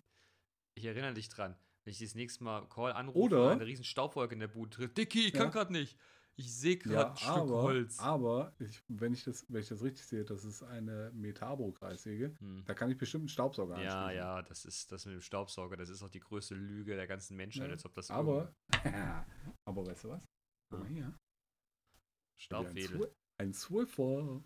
ich 0.75 0.85
erinnere 0.85 1.13
dich 1.13 1.29
dran, 1.29 1.55
wenn 1.83 1.91
ich 1.91 1.99
das 1.99 2.15
nächste 2.15 2.43
Mal 2.43 2.67
Call 2.67 2.93
anrufe 2.93 3.19
Oder- 3.19 3.45
und 3.45 3.51
eine 3.53 3.65
riesen 3.67 3.85
Staubwolke 3.85 4.33
in 4.33 4.39
der 4.39 4.47
Bude 4.47 4.71
tritt. 4.71 4.97
Dicky, 4.97 5.27
ich 5.27 5.33
kann 5.33 5.43
Ja. 5.43 5.49
gerade 5.51 5.71
nicht. 5.71 5.97
Ich 6.35 6.51
sehe 6.51 6.77
gerade 6.77 6.95
Ja, 6.95 7.09
ein 7.11 7.17
Stück 7.17 7.29
aber, 7.29 7.61
Holz. 7.61 7.99
aber 7.99 8.55
ich, 8.59 8.83
wenn, 8.87 9.13
ich 9.13 9.23
das, 9.23 9.45
wenn 9.49 9.61
ich 9.61 9.67
das 9.67 9.83
richtig 9.83 10.03
sehe, 10.05 10.25
das 10.25 10.43
ist 10.45 10.63
eine 10.63 11.11
Metabo-Kreissäge. 11.13 12.33
Hm. 12.39 12.63
Da 12.65 12.73
kann 12.73 12.89
ich 12.89 12.97
bestimmt 12.97 13.21
einen 13.23 13.29
Staubsauger 13.29 13.79
Ja, 13.81 14.05
anschließen. 14.05 14.17
ja, 14.17 14.41
das 14.41 14.65
ist 14.65 14.91
das 14.91 15.05
mit 15.05 15.13
dem 15.13 15.21
Staubsauger, 15.21 15.77
das 15.77 15.89
ist 15.89 16.01
auch 16.01 16.09
die 16.09 16.19
größte 16.19 16.55
Lüge 16.55 16.95
der 16.95 17.05
ganzen 17.05 17.37
Menschheit, 17.37 17.67
Ja, 17.67 17.73
als 17.73 17.85
ob 17.85 17.93
das 17.93 18.09
Aber, 18.09 18.55
aber 19.65 19.85
weißt 19.85 20.05
du 20.05 20.09
was? 20.09 20.27
Guck 20.71 20.79
mal 20.79 20.85
Ah. 20.85 20.89
hier. 20.89 21.19
Staubwedel. 22.35 23.15
Ein 23.37 23.53
Swiffer. 23.53 24.43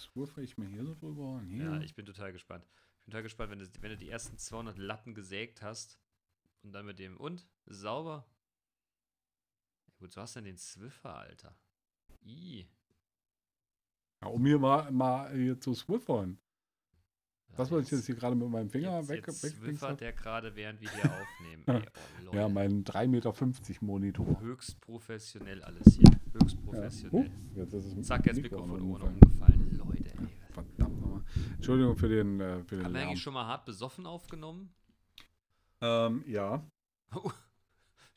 Swiffer 0.00 0.42
ich 0.42 0.58
mir 0.58 0.66
hier 0.68 0.84
so 0.84 0.94
drüber. 0.94 1.40
Hier. 1.46 1.64
Ja, 1.64 1.80
ich 1.80 1.94
bin 1.94 2.04
total 2.04 2.32
gespannt. 2.32 2.64
Ich 2.98 3.04
bin 3.04 3.12
total 3.12 3.22
gespannt, 3.22 3.50
wenn 3.52 3.58
du, 3.60 3.66
wenn 3.80 3.90
du 3.90 3.96
die 3.96 4.08
ersten 4.10 4.38
200 4.38 4.76
Latten 4.76 5.14
gesägt 5.14 5.62
hast 5.62 6.00
und 6.62 6.72
dann 6.72 6.84
mit 6.86 6.98
dem 6.98 7.16
und 7.16 7.48
sauber. 7.66 8.28
Ja, 9.98 10.04
gut, 10.04 10.12
so 10.12 10.20
hast 10.20 10.36
du 10.36 10.40
denn 10.40 10.46
den 10.46 10.56
Zwiffer, 10.56 11.16
Alter. 11.16 11.56
I. 12.24 12.68
Ja, 14.22 14.28
um 14.28 14.46
hier 14.46 14.58
mal, 14.58 14.90
mal 14.92 15.34
hier 15.34 15.60
zu 15.60 15.74
Swiffern. 15.74 16.38
Das, 17.56 17.70
was 17.72 17.82
ich 17.82 17.90
jetzt 17.90 18.00
jetzt 18.00 18.06
hier 18.06 18.14
gerade 18.14 18.36
mit 18.36 18.48
meinem 18.48 18.70
Finger 18.70 18.98
jetzt, 18.98 19.08
weg, 19.08 19.26
jetzt 19.26 19.42
weg 19.42 19.56
Zwiffert 19.56 20.00
der 20.00 20.12
gerade, 20.12 20.54
während 20.54 20.80
wir 20.80 20.90
hier 20.90 21.10
aufnehmen. 21.10 21.64
Ey, 21.66 22.28
oh. 22.30 22.34
Ja, 22.34 22.48
mein 22.48 22.84
3,50 22.84 23.08
Meter 23.08 23.34
Monitor. 23.80 24.40
Höchst 24.40 24.80
professionell 24.80 25.62
alles 25.64 25.94
hier. 25.94 26.10
Höchst 26.32 26.56
Ja. 26.56 26.62
professionell. 26.62 27.30
Uh, 27.30 27.58
jetzt 27.58 27.72
ist 27.72 28.04
Zack, 28.04 28.26
jetzt 28.26 28.36
Mikro 28.36 28.60
Mikrofon 28.66 28.70
auch 28.70 28.76
noch 28.76 28.84
ohne 28.84 29.04
umgefallen. 29.06 29.62
umgefallen. 29.62 29.76
Leute, 29.78 30.20
ey. 30.20 30.28
Verdammt 30.52 31.00
nochmal. 31.00 31.24
Entschuldigung 31.54 31.96
für 31.96 32.08
den, 32.08 32.40
äh, 32.40 32.62
für 32.64 32.76
den 32.76 32.84
Haben 32.84 32.94
wir 32.94 33.00
eigentlich 33.00 33.22
schon 33.22 33.34
mal 33.34 33.46
hart 33.46 33.64
besoffen 33.64 34.06
aufgenommen? 34.06 34.72
Ähm, 35.80 36.22
ja, 36.28 36.62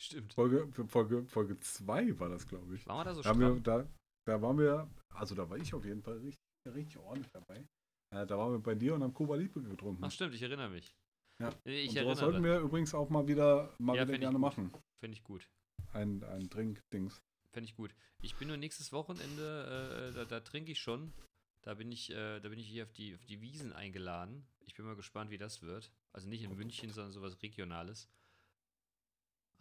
Stimmt. 0.02 0.34
Folge 0.34 0.68
2 0.74 0.88
Folge, 0.88 1.24
Folge 1.26 1.60
zwei 1.60 2.20
war 2.20 2.30
das, 2.30 2.48
glaube 2.48 2.74
ich. 2.76 2.88
Waren 2.88 3.00
wir 3.00 3.04
da 3.06 3.14
so 3.14 3.22
Da, 3.22 3.40
wir, 3.40 3.60
da, 3.60 3.88
da 4.26 4.42
waren 4.42 4.58
wir, 4.58 4.90
also 5.14 5.36
da 5.36 5.48
war 5.48 5.58
ich 5.58 5.74
auf 5.76 5.86
jeden 5.86 6.02
Fall 6.02 6.18
richtig, 6.18 6.42
richtig 6.66 6.98
ordentlich 6.98 7.32
dabei. 7.32 7.68
Äh, 8.10 8.26
da 8.26 8.36
waren 8.36 8.52
wir 8.52 8.60
bei 8.60 8.74
dir 8.74 8.96
und 8.96 9.04
haben 9.04 9.14
Cuba 9.14 9.36
Libre 9.36 9.62
getrunken. 9.62 10.04
Ach 10.04 10.12
stimmt, 10.12 10.34
ich 10.34 10.42
erinnere 10.42 10.70
mich. 10.70 10.96
Ja. 11.40 11.50
Ich 11.66 11.90
Und 11.90 12.00
sowas 12.00 12.20
sollten 12.20 12.44
erinnere. 12.44 12.62
wir 12.62 12.66
übrigens 12.66 12.96
auch 12.96 13.10
mal 13.10 13.28
wieder, 13.28 13.74
mal 13.78 13.96
Ja, 13.96 14.08
wieder 14.08 14.18
gerne 14.18 14.40
machen. 14.40 14.72
Finde 15.00 15.16
ich 15.16 15.24
gut. 15.24 15.48
Ein, 15.94 16.24
ein 16.24 16.50
Drink-Dings. 16.50 17.22
Fände 17.54 17.66
ich 17.70 17.76
gut. 17.76 17.94
Ich 18.22 18.36
bin 18.38 18.48
nur 18.48 18.58
nächstes 18.58 18.92
Wochenende, 18.92 20.10
äh, 20.10 20.16
da, 20.16 20.26
da 20.26 20.40
trinke 20.40 20.72
ich 20.72 20.80
schon. 20.80 21.14
Da 21.62 21.76
bin 21.76 21.92
ich, 21.92 22.10
äh, 22.10 22.40
da 22.40 22.50
bin 22.50 22.58
ich 22.58 22.68
hier 22.68 22.84
auf 22.84 22.92
die, 22.92 23.14
auf 23.14 23.24
die 23.26 23.40
Wiesen 23.42 23.72
eingeladen. 23.72 24.48
Ich 24.66 24.74
bin 24.74 24.86
mal 24.86 24.96
gespannt, 24.96 25.30
wie 25.30 25.38
das 25.38 25.62
wird. 25.62 25.92
Also 26.12 26.28
nicht 26.28 26.44
in 26.44 26.56
München, 26.56 26.92
sondern 26.92 27.12
sowas 27.12 27.40
Regionales. 27.44 28.10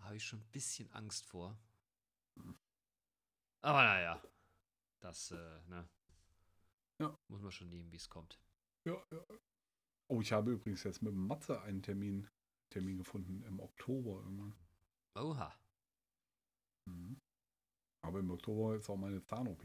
Habe 0.00 0.16
ich 0.16 0.24
schon 0.24 0.40
ein 0.40 0.50
bisschen 0.50 0.90
Angst 0.92 1.26
vor. 1.26 1.58
Aber 3.62 3.82
naja, 3.82 4.22
das, 5.00 5.30
äh, 5.32 5.60
ne. 5.68 5.88
Ja. 7.00 7.16
Muss 7.28 7.42
man 7.42 7.52
schon 7.52 7.70
nehmen, 7.70 7.90
wie 7.92 7.96
es 7.96 8.08
kommt. 8.08 8.38
Ja, 8.86 9.02
ja. 9.10 9.24
Oh, 10.10 10.20
ich 10.20 10.32
habe 10.32 10.52
übrigens 10.52 10.82
jetzt 10.82 11.02
mit 11.02 11.14
Matze 11.14 11.60
einen 11.62 11.82
Termin, 11.82 12.28
Termin 12.72 12.98
gefunden 12.98 13.42
im 13.44 13.60
Oktober 13.60 14.22
irgendwann. 14.22 14.54
Oha. 15.16 15.54
Mhm. 16.88 17.20
Aber 18.02 18.18
im 18.20 18.30
Oktober 18.30 18.76
ist 18.76 18.88
auch 18.88 18.96
meine 18.96 19.22
Zahn-OP. 19.22 19.64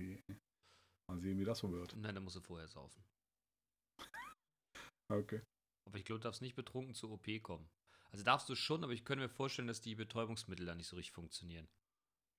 Mal 1.07 1.19
sehen, 1.19 1.39
wie 1.39 1.45
das 1.45 1.59
so 1.59 1.71
wird. 1.71 1.95
Nein, 1.95 2.15
da 2.15 2.21
musst 2.21 2.35
du 2.35 2.41
vorher 2.41 2.67
saufen. 2.67 3.03
Okay. 5.07 5.39
Aber 5.87 5.99
ich 5.99 6.05
glaube, 6.05 6.19
du 6.19 6.23
darfst 6.23 6.41
nicht 6.41 6.55
betrunken 6.55 6.95
zur 6.95 7.11
OP 7.11 7.27
kommen. 7.43 7.69
Also 8.15 8.23
darfst 8.23 8.47
du 8.47 8.55
schon, 8.55 8.81
aber 8.81 8.93
ich 8.93 9.03
könnte 9.03 9.23
mir 9.23 9.29
vorstellen, 9.29 9.67
dass 9.67 9.81
die 9.81 9.93
Betäubungsmittel 9.93 10.65
da 10.65 10.73
nicht 10.73 10.87
so 10.87 10.95
richtig 10.95 11.13
funktionieren. 11.13 11.67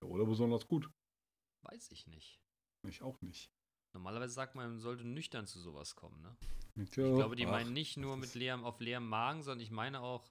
Oder 0.02 0.24
besonders 0.24 0.66
gut. 0.66 0.88
Weiß 1.64 1.90
ich 1.90 2.06
nicht. 2.06 2.40
Ich 2.88 3.02
auch 3.02 3.20
nicht. 3.20 3.52
Normalerweise 3.92 4.32
sagt 4.32 4.54
man, 4.54 4.70
man 4.70 4.78
sollte 4.78 5.04
nüchtern 5.04 5.46
zu 5.46 5.60
sowas 5.60 5.94
kommen, 5.94 6.22
ne? 6.22 6.34
Tja, 6.86 7.08
Ich 7.08 7.14
glaube, 7.14 7.36
die 7.36 7.44
ach, 7.44 7.50
meinen 7.50 7.74
nicht 7.74 7.98
nur 7.98 8.16
mit 8.16 8.34
leerem, 8.34 8.64
auf 8.64 8.80
leerem 8.80 9.06
Magen, 9.06 9.42
sondern 9.42 9.60
ich 9.60 9.70
meine 9.70 10.00
auch, 10.00 10.30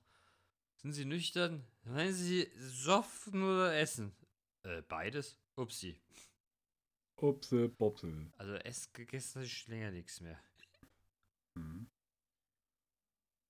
sind 0.78 0.94
sie 0.94 1.06
nüchtern? 1.06 1.64
Meinen 1.84 2.12
sie 2.12 2.50
soffen 2.58 3.44
oder 3.44 3.78
essen? 3.78 4.16
Äh, 4.64 4.82
beides? 4.82 5.38
Upsi. 5.58 6.02
Upse, 7.18 7.70
Bopse. 7.70 8.32
Also 8.38 8.56
Ess 8.56 8.92
gegessen 8.94 9.44
ist 9.44 9.68
länger 9.68 9.92
nichts 9.92 10.22
mehr. 10.22 10.40
Mhm. 11.54 11.88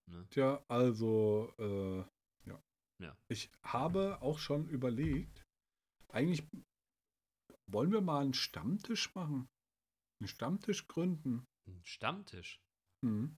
Ne? 0.08 0.28
Tja, 0.30 0.64
also, 0.68 1.54
äh, 1.58 2.50
ja. 2.50 2.62
Ja. 3.00 3.18
Ich 3.28 3.52
habe 3.64 4.22
auch 4.22 4.40
schon 4.40 4.68
überlegt, 4.68 5.44
eigentlich 6.10 6.48
wollen 7.68 7.92
wir 7.92 8.02
mal 8.02 8.22
einen 8.22 8.34
Stammtisch 8.34 9.14
machen. 9.16 9.50
Einen 10.20 10.28
Stammtisch 10.28 10.88
gründen. 10.88 11.46
Ein 11.68 11.84
Stammtisch. 11.84 12.62
Mhm. 13.02 13.38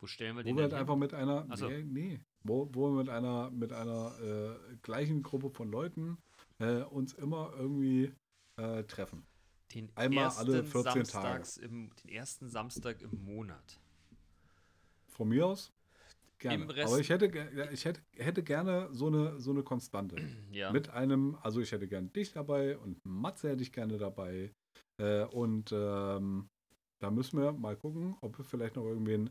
Wo 0.00 0.06
stellen 0.06 0.36
wir 0.36 0.44
Wo 0.44 0.48
den 0.48 0.56
wir 0.56 0.62
halt 0.64 0.74
einfach 0.74 0.96
mit 0.96 1.14
einer, 1.14 1.46
Ach 1.48 1.56
so. 1.56 1.68
nee, 1.68 1.82
nee, 1.82 2.24
wo, 2.42 2.68
wo 2.72 2.90
wir 2.90 2.98
mit 2.98 3.08
einer, 3.08 3.50
mit 3.50 3.72
einer 3.72 4.18
äh, 4.20 4.76
gleichen 4.82 5.22
Gruppe 5.22 5.50
von 5.50 5.70
Leuten 5.70 6.18
äh, 6.58 6.82
uns 6.82 7.14
immer 7.14 7.52
irgendwie 7.56 8.14
äh, 8.56 8.84
treffen. 8.84 9.26
Den 9.74 9.90
einmal 9.96 10.28
alle 10.28 10.62
14 10.64 10.82
Tage. 10.82 11.04
Samstags 11.04 11.56
Im, 11.56 11.90
den 11.96 12.10
ersten 12.10 12.48
Samstag 12.48 13.00
im 13.00 13.24
Monat. 13.24 13.80
Von 15.08 15.28
mir 15.28 15.46
aus 15.46 15.72
gerne. 16.48 16.62
Im 16.64 16.70
Rest- 16.70 16.92
Aber 16.92 17.00
ich 17.00 17.10
hätte, 17.10 17.26
ja, 17.54 17.70
ich 17.70 17.84
hätte, 17.84 18.00
hätte 18.16 18.42
gerne 18.42 18.88
so 18.92 19.08
eine, 19.08 19.40
so 19.40 19.50
eine 19.50 19.62
Konstante. 19.62 20.16
Ja. 20.52 20.70
Mit 20.70 20.90
einem, 20.90 21.36
also 21.42 21.60
ich 21.60 21.72
hätte 21.72 21.88
gerne 21.88 22.08
dich 22.08 22.32
dabei 22.32 22.78
und 22.78 23.04
Matze 23.04 23.50
hätte 23.50 23.62
ich 23.62 23.72
gerne 23.72 23.98
dabei. 23.98 24.52
Äh, 25.02 25.24
und 25.24 25.72
ähm, 25.72 26.48
da 27.02 27.10
müssen 27.10 27.40
wir 27.40 27.50
mal 27.52 27.76
gucken, 27.76 28.16
ob 28.20 28.38
wir 28.38 28.44
vielleicht 28.44 28.76
noch 28.76 28.84
irgendwen 28.84 29.30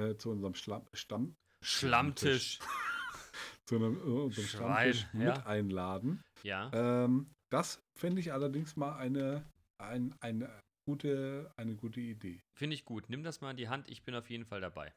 äh, 0.00 0.16
zu 0.16 0.30
unserem 0.30 0.54
Schlam 0.54 0.86
Stamm, 0.94 1.34
Schlammtisch. 1.62 2.58
zu 3.68 3.76
einem, 3.76 3.96
äh, 3.96 4.00
unserem 4.00 4.46
Schwein, 4.46 4.94
Stammtisch 4.94 5.06
ja. 5.12 5.34
mit 5.34 5.46
einladen. 5.46 6.22
Ja. 6.42 6.70
Ähm, 6.72 7.30
das 7.52 7.82
finde 7.98 8.20
ich 8.20 8.32
allerdings 8.32 8.76
mal 8.76 8.96
eine, 8.96 9.44
ein, 9.78 10.14
eine, 10.20 10.48
gute, 10.88 11.52
eine 11.56 11.76
gute 11.76 12.00
Idee. 12.00 12.40
Finde 12.58 12.74
ich 12.74 12.84
gut. 12.84 13.10
Nimm 13.10 13.22
das 13.22 13.42
mal 13.42 13.50
in 13.50 13.56
die 13.58 13.68
Hand. 13.68 13.88
Ich 13.88 14.04
bin 14.04 14.14
auf 14.14 14.30
jeden 14.30 14.46
Fall 14.46 14.60
dabei. 14.62 14.92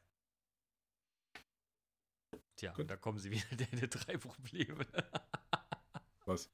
Tja, 2.56 2.70
Gut. 2.72 2.80
und 2.80 2.90
da 2.90 2.96
kommen 2.96 3.18
sie 3.18 3.30
wieder, 3.30 3.44
deine 3.70 3.88
drei 3.88 4.16
Probleme. 4.16 4.86
Was? 6.24 6.50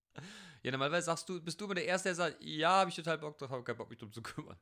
Ja, 0.62 0.70
normalerweise 0.70 1.06
sagst 1.06 1.28
du, 1.28 1.40
bist 1.40 1.60
du 1.60 1.64
immer 1.64 1.74
der 1.74 1.86
Erste, 1.86 2.08
der 2.10 2.14
sagt, 2.16 2.36
ja, 2.42 2.70
habe 2.80 2.90
ich 2.90 2.96
total 2.96 3.18
Bock 3.18 3.38
drauf, 3.38 3.50
habe 3.50 3.64
keinen 3.64 3.76
Bock, 3.78 3.88
mich 3.88 3.98
drum 3.98 4.12
zu 4.12 4.22
kümmern. 4.22 4.56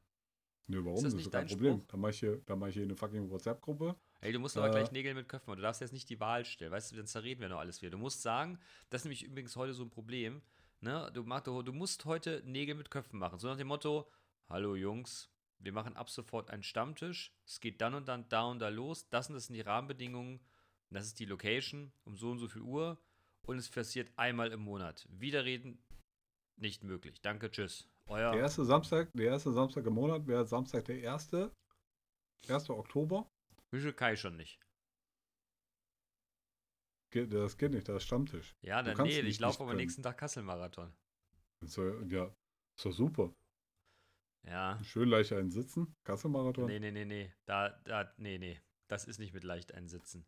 Nö, 0.69 0.85
warum? 0.85 0.99
Ist 0.99 1.03
das 1.05 1.13
das 1.13 1.17
nicht 1.17 1.27
ist 1.27 1.33
kein 1.33 1.47
Problem. 1.49 1.75
Spruch? 1.79 1.87
Da 1.89 1.97
mache 1.97 2.11
ich, 2.13 2.19
hier- 2.21 2.43
mach 2.57 2.67
ich 2.69 2.75
hier 2.75 2.83
eine 2.85 2.95
fucking 2.95 3.29
WhatsApp-Gruppe. 3.29 3.97
Ey, 4.21 4.33
du 4.33 4.39
musst 4.39 4.57
aber 4.57 4.69
Äh. 4.69 4.71
gleich 4.71 4.93
Nägel 4.93 5.15
mit 5.15 5.29
Köpfen 5.29 5.51
machen. 5.51 5.57
Du 5.57 5.63
darfst 5.63 5.81
jetzt 5.81 5.93
nicht 5.93 6.09
die 6.09 6.21
Wahl 6.21 6.45
stellen. 6.45 6.71
Weißt 6.71 6.93
du, 6.93 6.97
dann 6.97 7.07
zerreden 7.07 7.41
wir 7.41 7.49
noch 7.49 7.59
alles 7.59 7.83
wieder. 7.83 7.91
Du 7.91 7.99
musst 7.99 8.23
sagen, 8.23 8.61
das 8.89 9.01
ist 9.01 9.05
nämlich 9.07 9.25
übrigens 9.25 9.57
heute 9.57 9.75
so 9.75 9.83
ein 9.83 9.91
Problem. 9.91 10.43
Ne? 10.81 11.11
Du, 11.13 11.25
mach, 11.25 11.41
du, 11.41 11.63
du 11.63 11.73
musst 11.73 12.05
heute 12.05 12.43
Nägel 12.47 12.77
mit 12.77 12.91
Köpfen 12.91 13.19
machen. 13.19 13.41
So 13.41 13.49
nach 13.49 13.57
dem 13.57 13.67
Motto: 13.67 14.09
Hallo 14.49 14.77
Jungs, 14.77 15.29
wir 15.59 15.73
machen 15.73 15.97
ab 15.97 16.09
sofort 16.09 16.51
einen 16.51 16.63
Stammtisch. 16.63 17.35
Es 17.45 17.59
geht 17.61 17.81
dann 17.81 17.95
und 17.95 18.07
dann 18.07 18.29
da 18.29 18.45
und 18.45 18.61
da 18.61 18.69
los. 18.69 19.09
Das 19.09 19.29
und 19.29 19.35
das 19.35 19.47
sind 19.47 19.55
die 19.57 19.61
Rahmenbedingungen. 19.63 20.39
Und 20.91 20.97
das 20.97 21.07
ist 21.07 21.19
die 21.21 21.25
Location 21.25 21.93
um 22.05 22.17
so 22.17 22.31
und 22.31 22.39
so 22.39 22.49
viel 22.49 22.63
Uhr. 22.63 23.01
Und 23.43 23.59
es 23.59 23.71
passiert 23.71 24.11
einmal 24.17 24.53
im 24.53 24.61
Monat. 24.61 25.07
Widerreden 25.11 25.83
nicht 26.57 26.85
möglich. 26.85 27.21
Danke, 27.23 27.51
tschüss. 27.51 27.89
Euer. 28.07 28.33
Der 28.33 28.41
erste 28.41 28.65
Samstag, 28.65 29.11
der 29.15 29.29
erste 29.29 29.53
Samstag 29.53 29.87
im 29.87 29.95
Monat 29.95 30.27
wäre 30.27 30.47
Samstag 30.47 30.85
der 30.85 31.01
erste. 31.01 31.55
1. 32.49 32.71
Oktober. 32.71 33.31
Mische 33.71 33.93
Kai 33.93 34.17
schon 34.17 34.37
nicht. 34.37 34.61
Geht, 37.11 37.33
das 37.33 37.57
geht 37.57 37.73
nicht, 37.73 37.89
das 37.89 37.97
ist 37.99 38.05
Stammtisch. 38.05 38.55
Ja, 38.63 38.83
dann 38.83 38.97
nee, 39.03 39.21
ich 39.21 39.41
laufe 39.41 39.63
aber 39.63 39.75
nächsten 39.75 40.03
Tag 40.03 40.19
Kassel-Marathon. 40.19 40.93
Ja, 42.09 42.33
ist 42.77 42.85
doch 42.85 42.93
super. 42.93 43.35
Ja. 44.47 44.83
Schön 44.85 45.09
leicht 45.09 45.33
einen 45.33 45.51
Sitzen. 45.51 45.95
Kasselmarathon. 46.05 46.67
Nee, 46.67 46.79
nee, 46.79 46.91
nee, 46.91 47.05
nee. 47.05 47.33
Da, 47.45 47.71
da, 47.85 48.13
nee, 48.17 48.39
nee. 48.39 48.61
Das 48.89 49.05
ist 49.05 49.19
nicht 49.19 49.35
mit 49.35 49.45
leicht 49.45 49.75
einsitzen. 49.75 50.27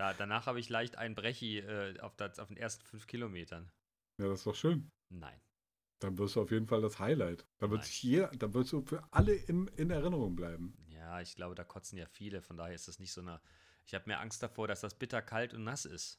Da, 0.00 0.14
danach 0.14 0.46
habe 0.46 0.58
ich 0.58 0.70
leicht 0.70 0.96
einen 0.96 1.14
Brechi 1.14 1.58
äh, 1.58 2.00
auf, 2.00 2.16
das, 2.16 2.38
auf 2.38 2.48
den 2.48 2.56
ersten 2.56 2.82
fünf 2.86 3.06
Kilometern. 3.06 3.70
Ja, 4.16 4.28
das 4.28 4.38
ist 4.38 4.46
doch 4.46 4.54
schön. 4.54 4.90
Nein. 5.10 5.38
Dann 5.98 6.16
wirst 6.16 6.36
du 6.36 6.40
auf 6.40 6.50
jeden 6.50 6.66
Fall 6.66 6.80
das 6.80 6.98
Highlight. 6.98 7.46
Da 7.58 7.70
wird 7.70 7.84
sich 7.84 8.02
jeder, 8.02 8.28
da 8.28 8.54
wirst 8.54 8.72
du 8.72 8.80
für 8.80 9.04
alle 9.10 9.34
im, 9.34 9.68
in 9.76 9.90
Erinnerung 9.90 10.34
bleiben. 10.36 10.74
Ja, 10.88 11.20
ich 11.20 11.34
glaube, 11.34 11.54
da 11.54 11.64
kotzen 11.64 11.98
ja 11.98 12.06
viele. 12.06 12.40
Von 12.40 12.56
daher 12.56 12.74
ist 12.74 12.88
das 12.88 12.98
nicht 12.98 13.12
so 13.12 13.20
eine. 13.20 13.42
Ich 13.84 13.92
habe 13.92 14.06
mehr 14.06 14.20
Angst 14.20 14.42
davor, 14.42 14.66
dass 14.66 14.80
das 14.80 14.98
bitter 14.98 15.20
kalt 15.20 15.52
und 15.52 15.64
nass 15.64 15.84
ist. 15.84 16.18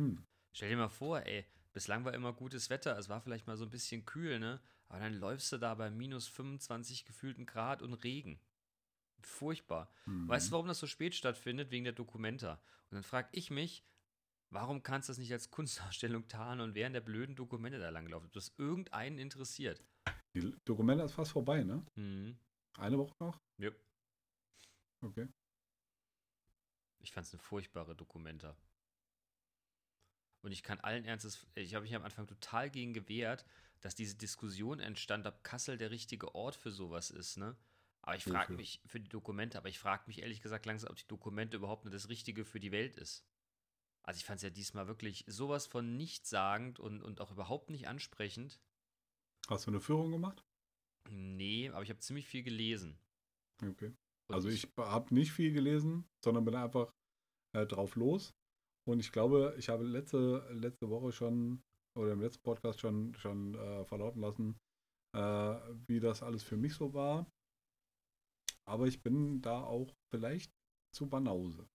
Hm. 0.00 0.26
Stell 0.52 0.70
dir 0.70 0.76
mal 0.76 0.88
vor, 0.88 1.24
ey, 1.24 1.46
bislang 1.72 2.04
war 2.04 2.12
immer 2.12 2.32
gutes 2.32 2.70
Wetter. 2.70 2.98
Es 2.98 3.08
war 3.08 3.20
vielleicht 3.20 3.46
mal 3.46 3.56
so 3.56 3.66
ein 3.66 3.70
bisschen 3.70 4.04
kühl, 4.04 4.40
ne? 4.40 4.60
Aber 4.88 4.98
dann 4.98 5.14
läufst 5.14 5.52
du 5.52 5.58
da 5.58 5.76
bei 5.76 5.92
minus 5.92 6.26
25 6.26 7.04
gefühlten 7.04 7.46
Grad 7.46 7.82
und 7.82 7.94
Regen. 7.94 8.40
Furchtbar. 9.26 9.90
Mhm. 10.06 10.28
Weißt 10.28 10.48
du, 10.48 10.52
warum 10.52 10.66
das 10.66 10.78
so 10.78 10.86
spät 10.86 11.14
stattfindet? 11.14 11.70
Wegen 11.70 11.84
der 11.84 11.92
Dokumenta. 11.92 12.54
Und 12.90 12.96
dann 12.96 13.02
frage 13.02 13.28
ich 13.32 13.50
mich, 13.50 13.84
warum 14.50 14.82
kannst 14.82 15.08
du 15.08 15.12
das 15.12 15.18
nicht 15.18 15.32
als 15.32 15.50
Kunstausstellung 15.50 16.28
tarnen 16.28 16.60
und 16.60 16.74
während 16.74 16.94
der 16.94 17.00
blöden 17.00 17.36
Dokumente 17.36 17.78
da 17.78 17.90
langlaufen? 17.90 18.26
Ob 18.26 18.32
das 18.32 18.52
irgendeinen 18.58 19.18
interessiert? 19.18 19.82
Die 20.34 20.54
Dokumente 20.64 21.04
ist 21.04 21.12
fast 21.12 21.32
vorbei, 21.32 21.62
ne? 21.62 21.84
Mhm. 21.96 22.38
Eine 22.78 22.98
Woche 22.98 23.14
noch? 23.18 23.40
Ja. 23.58 23.70
Okay. 25.02 25.28
Ich 27.00 27.12
fand 27.12 27.26
es 27.26 27.32
eine 27.32 27.42
furchtbare 27.42 27.96
Dokumenta. 27.96 28.56
Und 30.42 30.52
ich 30.52 30.62
kann 30.62 30.80
allen 30.80 31.04
Ernstes, 31.04 31.46
ich 31.54 31.74
habe 31.74 31.84
mich 31.84 31.94
am 31.94 32.04
Anfang 32.04 32.26
total 32.26 32.70
gegen 32.70 32.92
gewehrt, 32.92 33.44
dass 33.80 33.94
diese 33.94 34.16
Diskussion 34.16 34.80
entstand, 34.80 35.26
ob 35.26 35.42
Kassel 35.44 35.76
der 35.76 35.90
richtige 35.90 36.34
Ort 36.34 36.56
für 36.56 36.70
sowas 36.70 37.10
ist, 37.10 37.36
ne? 37.36 37.56
Aber 38.02 38.16
ich 38.16 38.24
frage 38.24 38.54
mich 38.54 38.80
für 38.86 38.98
die 38.98 39.08
Dokumente, 39.08 39.58
aber 39.58 39.68
ich 39.68 39.78
frage 39.78 40.04
mich 40.06 40.22
ehrlich 40.22 40.40
gesagt 40.40 40.66
langsam, 40.66 40.90
ob 40.90 40.96
die 40.96 41.06
Dokumente 41.06 41.56
überhaupt 41.56 41.84
nur 41.84 41.92
das 41.92 42.08
Richtige 42.08 42.44
für 42.44 42.60
die 42.60 42.72
Welt 42.72 42.96
ist. 42.96 43.26
Also 44.02 44.18
ich 44.18 44.24
fand 44.24 44.38
es 44.38 44.42
ja 44.42 44.50
diesmal 44.50 44.88
wirklich 44.88 45.24
sowas 45.26 45.66
von 45.66 45.96
nichtssagend 45.96 46.80
und, 46.80 47.02
und 47.02 47.20
auch 47.20 47.30
überhaupt 47.30 47.70
nicht 47.70 47.88
ansprechend. 47.88 48.60
Hast 49.48 49.66
du 49.66 49.70
eine 49.70 49.80
Führung 49.80 50.10
gemacht? 50.10 50.42
Nee, 51.10 51.68
aber 51.70 51.82
ich 51.82 51.90
habe 51.90 52.00
ziemlich 52.00 52.26
viel 52.26 52.42
gelesen. 52.42 52.98
Okay. 53.62 53.94
Und 54.28 54.34
Also 54.34 54.48
ich 54.48 54.66
habe 54.76 55.14
nicht 55.14 55.32
viel 55.32 55.52
gelesen, 55.52 56.08
sondern 56.24 56.44
bin 56.44 56.54
einfach 56.54 56.92
äh, 57.54 57.66
drauf 57.66 57.96
los. 57.96 58.32
Und 58.88 59.00
ich 59.00 59.12
glaube, 59.12 59.54
ich 59.58 59.68
habe 59.68 59.84
letzte, 59.84 60.48
letzte 60.52 60.88
Woche 60.88 61.12
schon 61.12 61.62
oder 61.98 62.12
im 62.12 62.20
letzten 62.20 62.42
Podcast 62.42 62.80
schon, 62.80 63.14
schon 63.14 63.54
äh, 63.54 63.84
verlauten 63.84 64.20
lassen, 64.20 64.58
äh, 65.16 65.74
wie 65.86 66.00
das 66.00 66.22
alles 66.22 66.42
für 66.42 66.56
mich 66.56 66.74
so 66.74 66.94
war. 66.94 67.30
Aber 68.70 68.86
ich 68.86 69.02
bin 69.02 69.42
da 69.42 69.64
auch 69.64 69.92
vielleicht 70.10 70.52
zu 70.94 71.08
Banause. 71.08 71.68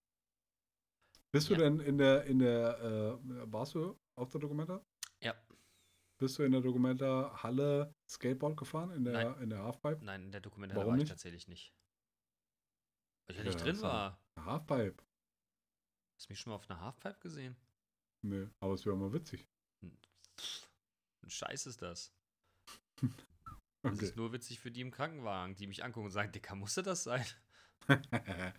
Bist 1.34 1.50
Ja. 1.50 1.58
du 1.58 1.64
denn 1.64 1.80
in 1.82 1.98
der, 1.98 2.24
in 2.24 2.40
der, 2.40 2.80
äh, 2.80 3.52
warst 3.52 3.76
du 3.76 4.00
auf 4.18 4.30
der 4.30 4.40
Dokumenta? 4.40 4.82
Ja. 5.22 5.36
Bist 6.18 6.40
du 6.40 6.44
in 6.44 6.54
der 6.54 6.62
Dokumenta 6.62 7.44
Halle 7.44 7.94
Skateboard 8.10 8.56
gefahren, 8.56 8.92
in 8.92 9.04
der, 9.04 9.14
Nein. 9.32 9.42
in 9.44 9.50
der 9.50 9.62
Halfpipe? 9.64 10.06
Nein, 10.06 10.24
in 10.24 10.32
der 10.32 10.40
Dokumente 10.40 10.74
Warum 10.76 10.92
war 10.92 10.96
ich 10.96 11.02
nicht? 11.02 11.10
tatsächlich 11.10 11.50
nicht. 11.50 11.74
Weil 13.28 13.36
ich 13.36 13.38
ja 13.40 13.44
nicht 13.44 13.62
drin 13.62 13.82
war- 13.82 14.18
war. 14.38 14.46
Halfpipe. 14.46 15.04
Hast 16.18 16.30
du 16.30 16.32
mich 16.32 16.40
schon 16.40 16.52
mal 16.52 16.56
auf 16.56 16.70
einer 16.70 16.80
Halfpipe 16.80 17.20
gesehen? 17.20 17.58
Nee, 18.24 18.48
aber 18.62 18.74
es 18.76 18.86
wäre 18.86 18.96
mal 18.96 19.12
witzig. 19.12 19.46
Ein 19.84 21.30
Scheiß 21.30 21.66
ist 21.66 21.82
das. 21.82 22.14
Das 23.86 23.94
Okay. 23.94 24.06
ist 24.06 24.16
nur 24.16 24.34
witzig 24.34 24.60
für 24.60 24.72
die 24.72 24.82
im 24.82 24.90
Krankenwagen, 24.92 25.56
die 25.56 25.68
mich 25.68 25.84
angucken 25.84 26.06
und 26.08 26.12
sagen, 26.12 26.32
Dicker, 26.32 26.56
musste 26.56 26.82
das 26.82 27.04
sein? 27.04 27.26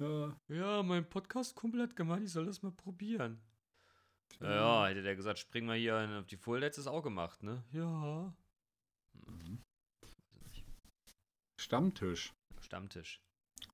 ja, 0.00 0.36
Ja, 0.48 0.82
mein 0.82 1.08
Podcast-Kumpel 1.08 1.82
hat 1.82 1.96
gemeint, 1.96 2.24
ich 2.24 2.32
soll 2.32 2.46
das 2.46 2.62
mal 2.62 2.72
probieren. 2.72 3.40
Ja, 4.40 4.86
hätte 4.88 5.02
der 5.02 5.16
gesagt, 5.16 5.38
spring 5.38 5.66
mal 5.66 5.76
hier 5.76 6.18
auf 6.18 6.26
die 6.26 6.36
Full, 6.38 6.62
hättest 6.62 6.78
du 6.78 6.80
es 6.82 6.86
auch 6.86 7.02
gemacht, 7.02 7.42
ne? 7.42 7.62
Ja. 7.72 8.34
Mhm. 9.26 9.60
Stammtisch. 11.60 12.32
Stammtisch. 12.60 13.20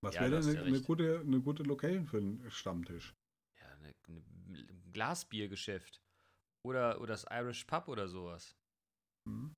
Was 0.00 0.14
Ja, 0.16 0.22
wäre 0.22 0.40
denn 0.40 0.42
eine, 0.44 0.54
ja 0.54 0.62
eine, 0.64 0.80
gute, 0.82 1.20
eine 1.20 1.40
gute 1.40 1.62
Location 1.62 2.06
für 2.06 2.18
einen 2.18 2.50
Stammtisch? 2.50 3.14
Ja, 3.60 3.76
ne, 3.76 3.92
ne, 4.08 4.22
ein 4.58 4.92
Glasbiergeschäft. 4.92 6.00
Oder, 6.66 6.98
oder 7.00 7.14
das 7.14 7.26
Irish 7.30 7.64
Pub 7.64 7.88
oder 7.88 8.08
sowas. 8.08 8.54
Mhm. 9.28 9.54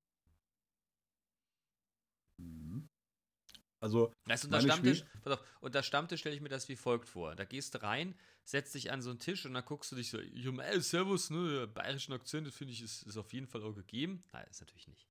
Mhm. 2.37 2.89
Also, 3.79 4.13
du, 4.25 4.47
unter 4.47 4.61
Stammtisch, 4.61 5.03
pass 5.23 5.33
auf, 5.33 5.57
unter 5.59 5.83
Stammtisch 5.83 6.21
stelle 6.21 6.35
ich 6.35 6.41
mir 6.41 6.47
das 6.47 6.69
wie 6.69 6.77
folgt 6.77 7.09
vor. 7.09 7.35
Da 7.35 7.43
gehst 7.43 7.75
du 7.75 7.83
rein, 7.83 8.15
setzt 8.45 8.75
dich 8.75 8.91
an 8.91 9.01
so 9.01 9.09
einen 9.09 9.19
Tisch 9.19 9.45
und 9.45 9.53
dann 9.53 9.65
guckst 9.65 9.91
du 9.91 9.97
dich 9.97 10.09
so, 10.09 10.21
Jum, 10.21 10.61
ey, 10.61 10.79
Servus, 10.79 11.29
ne, 11.29 11.59
der 11.59 11.67
bayerischen 11.67 12.13
Akzent, 12.13 12.47
das 12.47 12.55
finde 12.55 12.71
ich, 12.71 12.81
ist, 12.81 13.03
ist 13.03 13.17
auf 13.17 13.33
jeden 13.33 13.47
Fall 13.47 13.61
auch 13.63 13.73
gegeben. 13.73 14.23
Nein, 14.31 14.47
ist 14.49 14.61
natürlich 14.61 14.87
nicht. 14.87 15.05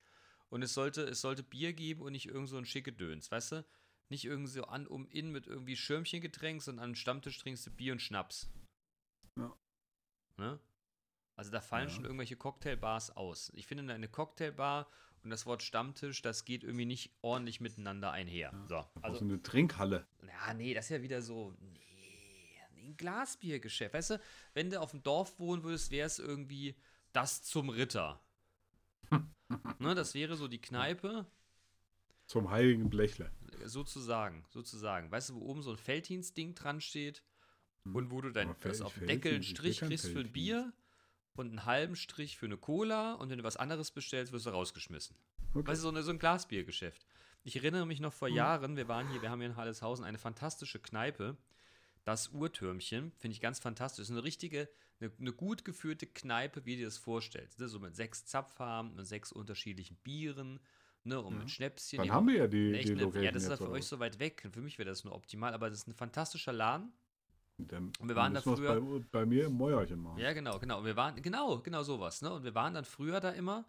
Und 0.48 0.62
es 0.62 0.72
sollte, 0.72 1.02
es 1.02 1.20
sollte 1.20 1.42
Bier 1.42 1.74
geben 1.74 2.00
und 2.00 2.12
nicht 2.12 2.28
irgend 2.28 2.48
so 2.48 2.56
ein 2.56 2.64
schicke 2.64 2.92
Döns, 2.92 3.30
weißt 3.30 3.52
du? 3.52 3.64
Nicht 4.08 4.24
irgendwie 4.24 4.52
so 4.52 4.64
an, 4.64 4.86
um, 4.86 5.06
in 5.08 5.30
mit 5.30 5.46
irgendwie 5.46 5.76
Schirmchengetränk, 5.76 6.62
sondern 6.62 6.84
an 6.84 6.90
den 6.90 6.96
Stammtisch 6.96 7.38
trinkst 7.38 7.66
du 7.66 7.70
Bier 7.70 7.92
und 7.92 8.00
Schnaps. 8.00 8.50
Ja. 9.38 9.54
Ne? 10.38 10.60
Also 11.36 11.50
da 11.50 11.60
fallen 11.60 11.88
Ja. 11.88 11.94
schon 11.94 12.04
irgendwelche 12.04 12.36
Cocktailbars 12.36 13.16
aus. 13.16 13.50
Ich 13.54 13.66
finde, 13.66 13.92
eine 13.92 14.08
Cocktailbar 14.08 14.90
und 15.24 15.30
das 15.30 15.46
Wort 15.46 15.62
Stammtisch, 15.62 16.22
das 16.22 16.44
geht 16.44 16.64
irgendwie 16.64 16.86
nicht 16.86 17.12
ordentlich 17.22 17.60
miteinander 17.60 18.10
einher. 18.12 18.52
So, 18.66 18.84
also 19.00 19.20
eine 19.20 19.42
Trinkhalle. 19.42 20.06
ja, 20.26 20.54
nee, 20.54 20.74
das 20.74 20.86
ist 20.86 20.90
ja 20.90 21.02
wieder 21.02 21.22
so. 21.22 21.54
Nee, 21.60 21.78
ein 22.76 22.96
Glasbiergeschäft. 22.96 23.94
Weißt 23.94 24.10
du, 24.10 24.20
wenn 24.54 24.70
du 24.70 24.80
auf 24.80 24.90
dem 24.90 25.02
Dorf 25.02 25.38
wohnen 25.38 25.62
würdest, 25.62 25.90
wäre 25.90 26.06
es 26.06 26.18
irgendwie 26.18 26.74
das 27.12 27.42
zum 27.42 27.68
Ritter. 27.68 28.20
ne, 29.78 29.94
das 29.94 30.14
wäre 30.14 30.36
so 30.36 30.48
die 30.48 30.60
Kneipe, 30.60 31.26
Zum 32.26 32.50
heiligen 32.50 32.88
Blechle. 32.90 33.30
sozusagen, 33.64 34.44
sozusagen. 34.48 35.10
Weißt 35.10 35.30
du, 35.30 35.34
wo 35.34 35.40
oben 35.40 35.62
so 35.62 35.70
ein 35.70 35.76
Felddienst-Ding 35.76 36.54
dran 36.54 36.80
steht 36.80 37.22
und 37.84 38.10
wo 38.10 38.20
du 38.20 38.30
dann 38.30 38.50
auf 38.50 38.94
dem 38.94 39.06
Deckel 39.06 39.34
einen 39.34 39.42
Strich 39.42 39.80
kriegst 39.80 40.08
für 40.08 40.20
ein. 40.20 40.32
Bier 40.32 40.72
und 41.34 41.48
einen 41.48 41.64
halben 41.64 41.96
Strich 41.96 42.36
für 42.36 42.46
eine 42.46 42.56
Cola 42.56 43.14
und 43.14 43.30
wenn 43.30 43.38
du 43.38 43.44
was 43.44 43.56
anderes 43.56 43.90
bestellst, 43.90 44.32
wirst 44.32 44.46
du 44.46 44.50
rausgeschmissen. 44.50 45.16
Okay. 45.54 45.68
Weißt 45.68 45.80
du, 45.80 45.82
so, 45.82 45.88
eine, 45.88 46.02
so 46.02 46.10
ein 46.10 46.18
Glasbiergeschäft. 46.18 47.06
Ich 47.44 47.56
erinnere 47.56 47.86
mich 47.86 48.00
noch 48.00 48.12
vor 48.12 48.28
Mhm. 48.28 48.36
Jahren, 48.36 48.76
wir 48.76 48.88
waren 48.88 49.08
hier, 49.08 49.20
wir 49.22 49.30
haben 49.30 49.40
hier 49.40 49.50
in 49.50 49.56
Halleshausen 49.56 50.04
eine 50.04 50.18
fantastische 50.18 50.78
Kneipe. 50.78 51.36
Das 52.04 52.28
Uhrtürmchen, 52.30 53.12
finde 53.18 53.34
ich 53.34 53.40
ganz 53.40 53.60
fantastisch. 53.60 54.04
Ist 54.04 54.10
eine 54.10 54.24
richtige, 54.24 54.68
eine, 55.00 55.12
eine 55.20 55.32
gut 55.32 55.64
geführte 55.64 56.06
Kneipe, 56.06 56.64
wie 56.64 56.72
du 56.72 56.78
dir 56.78 56.86
das 56.86 56.98
vorstellst. 56.98 57.60
Ne? 57.60 57.68
So 57.68 57.78
mit 57.78 57.94
sechs 57.94 58.24
Zapfhaben 58.26 58.92
und 58.98 59.04
sechs 59.04 59.30
unterschiedlichen 59.30 59.96
Bieren, 59.98 60.58
ne? 61.04 61.20
Und 61.20 61.34
Ja. 61.34 61.40
mit 61.40 61.50
Schnäpschen. 61.50 61.98
Dann 61.98 62.06
die 62.06 62.10
haben 62.10 62.26
wir 62.26 62.36
ja 62.36 62.46
die, 62.48 62.72
die 62.72 62.92
eine, 62.92 63.02
Ja, 63.22 63.30
das 63.30 63.42
ist 63.44 63.48
ja 63.48 63.54
jetzt, 63.54 63.58
für 63.58 63.70
euch 63.70 63.84
so 63.86 64.00
weit 64.00 64.18
weg. 64.18 64.48
Für 64.52 64.60
mich 64.60 64.78
wäre 64.78 64.88
das 64.88 65.04
nur 65.04 65.14
optimal, 65.14 65.54
aber 65.54 65.70
das 65.70 65.80
ist 65.80 65.88
ein 65.88 65.94
fantastischer 65.94 66.52
Laden. 66.52 66.92
Dann, 67.68 67.92
wir 68.00 68.14
waren 68.16 68.34
da 68.34 68.40
früher- 68.42 68.80
Bei, 68.80 69.20
bei 69.20 69.26
mir 69.26 69.46
im 69.46 69.54
Mäuerchen 69.54 70.00
machen. 70.00 70.18
Ja, 70.18 70.32
genau, 70.32 70.58
genau. 70.58 70.84
Wir 70.84 70.96
waren, 70.96 71.20
genau, 71.22 71.60
genau 71.60 71.82
sowas, 71.82 72.22
ne? 72.22 72.32
Und 72.32 72.44
wir 72.44 72.54
waren 72.54 72.74
dann 72.74 72.84
früher 72.84 73.20
da 73.20 73.30
immer 73.30 73.64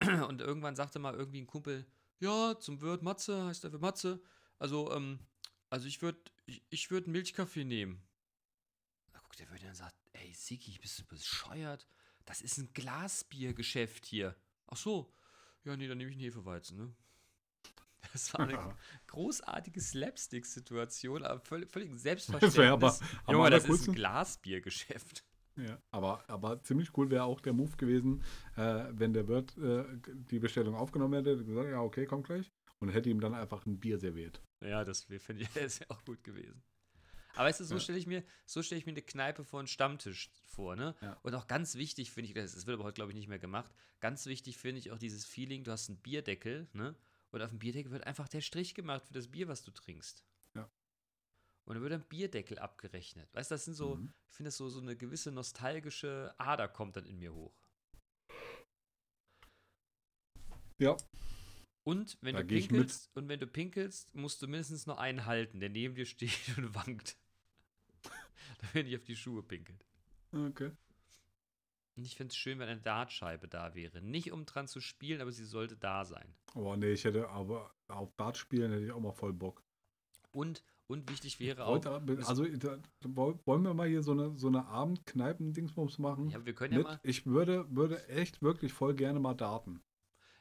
und 0.28 0.40
irgendwann 0.40 0.76
sagte 0.76 0.98
mal 0.98 1.14
irgendwie 1.14 1.40
ein 1.40 1.46
Kumpel, 1.46 1.86
ja, 2.20 2.58
zum 2.58 2.80
Wirt 2.80 3.02
Matze, 3.02 3.44
heißt 3.46 3.64
der 3.64 3.70
für 3.70 3.78
Matze. 3.78 4.22
Also, 4.58 4.92
ähm, 4.92 5.18
also 5.70 5.86
ich 5.88 6.02
würde, 6.02 6.20
ich, 6.46 6.62
ich 6.70 6.90
würde 6.90 7.06
einen 7.06 7.12
Milchkaffee 7.12 7.64
nehmen. 7.64 8.02
Da 9.12 9.18
guckt 9.20 9.38
der 9.40 9.50
Wirt 9.50 9.64
und 9.64 9.74
sagt, 9.76 9.96
ey, 10.12 10.32
Siki, 10.32 10.78
bist 10.78 10.98
du 11.00 11.04
bescheuert? 11.06 11.86
Das 12.24 12.40
ist 12.40 12.58
ein 12.58 12.72
Glasbiergeschäft 12.72 14.06
hier. 14.06 14.36
Ach 14.68 14.76
so. 14.76 15.12
Ja, 15.64 15.76
nee, 15.76 15.86
dann 15.88 15.98
nehme 15.98 16.10
ich 16.10 16.16
einen 16.16 16.24
Hefeweizen, 16.24 16.76
ne? 16.78 16.94
Das 18.12 18.32
war 18.34 18.40
eine 18.40 18.76
großartige 19.06 19.80
Slapstick-Situation, 19.80 21.22
aber 21.24 21.40
völlig, 21.40 21.70
völlig 21.70 21.90
selbstverständlich. 21.98 22.58
wäre 22.60 22.72
aber- 22.72 22.98
aber 23.24 23.32
Junge, 23.32 23.50
das 23.50 23.68
ist 23.68 23.88
ein 23.88 23.94
Glasbiergeschäft. 23.94 25.24
Ja, 25.56 25.78
aber, 25.90 26.24
aber 26.30 26.62
ziemlich 26.62 26.96
cool 26.96 27.10
wäre 27.10 27.24
auch 27.24 27.40
der 27.40 27.52
Move 27.52 27.76
gewesen, 27.76 28.22
äh, 28.56 28.84
wenn 28.90 29.12
der 29.12 29.28
Wirt 29.28 29.56
äh, 29.58 29.84
die 30.30 30.38
Bestellung 30.38 30.74
aufgenommen 30.74 31.12
hätte, 31.14 31.44
gesagt, 31.44 31.68
ja, 31.70 31.80
okay, 31.80 32.06
komm 32.06 32.22
gleich. 32.22 32.50
Und 32.78 32.88
hätte 32.88 33.10
ihm 33.10 33.20
dann 33.20 33.34
einfach 33.34 33.64
ein 33.66 33.78
Bier 33.78 33.98
serviert. 33.98 34.42
Ja, 34.60 34.82
das 34.84 35.04
finde 35.04 35.42
ich 35.42 35.48
das 35.54 35.80
wär 35.80 35.90
auch 35.90 36.02
gut 36.04 36.24
gewesen. 36.24 36.62
Aber 37.34 37.48
weißt 37.48 37.60
du, 37.60 37.64
so 37.64 37.74
Ja. 37.76 37.80
stelle 37.80 37.98
ich 37.98 38.06
mir, 38.06 38.24
so 38.46 38.62
stelle 38.62 38.78
ich 38.78 38.86
mir 38.86 38.92
eine 38.92 39.02
Kneipe 39.02 39.44
vor 39.44 39.60
einen 39.60 39.68
Stammtisch 39.68 40.30
vor, 40.48 40.74
ne? 40.74 40.94
Ja. 41.00 41.18
Und 41.22 41.34
auch 41.34 41.46
ganz 41.46 41.76
wichtig 41.76 42.10
finde 42.10 42.28
ich, 42.28 42.34
das 42.34 42.54
das 42.54 42.66
wird 42.66 42.74
aber 42.74 42.84
heute, 42.84 42.94
glaube 42.96 43.10
ich, 43.12 43.16
nicht 43.16 43.28
mehr 43.28 43.38
gemacht, 43.38 43.72
ganz 44.00 44.26
wichtig 44.26 44.58
finde 44.58 44.80
ich 44.80 44.90
auch 44.90 44.98
dieses 44.98 45.24
Feeling, 45.24 45.64
du 45.64 45.70
hast 45.70 45.88
einen 45.90 45.98
Bierdeckel, 45.98 46.68
ne? 46.72 46.94
Und 47.32 47.42
auf 47.42 47.50
dem 47.50 47.58
Bierdeckel 47.58 47.90
wird 47.92 48.06
einfach 48.06 48.28
der 48.28 48.40
Strich 48.42 48.74
gemacht 48.74 49.04
für 49.06 49.14
das 49.14 49.28
Bier, 49.30 49.48
was 49.48 49.62
du 49.64 49.70
trinkst. 49.70 50.22
Ja. 50.54 50.70
Und 51.66 51.74
dann 51.74 51.82
wird 51.82 51.92
ein 51.94 52.08
Bierdeckel 52.08 52.58
abgerechnet. 52.58 53.32
Weißt 53.34 53.50
du, 53.50 53.54
das 53.54 53.64
sind 53.64 53.74
so, 53.74 53.96
Mhm. 53.96 54.12
ich 54.30 54.36
finde 54.36 54.48
das 54.48 54.56
so, 54.56 54.68
so 54.68 54.80
eine 54.80 54.96
gewisse 54.96 55.32
nostalgische 55.32 56.34
Ader 56.38 56.68
kommt 56.68 56.96
dann 56.96 57.06
in 57.06 57.18
mir 57.18 57.32
hoch. 57.34 57.54
Ja, 60.80 60.96
Und 61.84 62.18
wenn 62.22 62.34
Da 62.34 62.42
du 62.42 62.48
pinkelst, 62.48 63.10
und 63.16 63.28
wenn 63.28 63.40
du 63.40 63.46
pinkelst, 63.46 64.14
musst 64.14 64.42
du 64.42 64.46
mindestens 64.48 64.86
noch 64.86 64.98
einen 64.98 65.26
halten, 65.26 65.60
der 65.60 65.68
neben 65.68 65.94
dir 65.94 66.06
steht 66.06 66.56
und 66.58 66.74
wankt. 66.74 67.16
Damit 68.60 68.86
nicht 68.86 68.96
auf 68.96 69.04
die 69.04 69.16
Schuhe 69.16 69.42
pinkelt. 69.42 69.84
okay. 70.32 70.72
Und 71.94 72.04
ich 72.06 72.16
finde 72.16 72.32
es 72.32 72.36
schön, 72.36 72.58
wenn 72.58 72.68
eine 72.68 72.80
Dartscheibe 72.80 73.48
da 73.48 73.74
wäre. 73.74 74.00
Nicht 74.00 74.32
um 74.32 74.46
dran 74.46 74.66
zu 74.66 74.80
spielen, 74.80 75.20
aber 75.20 75.30
sie 75.32 75.44
sollte 75.44 75.76
da 75.76 76.04
sein. 76.04 76.34
Oh 76.54 76.74
nee, 76.74 76.92
ich 76.92 77.04
hätte 77.04 77.28
aber 77.28 77.70
auf 77.88 78.12
Dart 78.16 78.36
spielen 78.38 78.72
hätte 78.72 78.84
ich 78.86 78.92
auch 78.92 79.00
mal 79.00 79.12
voll 79.12 79.32
Bock. 79.34 79.62
Und, 80.30 80.64
und 80.86 81.10
wichtig 81.10 81.38
wäre 81.38 81.66
auch. 81.66 81.74
Heute, 81.74 82.02
also 82.26 82.46
da, 82.46 82.78
woll- 83.04 83.38
wollen 83.44 83.62
wir 83.62 83.74
mal 83.74 83.86
hier 83.88 84.02
so 84.02 84.12
eine, 84.12 84.36
so 84.38 84.48
eine 84.48 84.64
Abendkneipen-Dingsbums 84.66 85.98
machen? 85.98 86.30
Ja, 86.30 86.44
wir 86.46 86.54
können 86.54 86.72
ja 86.72 86.78
Mit, 86.78 86.86
mal. 86.86 87.00
ich 87.02 87.26
würde, 87.26 87.66
würde 87.68 88.08
echt 88.08 88.40
wirklich 88.40 88.72
voll 88.72 88.94
gerne 88.94 89.20
mal 89.20 89.34
darten. 89.34 89.82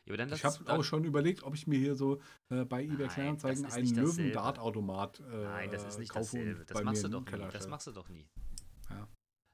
Ja, 0.06 0.16
ich 0.26 0.44
habe 0.46 0.58
auch 0.72 0.84
schon 0.84 1.04
überlegt, 1.04 1.44
ob 1.44 1.54
ich 1.54 1.68
mir 1.68 1.78
hier 1.78 1.96
so 1.96 2.20
äh, 2.50 2.66
bei 2.66 2.84
eBay 2.84 3.08
Kleinanzeigen 3.08 3.66
einen. 3.66 3.96
Löwen-Dart-Automat 3.96 5.20
äh, 5.20 5.24
Nein, 5.44 5.72
das 5.72 5.84
ist 5.84 6.00
nicht 6.00 6.10
kaufe 6.12 6.38
dasselbe. 6.38 6.66
Das 6.66 6.84
machst 6.84 7.04
du 7.04 7.10
doch 7.10 7.26
nie. 7.26 7.48
Das 7.52 7.68
machst 7.68 7.88
du 7.88 7.92
doch 7.92 8.10
nie. 8.10 8.28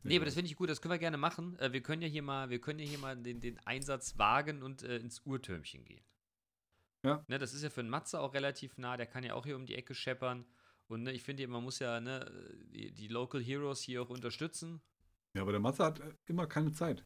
Nee, 0.07 0.15
aber 0.17 0.25
das 0.25 0.33
finde 0.35 0.49
ich 0.49 0.55
gut, 0.55 0.69
das 0.69 0.81
können 0.81 0.93
wir 0.93 0.99
gerne 0.99 1.17
machen. 1.17 1.57
Äh, 1.59 1.71
wir 1.73 1.81
können 1.81 2.01
ja 2.01 2.07
hier 2.07 2.21
mal, 2.23 2.49
wir 2.49 2.59
können 2.61 2.79
ja 2.79 2.85
hier 2.85 2.99
mal 2.99 3.15
den, 3.15 3.39
den 3.39 3.59
Einsatz 3.65 4.17
wagen 4.17 4.63
und 4.63 4.83
äh, 4.83 4.97
ins 4.97 5.21
Uhrtürmchen 5.25 5.83
gehen. 5.85 6.03
Ja. 7.03 7.23
Ne, 7.27 7.37
das 7.37 7.53
ist 7.53 7.63
ja 7.63 7.69
für 7.69 7.81
einen 7.81 7.89
Matze 7.89 8.19
auch 8.19 8.33
relativ 8.33 8.77
nah, 8.77 8.97
der 8.97 9.05
kann 9.05 9.23
ja 9.23 9.33
auch 9.33 9.45
hier 9.45 9.55
um 9.55 9.65
die 9.65 9.75
Ecke 9.75 9.93
scheppern. 9.93 10.45
Und 10.87 11.03
ne, 11.03 11.11
ich 11.11 11.23
finde, 11.23 11.47
man 11.47 11.63
muss 11.63 11.79
ja 11.79 11.99
ne, 11.99 12.29
die, 12.71 12.91
die 12.91 13.07
Local 13.07 13.41
Heroes 13.41 13.81
hier 13.81 14.01
auch 14.01 14.09
unterstützen. 14.09 14.81
Ja, 15.35 15.41
aber 15.43 15.51
der 15.51 15.61
Matze 15.61 15.83
hat 15.85 15.99
äh, 15.99 16.13
immer 16.25 16.47
keine 16.47 16.71
Zeit. 16.71 17.05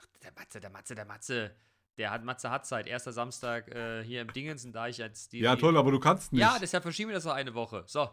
Ach, 0.00 0.06
der 0.22 0.32
Matze, 0.32 0.60
der 0.60 0.70
Matze, 0.70 0.94
der 0.94 1.04
Matze. 1.04 1.56
Der 1.96 2.10
hat 2.12 2.22
Matze 2.24 2.50
hat 2.50 2.66
Zeit. 2.66 2.86
Erster 2.86 3.12
Samstag 3.12 3.68
äh, 3.74 4.04
hier 4.04 4.22
im 4.22 4.32
Dingensen, 4.32 4.72
da 4.72 4.86
ich 4.88 5.02
als 5.02 5.28
die. 5.28 5.40
ja, 5.40 5.54
die- 5.56 5.60
toll, 5.60 5.76
aber 5.76 5.90
du 5.90 5.98
kannst 5.98 6.32
nicht. 6.32 6.40
Ja, 6.40 6.58
deshalb 6.60 6.82
verschieben 6.82 7.08
wir 7.10 7.14
das 7.14 7.24
noch 7.24 7.32
eine 7.32 7.54
Woche. 7.54 7.84
So, 7.86 8.08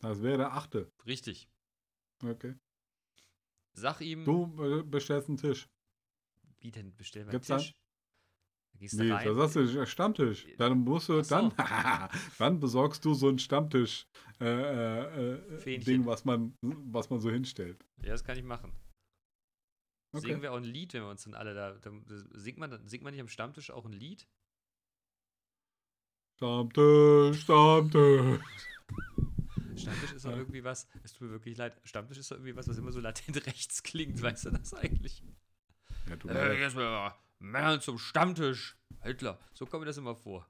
das 0.00 0.22
wäre 0.22 0.38
der 0.38 0.52
achte. 0.52 0.90
richtig. 1.06 1.48
Okay. 2.22 2.54
Sag 3.76 4.00
ihm, 4.00 4.24
Du 4.24 4.44
äh, 4.62 4.82
bestellst 4.82 5.28
einen 5.28 5.36
Tisch. 5.36 5.68
wie 6.60 6.70
denn 6.70 6.94
bestellen 6.96 7.26
wir 7.26 7.32
Gibt's 7.32 7.50
einen 7.50 7.58
dann- 7.60 7.66
Tisch? 7.66 7.74
Da 8.72 8.78
gehst 8.80 8.94
du 8.94 9.04
Nee, 9.04 9.12
rein. 9.12 9.24
da 9.26 9.34
sagst 9.34 9.56
du 9.56 9.60
ja, 9.60 9.86
Stammtisch. 9.86 10.46
Dann 10.58 10.78
musst 10.80 11.08
du, 11.08 11.22
so. 11.22 11.34
dann, 11.34 11.52
dann 12.38 12.58
besorgst 12.60 13.04
du 13.04 13.14
so 13.14 13.28
ein 13.28 13.38
Stammtisch 13.38 14.06
äh, 14.40 14.44
äh, 14.46 15.64
äh. 15.64 15.78
Ding, 15.78 16.06
was 16.06 16.24
man, 16.24 16.56
was 16.62 17.08
man 17.10 17.20
so 17.20 17.30
hinstellt. 17.30 17.84
Ja, 18.02 18.10
das 18.10 18.24
kann 18.24 18.36
ich 18.36 18.42
machen. 18.44 18.72
Okay. 20.12 20.26
Singen 20.26 20.42
wir 20.42 20.52
auch 20.52 20.56
ein 20.56 20.64
Lied, 20.64 20.92
wenn 20.94 21.02
wir 21.02 21.10
uns 21.10 21.24
dann 21.24 21.34
alle 21.34 21.54
da. 21.54 21.72
da 21.78 21.90
singt, 22.34 22.58
man, 22.58 22.70
dann- 22.70 22.86
singt 22.88 23.02
man 23.04 23.12
nicht 23.12 23.20
am 23.20 23.28
Stammtisch 23.28 23.70
auch 23.70 23.84
ein 23.84 23.92
Lied? 23.92 24.28
Stammtisch, 26.36 27.42
Stammtisch. 27.42 28.40
Stammtisch 29.76 30.12
ist 30.12 30.24
doch 30.24 30.30
Ja. 30.30 30.36
irgendwie 30.36 30.64
was, 30.64 30.86
es 31.02 31.12
tut 31.12 31.28
mir 31.28 31.32
wirklich 31.32 31.56
leid, 31.56 31.80
Stammtisch 31.84 32.18
ist 32.18 32.30
doch 32.30 32.36
irgendwie 32.36 32.56
was, 32.56 32.68
was 32.68 32.78
immer 32.78 32.92
so 32.92 33.00
latent 33.00 33.36
rechts 33.46 33.82
klingt, 33.82 34.20
weißt 34.22 34.46
du 34.46 34.50
das 34.50 34.74
eigentlich? 34.74 35.22
Ja, 36.08 36.16
mir 36.24 36.30
Äh, 36.34 36.60
jetzt 36.60 36.76
mal 36.76 37.14
Männer 37.38 37.80
zum 37.80 37.98
Stammtisch. 37.98 38.76
Hitler. 39.02 39.38
So 39.52 39.66
kommt 39.66 39.82
mir 39.82 39.86
das 39.86 39.98
immer 39.98 40.14
vor. 40.16 40.48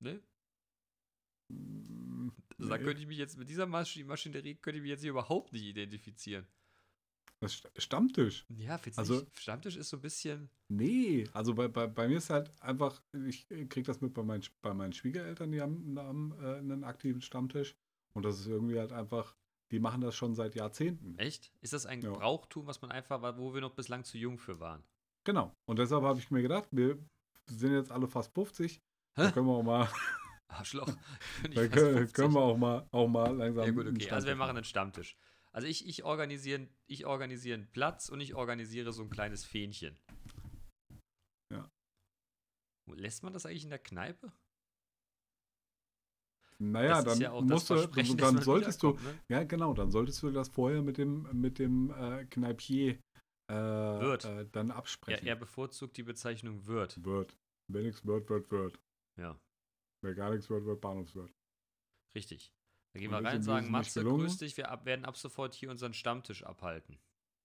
Ne? 0.00 0.22
Also 2.58 2.68
da 2.70 2.78
könnte 2.78 3.00
ich 3.00 3.06
mich 3.06 3.18
jetzt 3.18 3.36
mit 3.38 3.48
dieser 3.48 3.66
Masch 3.66 3.96
Maschinerie 4.04 4.54
könnte 4.56 4.78
ich 4.78 4.82
mich 4.82 4.90
jetzt 4.90 5.02
hier 5.02 5.10
überhaupt 5.10 5.52
nicht 5.52 5.64
identifizieren. 5.64 6.46
Das 7.40 7.52
St- 7.62 7.80
Stammtisch. 7.80 8.46
Ja, 8.48 8.80
Also- 8.96 9.20
nicht? 9.20 9.38
Stammtisch 9.40 9.76
ist 9.76 9.90
so 9.90 9.98
ein 9.98 10.02
bisschen. 10.02 10.48
Nee, 10.68 11.28
also 11.32 11.54
bei, 11.54 11.68
bei, 11.68 11.86
bei 11.86 12.08
mir 12.08 12.16
ist 12.18 12.30
halt 12.30 12.50
einfach, 12.62 13.02
ich 13.26 13.46
krieg 13.68 13.84
das 13.84 14.00
mit 14.00 14.14
bei 14.14 14.22
meinen, 14.22 14.42
bei 14.62 14.72
meinen 14.74 14.92
Schwiegereltern, 14.94 15.52
die 15.52 15.60
haben, 15.60 15.98
haben 15.98 16.32
äh, 16.40 16.56
einen 16.58 16.82
aktiven 16.84 17.20
Stammtisch. 17.20 17.76
Und 18.16 18.22
das 18.22 18.40
ist 18.40 18.46
irgendwie 18.46 18.78
halt 18.78 18.92
einfach, 18.92 19.36
die 19.70 19.78
machen 19.78 20.00
das 20.00 20.16
schon 20.16 20.34
seit 20.34 20.54
Jahrzehnten. 20.54 21.18
Echt? 21.18 21.52
Ist 21.60 21.74
das 21.74 21.84
ein 21.84 22.00
Ja. 22.00 22.12
Brauchtum, 22.12 22.66
was 22.66 22.80
man 22.80 22.90
einfach, 22.90 23.20
wo 23.36 23.52
wir 23.52 23.60
noch 23.60 23.74
bislang 23.74 24.04
zu 24.04 24.16
jung 24.16 24.38
für 24.38 24.58
waren? 24.58 24.82
Genau. 25.24 25.52
Und 25.68 25.78
deshalb 25.78 26.02
habe 26.02 26.18
ich 26.18 26.30
mir 26.30 26.40
gedacht, 26.40 26.66
wir 26.70 26.98
sind 27.46 27.74
jetzt 27.74 27.92
alle 27.92 28.06
fast 28.08 28.32
50. 28.32 28.80
Da 29.16 29.30
können 29.32 29.46
wir 29.46 29.52
auch 29.52 29.62
mal, 29.62 29.86
Arschloch. 30.48 30.86
Da 31.54 31.68
können, 31.68 31.96
50. 31.98 32.14
können 32.14 32.32
wir 32.32 32.40
auch 32.40 32.56
mal, 32.56 32.88
auch 32.90 33.06
mal 33.06 33.36
langsam. 33.36 33.66
Ja, 33.66 33.70
gut, 33.72 33.86
okay. 33.86 34.10
Also 34.10 34.26
wir 34.26 34.36
machen 34.36 34.56
einen 34.56 34.64
Stammtisch. 34.64 35.14
Also 35.52 35.68
ich, 35.68 35.86
ich 35.86 36.04
organisiere 36.04 36.68
ich 36.86 37.04
organisiere 37.04 37.58
einen 37.58 37.70
Platz 37.70 38.08
und 38.08 38.20
ich 38.20 38.34
organisiere 38.34 38.92
so 38.92 39.02
ein 39.02 39.10
kleines 39.10 39.44
Fähnchen. 39.44 39.98
Ja. 41.52 41.70
Lässt 42.94 43.22
man 43.22 43.34
das 43.34 43.44
eigentlich 43.44 43.64
in 43.64 43.70
der 43.70 43.78
Kneipe? 43.78 44.32
Naja, 46.58 47.02
das 47.02 47.04
dann 47.04 47.20
ja 47.20 47.32
auch 47.32 47.42
musst 47.42 47.68
du, 47.70 47.86
dann 48.16 48.40
solltest 48.40 48.82
du, 48.82 48.92
ne? 48.92 49.20
ja 49.28 49.44
genau, 49.44 49.74
dann 49.74 49.90
solltest 49.90 50.22
du 50.22 50.30
das 50.30 50.48
vorher 50.48 50.82
mit 50.82 50.96
dem, 50.96 51.28
mit 51.32 51.58
dem 51.58 51.90
äh, 51.90 52.24
Kneipier 52.26 52.98
äh. 53.50 54.14
Äh, 54.14 54.46
dann 54.52 54.70
absprechen. 54.70 55.26
er 55.26 55.36
bevorzugt 55.36 55.96
die 55.96 56.02
Bezeichnung 56.02 56.66
Wirt. 56.66 57.04
Wird. 57.04 57.36
Wenn 57.68 57.84
nichts 57.84 58.04
wird, 58.06 58.28
wird, 58.30 58.50
wird. 58.50 58.80
Ja, 59.16 59.38
Wer 60.02 60.14
gar 60.14 60.30
nichts 60.30 60.48
wird, 60.50 60.64
wird 60.64 60.80
Bahnhofswirt. 60.80 61.32
richtig. 62.14 62.52
Da 62.92 63.00
gehen 63.00 63.10
wir 63.10 63.22
rein 63.22 63.36
und 63.36 63.42
sagen, 63.42 63.70
Matze, 63.70 64.02
grüß 64.02 64.38
dich, 64.38 64.56
wir 64.56 64.70
ab, 64.70 64.86
werden 64.86 65.04
ab 65.04 65.16
sofort 65.18 65.54
hier 65.54 65.70
unseren 65.70 65.92
Stammtisch 65.92 66.44
abhalten. 66.44 66.98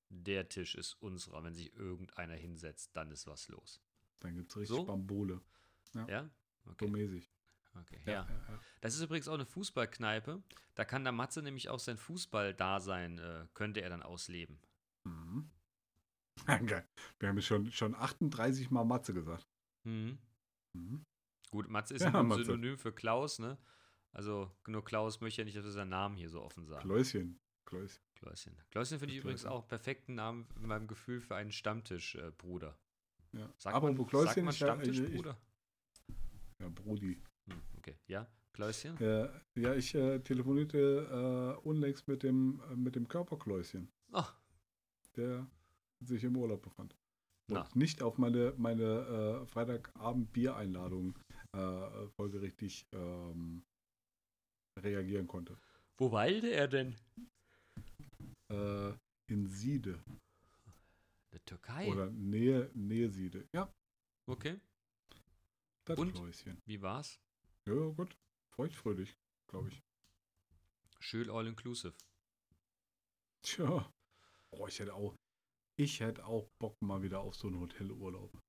Der 0.09 0.47
Tisch 0.47 0.75
ist 0.75 0.93
unserer. 1.01 1.43
Wenn 1.43 1.53
sich 1.53 1.75
irgendeiner 1.75 2.35
hinsetzt, 2.35 2.91
dann 2.95 3.11
ist 3.11 3.27
was 3.27 3.49
los. 3.49 3.81
Dann 4.21 4.35
gibt 4.35 4.51
es 4.51 4.57
richtig 4.57 4.77
So? 4.77 4.85
Bambole. 4.85 5.41
Ja? 5.93 6.29
So 6.63 6.71
Okay. 6.71 6.87
mäßig. 6.87 7.29
Okay. 7.79 8.01
ja. 8.05 8.11
ja, 8.13 8.27
ja. 8.29 8.59
Das 8.81 8.95
ist 8.95 9.01
übrigens 9.01 9.27
auch 9.27 9.33
eine 9.35 9.45
Fußballkneipe. 9.45 10.41
Da 10.75 10.85
kann 10.85 11.03
der 11.03 11.11
Matze 11.13 11.41
nämlich 11.41 11.69
auch 11.69 11.79
sein 11.79 11.97
Fußball-Dasein, 11.97 13.19
äh, 13.19 13.47
könnte 13.53 13.81
er 13.81 13.89
dann 13.89 14.03
ausleben. 14.03 14.59
Mhm. 15.03 15.51
Geil. 16.45 16.87
Wir 17.19 17.29
haben 17.29 17.41
schon, 17.41 17.71
schon 17.71 17.93
38 17.95 18.71
Mal 18.71 18.85
Matze 18.85 19.13
gesagt. 19.13 19.47
Mhm. 19.83 20.17
Mhm. 20.73 21.05
Gut, 21.51 21.69
Matze 21.69 21.93
ist 21.95 22.01
Ja, 22.03 22.13
ein 22.17 22.27
Matze. 22.27 22.45
Synonym 22.45 22.77
für 22.77 22.93
Klaus, 22.93 23.39
ne? 23.39 23.57
Also 24.13 24.51
nur 24.67 24.83
Klaus 24.83 25.21
möchte 25.21 25.41
ja 25.41 25.45
nicht, 25.45 25.57
dass 25.57 25.65
wir 25.65 25.71
seinen 25.71 25.89
Namen 25.89 26.15
hier 26.15 26.29
so 26.29 26.41
offen 26.41 26.65
sagen. 26.65 26.81
Kläuschen. 26.83 27.39
Kläuschen. 27.65 28.01
Kläuschen. 28.15 28.57
Kläuschen 28.71 28.99
finde 28.99 29.13
ich 29.13 29.19
Das 29.19 29.23
übrigens 29.25 29.41
Kläuschen. 29.41 29.55
auch 29.57 29.61
einen 29.61 29.67
perfekten 29.69 30.15
Namen 30.15 30.47
in 30.55 30.67
meinem 30.67 30.87
Gefühl 30.87 31.21
für 31.21 31.35
einen 31.35 31.51
Stammtisch-Bruder. 31.51 32.77
Ja. 33.33 33.53
sagt, 33.57 33.75
Aber 33.75 33.87
man, 33.87 33.97
wo 33.97 34.03
sagt 34.03 34.09
Kläuschen 34.11 34.45
man 34.45 34.51
ich, 34.53 34.57
Stammtischbruder? 34.57 35.37
ja, 36.61 36.69
Brudi. 36.69 37.21
Ja. 38.51 38.55
Kläuschen? 38.57 38.97
Äh, 38.99 39.29
ja, 39.55 39.73
ich 39.75 39.95
äh, 39.95 40.19
telefonierte 40.19 41.57
äh, 41.61 41.67
unlängst 41.67 42.07
mit 42.07 42.23
dem, 42.23 42.61
äh, 42.71 42.75
mit 42.75 42.95
dem 42.95 43.07
Körperkläuschen, 43.07 43.89
Ach, 44.11 44.35
der 45.15 45.47
sich 46.01 46.23
im 46.23 46.35
Urlaub 46.37 46.61
befand. 46.61 46.95
Und 47.47 47.55
Na. 47.55 47.69
nicht 47.73 48.01
auf 48.01 48.17
meine, 48.17 48.53
meine 48.57 48.83
äh, 49.43 49.45
Freitagabend-Biereinladung 49.47 51.17
äh, 51.53 52.07
folgerichtig 52.15 52.85
ähm, 52.93 53.63
reagieren 54.79 55.27
konnte. 55.27 55.57
wo 55.97 56.11
weilte 56.11 56.47
er 56.51 56.67
denn? 56.67 56.95
Äh, 58.49 58.93
in 59.27 59.47
Siede. 59.47 60.03
Der 61.31 61.43
Türkei. 61.45 61.87
Oder 61.89 62.09
Nähe, 62.11 62.69
Nähe 62.73 63.09
Siede. 63.09 63.47
Ja, 63.53 63.71
Okay, 64.27 64.59
das 65.85 65.97
Und? 65.97 66.13
Kläuschen. 66.13 66.57
wie 66.65 66.81
war's? 66.81 67.19
Ja, 67.67 67.73
gut. 67.73 68.15
Feuchtfröhlich, 68.61 69.17
glaube 69.47 69.69
ich. 69.69 69.81
Schön 70.99 71.31
all-inclusive. 71.31 71.95
Tja. 73.41 73.91
Oh, 74.51 74.67
ich 74.67 74.79
hätte 74.79 74.93
auch, 74.93 75.15
ich 75.77 75.99
hätte 75.99 76.23
auch 76.27 76.47
Bock 76.59 76.79
mal 76.79 77.01
wieder 77.01 77.21
auf 77.21 77.33
so 77.35 77.47
einen 77.47 77.59
Hotelurlaub. 77.59 78.39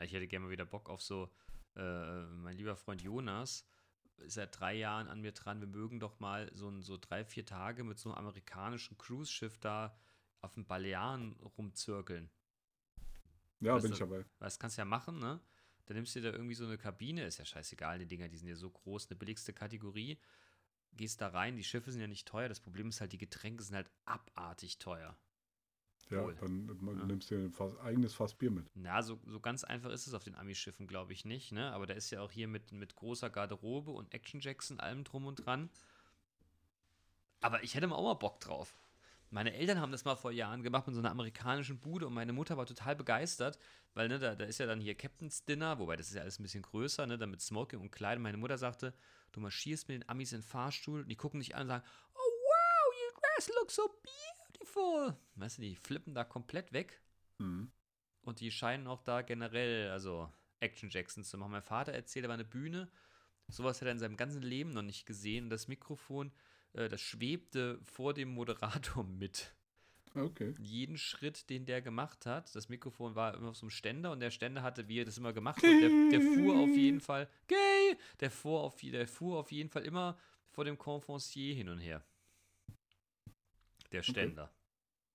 Ich 0.00 0.10
hätte 0.10 0.26
gerne 0.26 0.46
mal 0.46 0.50
wieder 0.52 0.64
Bock 0.64 0.88
auf 0.88 1.02
so, 1.02 1.30
äh, 1.74 2.22
mein 2.28 2.56
lieber 2.56 2.76
Freund 2.76 3.02
Jonas 3.02 3.66
ist 4.16 4.32
seit 4.34 4.58
drei 4.58 4.72
Jahren 4.72 5.08
an 5.08 5.20
mir 5.20 5.32
dran, 5.32 5.60
wir 5.60 5.68
mögen 5.68 6.00
doch 6.00 6.18
mal 6.18 6.50
so, 6.54 6.70
ein, 6.70 6.80
so 6.80 6.96
drei, 6.96 7.26
vier 7.26 7.44
Tage 7.44 7.84
mit 7.84 7.98
so 7.98 8.08
einem 8.08 8.16
amerikanischen 8.26 8.96
Cruise-Schiff 8.96 9.58
da 9.58 9.94
auf 10.40 10.54
den 10.54 10.64
Balearen 10.64 11.34
rumzirkeln. 11.58 12.30
Ja, 13.60 13.74
Weißt 13.74 13.82
bin 13.82 13.90
du- 13.90 13.96
ich 13.96 13.98
dabei. 13.98 14.24
Das 14.38 14.58
kannst 14.58 14.78
du 14.78 14.80
ja 14.80 14.86
machen, 14.86 15.18
ne? 15.18 15.42
Dann 15.86 15.96
nimmst 15.96 16.14
du 16.14 16.20
dir 16.20 16.30
da 16.32 16.36
irgendwie 16.36 16.54
so 16.54 16.64
eine 16.64 16.78
Kabine, 16.78 17.24
ist 17.24 17.38
ja 17.38 17.44
scheißegal, 17.44 17.98
die 17.98 18.06
Dinger, 18.06 18.28
die 18.28 18.36
sind 18.36 18.48
ja 18.48 18.56
so 18.56 18.70
groß, 18.70 19.08
eine 19.08 19.16
billigste 19.16 19.52
Kategorie. 19.52 20.18
Gehst 20.96 21.20
da 21.20 21.28
rein, 21.28 21.56
die 21.56 21.64
Schiffe 21.64 21.90
sind 21.90 22.00
ja 22.00 22.06
nicht 22.06 22.26
teuer, 22.26 22.48
das 22.48 22.60
Problem 22.60 22.88
ist 22.88 23.00
halt, 23.00 23.12
die 23.12 23.18
Getränke 23.18 23.62
sind 23.62 23.76
halt 23.76 23.90
abartig 24.04 24.78
teuer. 24.78 25.16
Ja, 26.10 26.22
Wohl. 26.22 26.34
dann 26.34 26.66
Ja. 26.66 27.06
nimmst 27.06 27.30
du 27.30 27.36
dir 27.36 27.44
ein 27.44 27.52
Fass, 27.52 27.76
eigenes 27.78 28.14
Fass 28.14 28.34
Bier 28.34 28.50
mit. 28.50 28.64
Na, 28.74 29.02
so, 29.02 29.18
so 29.26 29.40
ganz 29.40 29.64
einfach 29.64 29.90
ist 29.90 30.06
es 30.06 30.14
auf 30.14 30.24
den 30.24 30.34
Ami-Schiffen, 30.36 30.86
glaube 30.86 31.12
ich, 31.12 31.24
nicht, 31.24 31.52
ne? 31.52 31.72
Aber 31.72 31.86
da 31.86 31.94
ist 31.94 32.10
ja 32.10 32.20
auch 32.20 32.30
hier 32.30 32.46
mit, 32.46 32.72
mit 32.72 32.94
großer 32.94 33.30
Garderobe 33.30 33.90
und 33.90 34.12
Action 34.14 34.40
Jackson, 34.40 34.80
allem 34.80 35.02
drum 35.04 35.26
und 35.26 35.46
dran. 35.46 35.70
Aber 37.40 37.62
ich 37.62 37.74
hätte 37.74 37.86
mal 37.86 37.96
auch 37.96 38.04
mal 38.04 38.14
Bock 38.14 38.40
drauf. 38.40 38.76
Meine 39.30 39.54
Eltern 39.54 39.80
haben 39.80 39.92
das 39.92 40.04
mal 40.04 40.16
vor 40.16 40.30
Jahren 40.30 40.62
gemacht 40.62 40.86
mit 40.86 40.94
so 40.94 41.00
einer 41.00 41.10
amerikanischen 41.10 41.80
Bude 41.80 42.06
und 42.06 42.14
meine 42.14 42.32
Mutter 42.32 42.56
war 42.56 42.66
total 42.66 42.94
begeistert, 42.94 43.58
weil 43.94 44.08
ne, 44.08 44.18
da, 44.18 44.34
da 44.34 44.44
ist 44.44 44.58
ja 44.58 44.66
dann 44.66 44.80
hier 44.80 44.94
Captain's 44.94 45.44
Dinner, 45.44 45.78
wobei 45.78 45.96
das 45.96 46.08
ist 46.08 46.14
ja 46.14 46.22
alles 46.22 46.38
ein 46.38 46.42
bisschen 46.42 46.62
größer, 46.62 47.06
ne, 47.06 47.18
dann 47.18 47.30
mit 47.30 47.40
Smoking 47.40 47.80
und 47.80 47.90
Kleid. 47.90 48.16
Und 48.16 48.22
meine 48.22 48.36
Mutter 48.36 48.56
sagte, 48.56 48.94
du 49.32 49.40
marschierst 49.40 49.88
mit 49.88 50.02
den 50.02 50.08
Amis 50.08 50.32
in 50.32 50.40
den 50.40 50.46
Fahrstuhl 50.46 51.00
und 51.00 51.08
die 51.08 51.16
gucken 51.16 51.40
dich 51.40 51.54
an 51.54 51.62
und 51.62 51.68
sagen, 51.68 51.84
oh 52.14 52.18
wow, 52.18 52.94
your 53.04 53.20
dress 53.20 53.50
looks 53.60 53.74
so 53.74 54.00
beautiful. 54.02 55.16
Weißt 55.34 55.58
du, 55.58 55.62
die 55.62 55.76
flippen 55.76 56.14
da 56.14 56.24
komplett 56.24 56.72
weg. 56.72 57.00
Mhm. 57.38 57.70
Und 58.22 58.40
die 58.40 58.50
scheinen 58.50 58.86
auch 58.86 59.02
da 59.02 59.22
generell, 59.22 59.90
also 59.90 60.32
Action 60.60 60.90
Jacksons 60.90 61.30
zu 61.30 61.38
machen. 61.38 61.52
Mein 61.52 61.62
Vater 61.62 61.92
erzählt, 61.92 62.24
er 62.24 62.28
war 62.28 62.34
eine 62.34 62.44
Bühne. 62.44 62.88
Sowas 63.48 63.80
hat 63.80 63.86
er 63.86 63.92
in 63.92 63.98
seinem 63.98 64.16
ganzen 64.16 64.42
Leben 64.42 64.70
noch 64.70 64.82
nicht 64.82 65.06
gesehen. 65.06 65.44
Und 65.44 65.50
das 65.50 65.68
Mikrofon, 65.68 66.32
äh, 66.76 66.88
das 66.88 67.00
schwebte 67.00 67.80
vor 67.82 68.14
dem 68.14 68.28
Moderator 68.28 69.04
mit. 69.18 69.52
Okay. 70.14 70.54
Jeden 70.58 70.96
Schritt, 70.96 71.50
den 71.50 71.66
der 71.66 71.82
gemacht 71.82 72.24
hat, 72.24 72.54
das 72.54 72.70
Mikrofon 72.70 73.14
war 73.14 73.34
immer 73.34 73.50
auf 73.50 73.56
so 73.56 73.66
einem 73.66 73.70
Ständer 73.70 74.12
und 74.12 74.20
der 74.20 74.30
Ständer 74.30 74.62
hatte, 74.62 74.88
wie 74.88 75.00
er 75.00 75.04
das 75.04 75.18
immer 75.18 75.34
gemacht 75.34 75.58
hat, 75.58 75.64
der, 75.64 75.90
der 76.10 76.22
fuhr 76.22 76.58
auf 76.58 76.74
jeden 76.74 77.00
Fall, 77.00 77.28
gay, 77.48 77.98
der 78.20 78.30
fuhr, 78.30 78.62
auf, 78.62 78.76
der 78.76 79.06
fuhr 79.06 79.38
auf 79.38 79.52
jeden 79.52 79.68
Fall 79.68 79.84
immer 79.84 80.18
vor 80.52 80.64
dem 80.64 80.78
Conferencier 80.78 81.54
hin 81.54 81.68
und 81.68 81.80
her. 81.80 82.02
Der 83.92 84.02
Ständer. 84.02 84.50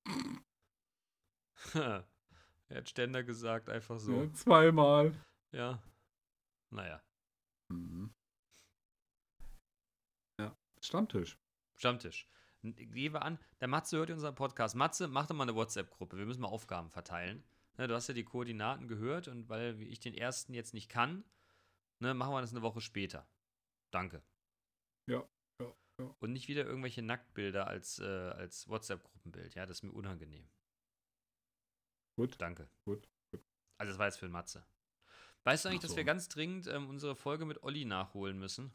er 1.73 2.05
hat 2.69 2.89
Ständer 2.89 3.23
gesagt, 3.23 3.69
einfach 3.69 3.99
so. 3.99 4.21
Ja, 4.21 4.33
zweimal. 4.33 5.19
Ja. 5.51 5.81
Naja. 6.69 7.01
Mhm. 7.69 8.13
Ja, 10.39 10.55
Stammtisch. 10.79 11.40
Stammtisch. 11.81 12.27
Gehen 12.61 13.11
wir 13.11 13.23
an, 13.23 13.39
der 13.59 13.67
Matze 13.67 13.97
hört 13.97 14.11
unseren 14.11 14.35
Podcast. 14.35 14.75
Matze, 14.75 15.07
mach 15.07 15.25
doch 15.25 15.33
mal 15.33 15.45
eine 15.45 15.55
WhatsApp-Gruppe. 15.55 16.15
Wir 16.15 16.27
müssen 16.27 16.41
mal 16.41 16.47
Aufgaben 16.49 16.91
verteilen. 16.91 17.43
Ne, 17.79 17.87
du 17.87 17.95
hast 17.95 18.07
ja 18.07 18.13
die 18.13 18.23
Koordinaten 18.23 18.87
gehört 18.87 19.27
und 19.27 19.49
weil 19.49 19.81
ich 19.81 19.99
den 19.99 20.13
ersten 20.13 20.53
jetzt 20.53 20.75
nicht 20.75 20.89
kann, 20.89 21.23
ne, 21.97 22.13
machen 22.13 22.33
wir 22.33 22.41
das 22.41 22.51
eine 22.51 22.61
Woche 22.61 22.81
später. 22.81 23.27
Danke. 23.89 24.21
Ja, 25.07 25.27
ja, 25.59 25.73
ja. 25.97 26.15
Und 26.19 26.33
nicht 26.33 26.47
wieder 26.47 26.65
irgendwelche 26.65 27.01
Nacktbilder 27.01 27.65
als, 27.65 27.97
äh, 27.97 28.05
als 28.05 28.69
WhatsApp-Gruppenbild. 28.69 29.55
Ja, 29.55 29.65
das 29.65 29.77
ist 29.77 29.83
mir 29.83 29.91
unangenehm. 29.91 30.47
Gut. 32.15 32.35
Danke. 32.39 32.69
Gut, 32.85 33.09
gut. 33.31 33.43
Also, 33.79 33.93
das 33.93 33.97
war 33.97 34.05
jetzt 34.05 34.19
für 34.19 34.27
den 34.27 34.33
Matze. 34.33 34.63
Weißt 35.45 35.65
du 35.65 35.69
eigentlich, 35.69 35.79
Ach 35.79 35.85
dass 35.85 35.91
so. 35.91 35.97
wir 35.97 36.03
ganz 36.03 36.29
dringend 36.29 36.67
ähm, 36.67 36.89
unsere 36.89 37.15
Folge 37.15 37.45
mit 37.45 37.63
Olli 37.63 37.85
nachholen 37.85 38.37
müssen? 38.37 38.71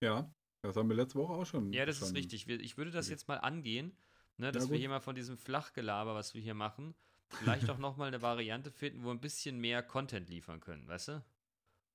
Ja, 0.00 0.32
das 0.66 0.76
haben 0.76 0.88
wir 0.88 0.96
letzte 0.96 1.18
Woche 1.18 1.32
auch 1.34 1.46
schon. 1.46 1.72
Ja, 1.72 1.86
das 1.86 1.98
schon. 1.98 2.08
ist 2.08 2.14
richtig. 2.14 2.48
Ich 2.48 2.76
würde 2.76 2.90
das 2.90 3.08
jetzt 3.08 3.28
mal 3.28 3.36
angehen, 3.38 3.96
ne, 4.38 4.52
dass 4.52 4.64
Ja, 4.64 4.70
wir 4.70 4.78
hier 4.78 4.88
mal 4.88 5.00
von 5.00 5.14
diesem 5.14 5.36
Flachgelaber, 5.36 6.14
was 6.14 6.34
wir 6.34 6.40
hier 6.40 6.54
machen, 6.54 6.94
vielleicht 7.28 7.68
auch 7.70 7.78
nochmal 7.78 8.08
eine 8.08 8.22
Variante 8.22 8.70
finden, 8.70 9.02
wo 9.02 9.06
wir 9.08 9.14
ein 9.14 9.20
bisschen 9.20 9.58
mehr 9.58 9.82
Content 9.82 10.28
liefern 10.30 10.60
können, 10.60 10.86
weißt 10.88 11.08
du? 11.08 11.24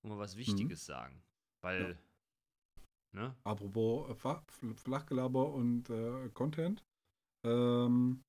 Wo 0.03 0.09
wir 0.09 0.19
was 0.19 0.35
Mhm. 0.35 0.37
Wichtiges 0.37 0.85
sagen. 0.85 1.23
Weil, 1.61 1.97
ne? 3.13 3.35
Apropos 3.43 4.09
äh, 4.09 4.73
Flachgelaber 4.75 5.51
und 5.53 5.89
äh, 5.89 6.29
Content. 6.33 6.85
Ähm, 7.45 8.23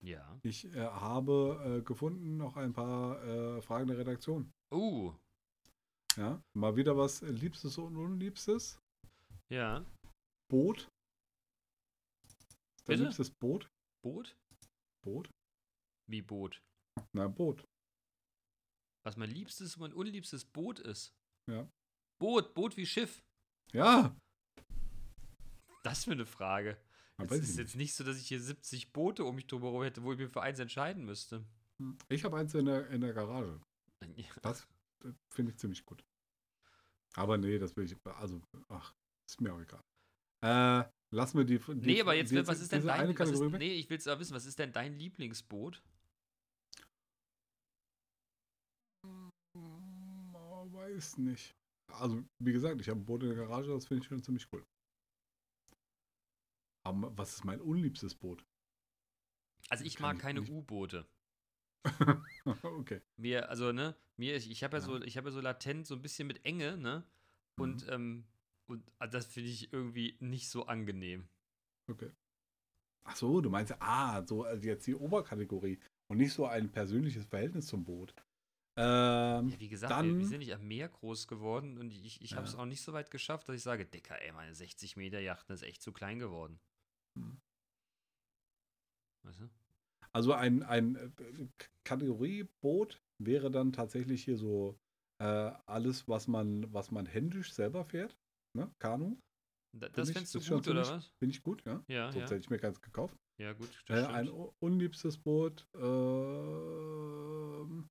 Ja. 0.00 0.42
ich 0.42 0.64
äh, 0.74 0.80
habe 0.80 1.78
äh, 1.80 1.82
gefunden 1.82 2.36
noch 2.36 2.56
ein 2.56 2.72
paar 2.72 3.22
äh, 3.24 3.62
Fragen 3.62 3.88
der 3.88 3.98
Redaktion. 3.98 4.52
Uh, 4.72 5.12
Ja, 6.16 6.42
mal 6.54 6.76
wieder 6.76 6.96
was 6.96 7.22
Liebstes 7.22 7.78
und 7.78 7.96
Unliebstes. 7.96 8.78
Ja. 9.50 9.84
Boot. 10.50 10.88
Dein 12.84 12.98
Bitte? 12.98 13.02
liebstes 13.04 13.30
Boot? 13.30 13.68
Boot? 14.04 14.36
Boot? 15.04 15.30
Wie 16.10 16.20
Boot? 16.22 16.60
Na, 17.14 17.28
Boot. 17.28 17.64
Was 19.04 19.16
mein 19.16 19.30
liebstes 19.30 19.76
und 19.76 19.80
mein 19.80 19.92
unliebstes 19.94 20.44
Boot 20.44 20.78
ist. 20.80 21.12
Ja. 21.50 21.68
Boot, 22.20 22.54
Boot 22.54 22.76
wie 22.76 22.86
Schiff. 22.86 23.22
Ja. 23.72 24.14
Das 25.82 26.04
für 26.04 26.12
eine 26.12 26.26
Frage. 26.26 26.80
Es 27.18 27.32
ist 27.32 27.56
jetzt 27.56 27.76
nicht 27.76 27.94
so, 27.94 28.04
dass 28.04 28.18
ich 28.18 28.28
hier 28.28 28.40
70 28.40 28.92
Boote 28.92 29.24
um 29.24 29.34
mich 29.34 29.46
drumherum 29.46 29.82
hätte, 29.82 30.02
wo 30.02 30.12
ich 30.12 30.18
mir 30.18 30.28
für 30.28 30.42
eins 30.42 30.58
entscheiden 30.58 31.04
müsste. 31.04 31.44
nicht. 31.78 32.02
Ich 32.08 32.24
habe 32.24 32.36
eins 32.36 32.54
in 32.54 32.66
der, 32.66 32.88
in 32.90 33.00
der 33.00 33.12
Garage. 33.12 33.60
Das 34.42 34.66
finde 35.28 35.52
ich 35.52 35.58
ziemlich 35.58 35.84
gut. 35.84 36.04
Aber 37.14 37.38
nee, 37.38 37.58
das 37.58 37.76
will 37.76 37.84
ich. 37.84 37.96
Also, 38.04 38.40
ach, 38.68 38.94
ist 39.28 39.40
mir 39.40 39.52
auch 39.52 39.60
egal. 39.60 39.82
Äh, 40.42 40.88
lassen 41.14 41.38
wir 41.38 41.44
die. 41.44 41.58
die 41.58 41.86
Nee, 41.86 42.00
aber 42.00 42.14
jetzt, 42.14 42.32
die, 42.32 42.46
was 42.46 42.60
ist 42.60 42.72
denn 42.72 42.86
dein, 42.86 43.18
was 43.18 43.30
ist, 43.30 43.40
nee, 43.40 43.74
ich 43.74 43.88
will 43.90 43.98
es 43.98 44.06
wissen, 44.06 44.34
was 44.34 44.46
ist 44.46 44.58
denn 44.58 44.72
dein 44.72 44.94
Lieblingsboot? 44.94 45.82
Hm, 49.06 49.30
Weiß 50.72 51.18
nicht. 51.18 51.54
Also, 51.88 52.24
wie 52.38 52.52
gesagt, 52.52 52.80
ich 52.80 52.88
habe 52.88 53.00
ein 53.00 53.04
Boot 53.04 53.22
in 53.22 53.28
der 53.28 53.46
Garage, 53.46 53.70
das 53.70 53.86
finde 53.86 54.02
ich 54.02 54.08
schon 54.08 54.22
ziemlich 54.22 54.46
cool. 54.52 54.64
Aber 56.84 57.16
was 57.16 57.34
ist 57.34 57.44
mein 57.44 57.60
unliebstes 57.60 58.14
Boot? 58.14 58.44
Also 59.68 59.84
ich 59.84 59.96
Kann 59.96 60.02
mag 60.02 60.16
ich 60.16 60.22
keine. 60.22 60.42
U-Boote. 60.42 61.06
okay. 62.62 63.00
Mir, 63.16 63.48
also, 63.48 63.72
ne, 63.72 63.94
mir, 64.16 64.36
ich, 64.36 64.50
ich 64.50 64.62
habe 64.64 64.76
ja, 64.76 64.80
Ja. 64.82 64.86
so, 64.86 65.02
ich 65.02 65.16
habe 65.16 65.28
ja 65.28 65.32
so 65.32 65.40
latent 65.40 65.86
so 65.86 65.94
ein 65.94 66.02
bisschen 66.02 66.26
mit 66.26 66.44
Enge, 66.44 66.76
ne? 66.76 67.04
Und, 67.58 67.86
ähm, 67.88 68.24
und 68.66 68.90
ah, 68.98 69.06
das 69.06 69.26
finde 69.26 69.50
ich 69.50 69.72
irgendwie 69.72 70.16
nicht 70.20 70.48
so 70.48 70.66
angenehm. 70.66 71.28
Okay. 71.90 72.10
Ach 73.04 73.16
so, 73.16 73.40
du 73.40 73.50
meinst, 73.50 73.74
ah, 73.80 74.24
so 74.26 74.44
also 74.44 74.66
jetzt 74.66 74.86
die 74.86 74.94
Oberkategorie 74.94 75.78
und 76.08 76.18
nicht 76.18 76.32
so 76.32 76.46
ein 76.46 76.70
persönliches 76.70 77.24
Verhältnis 77.26 77.66
zum 77.66 77.84
Boot. 77.84 78.14
Ähm, 78.76 79.48
Ja, 79.48 79.60
wie 79.60 79.68
gesagt, 79.68 79.90
wir, 79.90 79.96
dann- 79.96 80.18
wir 80.18 80.26
sind 80.26 80.38
nicht 80.38 80.54
am 80.54 80.66
Meer 80.66 80.88
groß 80.88 81.26
geworden 81.28 81.76
und 81.78 81.90
ich, 81.92 82.22
ich 82.22 82.34
habe 82.36 82.46
es 82.46 82.54
auch 82.54 82.64
nicht 82.64 82.80
so 82.80 82.92
weit 82.92 83.10
geschafft, 83.10 83.48
dass 83.48 83.56
ich 83.56 83.62
sage, 83.62 83.84
Dicker, 83.84 84.20
ey, 84.22 84.32
meine 84.32 84.54
60 84.54 84.96
Meter 84.96 85.20
Yachten 85.20 85.52
ist 85.54 85.62
echt 85.62 85.82
zu 85.82 85.92
klein 85.92 86.18
geworden. 86.18 86.58
Hm. 87.18 87.40
Weißt 89.24 89.40
du? 89.40 89.50
Also 90.14 90.32
ein, 90.32 90.62
ein 90.62 90.96
äh, 90.96 91.10
K- 91.58 91.68
Kategorie 91.84 92.44
Boot 92.60 93.02
wäre 93.18 93.50
dann 93.50 93.72
tatsächlich 93.72 94.24
hier 94.24 94.36
so 94.36 94.78
äh, 95.20 95.52
alles, 95.66 96.08
was 96.08 96.28
man, 96.28 96.72
was 96.72 96.90
man 96.90 97.06
händisch 97.06 97.52
selber 97.52 97.84
fährt. 97.84 98.16
Ne? 98.56 98.70
Kanu. 98.78 99.18
Da, 99.74 99.88
das 99.88 100.08
ich- 100.08 100.14
fändest 100.14 100.34
du 100.34 100.40
gut, 100.40 100.68
oder 100.68 100.86
was? 100.86 101.10
Finde 101.18 101.34
ich 101.34 101.42
gut, 101.42 101.64
ja. 101.64 101.82
Ja, 101.88 102.12
Sonst 102.12 102.30
ja. 102.30 102.36
hätte 102.36 102.44
ich 102.44 102.50
mir 102.50 102.58
keins 102.58 102.80
gekauft. 102.80 103.16
Ja, 103.38 103.52
gut. 103.54 103.70
Äh, 103.88 104.04
ein 104.04 104.28
unliebstes 104.60 105.18
Boot. 105.18 105.66
ähm, 105.74 107.88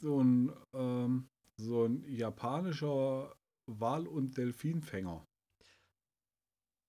so 0.00 0.20
ein 0.22 0.52
ähm, 0.72 1.28
so 1.56 1.84
ein 1.84 2.02
japanischer 2.08 3.36
Wal- 3.66 4.08
und 4.08 4.36
Delfinfänger. 4.36 5.24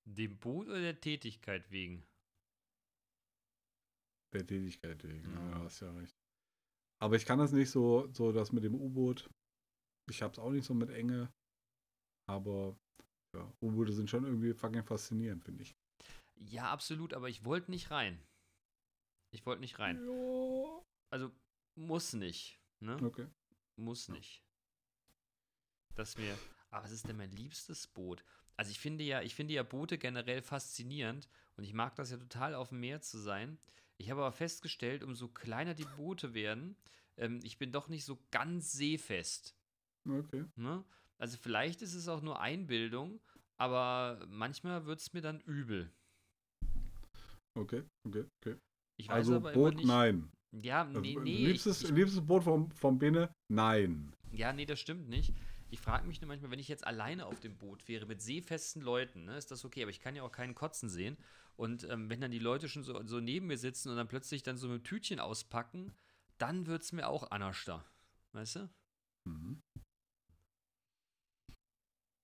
Dem 0.05 0.37
Boot 0.37 0.67
oder 0.67 0.81
der 0.81 0.99
Tätigkeit 0.99 1.69
wegen? 1.71 2.03
Der 4.35 4.45
Tätigkeit 4.45 5.01
wegen. 5.05 5.31
Ja, 5.31 5.39
Mhm. 5.39 5.63
hast 5.63 5.79
ja 5.79 5.91
recht. 5.93 6.13
Aber 7.01 7.15
ich 7.15 7.25
kann 7.25 7.39
das 7.39 7.53
nicht 7.53 7.69
so, 7.69 8.11
so 8.11 8.33
das 8.33 8.51
mit 8.51 8.63
dem 8.65 8.75
U-Boot. 8.75 9.29
Ich 10.09 10.21
hab's 10.21 10.39
auch 10.39 10.51
nicht 10.51 10.65
so 10.65 10.73
mit 10.73 10.89
Enge. 10.89 11.31
Aber 12.29 12.77
ja, 13.33 13.49
U-Boote 13.61 13.93
sind 13.93 14.09
schon 14.09 14.25
irgendwie 14.25 14.53
fucking 14.53 14.83
faszinierend, 14.83 15.43
finde 15.45 15.63
ich. 15.63 15.73
Ja, 16.49 16.69
absolut, 16.71 17.13
aber 17.13 17.29
ich 17.29 17.45
wollte 17.45 17.71
nicht 17.71 17.91
rein. 17.91 18.21
Ich 19.33 19.45
wollte 19.45 19.61
nicht 19.61 19.79
rein. 19.79 20.05
Ja. 20.05 20.81
Also, 21.13 21.31
muss 21.77 22.11
nicht. 22.13 22.59
Ne? 22.81 22.97
Okay. 23.01 23.27
Muss 23.79 24.09
nicht. 24.09 24.43
Das 25.95 26.17
mir. 26.17 26.37
Aber 26.71 26.83
was 26.83 26.91
ist 26.91 27.07
denn 27.07 27.15
mein 27.17 27.31
liebstes 27.31 27.87
Boot? 27.87 28.25
Also 28.57 28.71
ich 28.71 28.79
finde 28.79 29.03
ja, 29.05 29.21
ich 29.21 29.33
finde 29.35 29.53
ja 29.53 29.63
Boote 29.63 29.97
generell 29.97 30.41
faszinierend 30.41 31.29
und 31.55 31.63
ich 31.63 31.73
mag 31.73 31.95
das 31.95 32.11
ja 32.11 32.17
total 32.17 32.53
auf 32.53 32.69
dem 32.69 32.79
Meer 32.81 33.01
zu 33.01 33.17
sein. 33.17 33.57
Ich 33.97 34.09
habe 34.11 34.21
aber 34.21 34.31
festgestellt, 34.31 35.03
umso 35.03 35.27
kleiner 35.27 35.73
die 35.73 35.85
Boote 35.97 36.33
werden, 36.33 36.75
ähm, 37.17 37.39
ich 37.43 37.57
bin 37.57 37.71
doch 37.71 37.87
nicht 37.87 38.05
so 38.05 38.19
ganz 38.31 38.71
seefest. 38.73 39.55
Okay. 40.07 40.45
Ne? 40.55 40.83
Also 41.17 41.37
vielleicht 41.37 41.81
ist 41.81 41.93
es 41.93 42.07
auch 42.07 42.21
nur 42.21 42.39
Einbildung, 42.39 43.21
aber 43.57 44.25
manchmal 44.27 44.85
wird 44.85 44.99
es 44.99 45.13
mir 45.13 45.21
dann 45.21 45.39
übel. 45.41 45.91
Okay. 47.55 47.83
Okay. 48.05 48.25
Okay. 48.41 48.57
Ich 48.97 49.07
weiß 49.07 49.15
Also 49.15 49.35
aber 49.37 49.53
Boot, 49.53 49.75
nicht. 49.75 49.87
nein. 49.87 50.29
Ja, 50.51 50.83
Also, 50.83 50.99
nee, 50.99 51.17
nee. 51.21 51.45
liebstes, 51.47 51.83
ich, 51.83 51.89
liebstes 51.91 52.21
Boot 52.25 52.43
vom, 52.43 52.71
vom 52.71 52.97
Bene? 52.97 53.29
Nein. 53.49 54.13
Ja, 54.31 54.53
nee, 54.53 54.65
das 54.65 54.79
stimmt 54.79 55.09
nicht. 55.09 55.33
Ich 55.69 55.79
frage 55.79 56.07
mich 56.07 56.21
nur 56.21 56.27
manchmal, 56.27 56.51
wenn 56.51 56.59
ich 56.59 56.67
jetzt 56.67 56.85
alleine 56.85 57.25
auf 57.25 57.39
dem 57.39 57.57
Boot 57.57 57.87
wäre 57.87 58.05
mit 58.05 58.21
seefesten 58.21 58.81
Leuten, 58.81 59.25
ne, 59.25 59.37
ist 59.37 59.51
das 59.51 59.65
okay, 59.65 59.81
aber 59.81 59.91
ich 59.91 59.99
kann 59.99 60.15
ja 60.15 60.23
auch 60.23 60.31
keinen 60.31 60.55
Kotzen 60.55 60.89
sehen. 60.89 61.17
Und 61.55 61.83
ähm, 61.89 62.09
wenn 62.09 62.21
dann 62.21 62.31
die 62.31 62.39
Leute 62.39 62.67
schon 62.67 62.83
so, 62.83 63.05
so 63.05 63.19
neben 63.19 63.47
mir 63.47 63.57
sitzen 63.57 63.89
und 63.89 63.95
dann 63.95 64.07
plötzlich 64.07 64.43
dann 64.43 64.57
so 64.57 64.69
ein 64.69 64.83
Tütchen 64.83 65.19
auspacken, 65.19 65.93
dann 66.37 66.67
wird 66.67 66.83
es 66.83 66.91
mir 66.91 67.07
auch 67.07 67.31
anerster. 67.31 67.85
Weißt 68.33 68.57
du? 68.57 68.69
Mhm. 69.25 69.61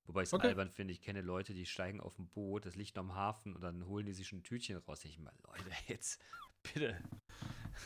Wobei 0.08 0.24
ich 0.24 0.28
es 0.28 0.34
Okay. 0.34 0.48
albern 0.48 0.70
finde, 0.70 0.92
ich 0.92 1.02
kenne 1.02 1.22
Leute, 1.22 1.54
die 1.54 1.66
steigen 1.66 2.02
auf 2.02 2.20
ein 2.20 2.28
Boot, 2.28 2.66
das 2.66 2.76
liegt 2.76 2.98
am 2.98 3.16
Hafen 3.16 3.56
und 3.56 3.62
dann 3.62 3.86
holen 3.86 4.06
die 4.06 4.14
sich 4.14 4.32
ein 4.34 4.44
Tütchen 4.44 4.78
raus. 4.78 5.06
Ich 5.06 5.18
mal, 5.20 5.34
Leute, 5.48 5.64
jetzt, 5.88 6.22
bitte, 6.62 7.02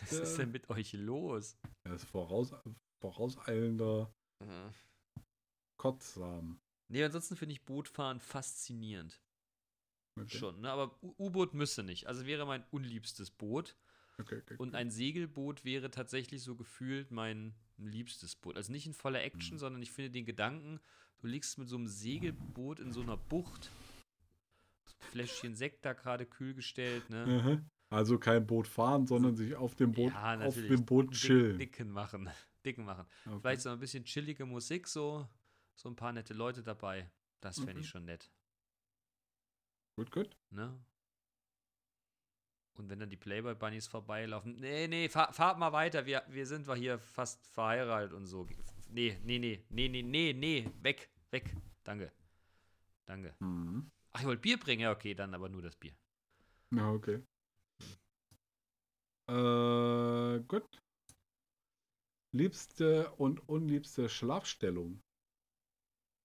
was 0.01 0.13
ist 0.13 0.37
denn 0.39 0.51
mit 0.51 0.67
euch 0.71 0.93
los? 0.93 1.55
Er 1.83 1.93
ist 1.93 2.05
voraus, 2.05 2.51
vorauseilender 2.99 4.11
Kotzsam. 5.77 6.59
Nee, 6.87 7.03
ansonsten 7.03 7.35
finde 7.35 7.53
ich 7.53 7.63
Bootfahren 7.63 8.19
faszinierend. 8.19 9.21
Okay. 10.17 10.37
Schon, 10.37 10.61
ne? 10.61 10.71
Aber 10.71 10.97
U-Boot 11.01 11.53
müsste 11.53 11.83
nicht. 11.83 12.07
Also 12.07 12.25
wäre 12.25 12.45
mein 12.45 12.63
unliebstes 12.71 13.31
Boot. 13.31 13.75
Okay, 14.17 14.37
okay, 14.41 14.55
Und 14.57 14.73
ein 14.75 14.89
Segelboot 14.89 15.65
wäre 15.65 15.91
tatsächlich 15.91 16.41
so 16.41 16.55
gefühlt 16.55 17.11
mein 17.11 17.53
liebstes 17.77 18.35
Boot. 18.35 18.55
Also 18.55 18.71
nicht 18.71 18.85
in 18.85 18.93
voller 18.93 19.21
Action, 19.21 19.55
Mhm. 19.55 19.59
sondern 19.59 19.81
ich 19.81 19.91
finde 19.91 20.11
den 20.11 20.25
Gedanken, 20.25 20.79
du 21.19 21.27
liegst 21.27 21.57
mit 21.57 21.67
so 21.67 21.75
einem 21.75 21.87
Segelboot 21.87 22.79
in 22.79 22.93
so 22.93 23.01
einer 23.01 23.17
Bucht. 23.17 23.71
Fläschchen 25.11 25.55
Sekt 25.55 25.83
da 25.85 25.93
gerade 25.93 26.25
kühl 26.25 26.53
gestellt, 26.53 27.09
ne? 27.09 27.25
Mhm. 27.25 27.69
Also 27.89 28.17
kein 28.17 28.47
Boot 28.47 28.67
fahren, 28.67 29.05
sondern 29.05 29.35
sich 29.35 29.55
auf 29.55 29.75
dem 29.75 29.91
Boot, 29.91 30.13
Ja, 30.13 30.39
auf 30.39 30.55
dem 30.55 30.85
Boot 30.85 31.11
chillen. 31.11 31.57
Dicken 31.57 31.91
machen. 31.91 32.29
Dicken 32.65 32.85
machen. 32.85 33.05
Okay. 33.25 33.39
Vielleicht 33.41 33.61
so 33.61 33.69
ein 33.69 33.79
bisschen 33.79 34.05
chillige 34.05 34.45
Musik, 34.45 34.87
so, 34.87 35.27
so 35.75 35.89
ein 35.89 35.95
paar 35.95 36.11
nette 36.13 36.33
Leute 36.33 36.63
dabei. 36.63 37.09
Das 37.41 37.57
fände 37.57 37.73
ich 37.73 37.77
Okay. 37.79 37.87
schon 37.87 38.05
nett. 38.05 38.31
Gut, 39.97 40.11
gut. 40.11 40.37
Ne? 40.49 40.77
Und 42.77 42.89
wenn 42.89 42.99
dann 42.99 43.09
die 43.09 43.17
Playboy 43.17 43.55
Bunnies 43.55 43.87
vorbeilaufen, 43.87 44.57
nee, 44.57 44.87
nee, 44.87 45.07
fahr, 45.07 45.31
fahrt 45.31 45.57
mal 45.57 45.71
weiter, 45.71 46.05
wir, 46.05 46.23
wir 46.27 46.45
sind 46.45 46.71
hier 46.73 46.99
fast 46.99 47.47
verheiratet 47.47 48.11
und 48.11 48.25
so. 48.25 48.47
Nee, 48.89 49.17
nee, 49.23 49.39
nee, 49.39 49.63
nee, 49.69 49.87
nee, 49.87 50.03
nee, 50.03 50.33
nee, 50.33 50.69
weg, 50.81 51.09
weg. 51.31 51.55
Danke. 51.83 52.11
Danke. 53.05 53.33
Mhm. 53.39 53.89
Ach, 54.11 54.21
ihr 54.21 54.27
wollt 54.27 54.41
Bier 54.41 54.59
bringen? 54.59 54.81
Ja, 54.81 54.91
okay, 54.91 55.13
dann 55.13 55.33
aber 55.33 55.47
nur 55.47 55.61
das 55.61 55.75
Bier. 55.75 55.95
Ja, 56.73 56.91
okay. 56.91 57.23
Äh, 59.27 60.39
gut. 60.43 60.81
Liebste 62.33 63.11
und 63.13 63.47
unliebste 63.47 64.09
Schlafstellung. 64.09 65.01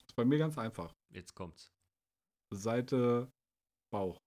Ist 0.06 0.16
bei 0.16 0.24
mir 0.24 0.38
ganz 0.38 0.58
einfach. 0.58 0.92
Jetzt 1.10 1.34
kommt's. 1.34 1.72
Seite 2.52 3.30
Bauch. 3.90 4.20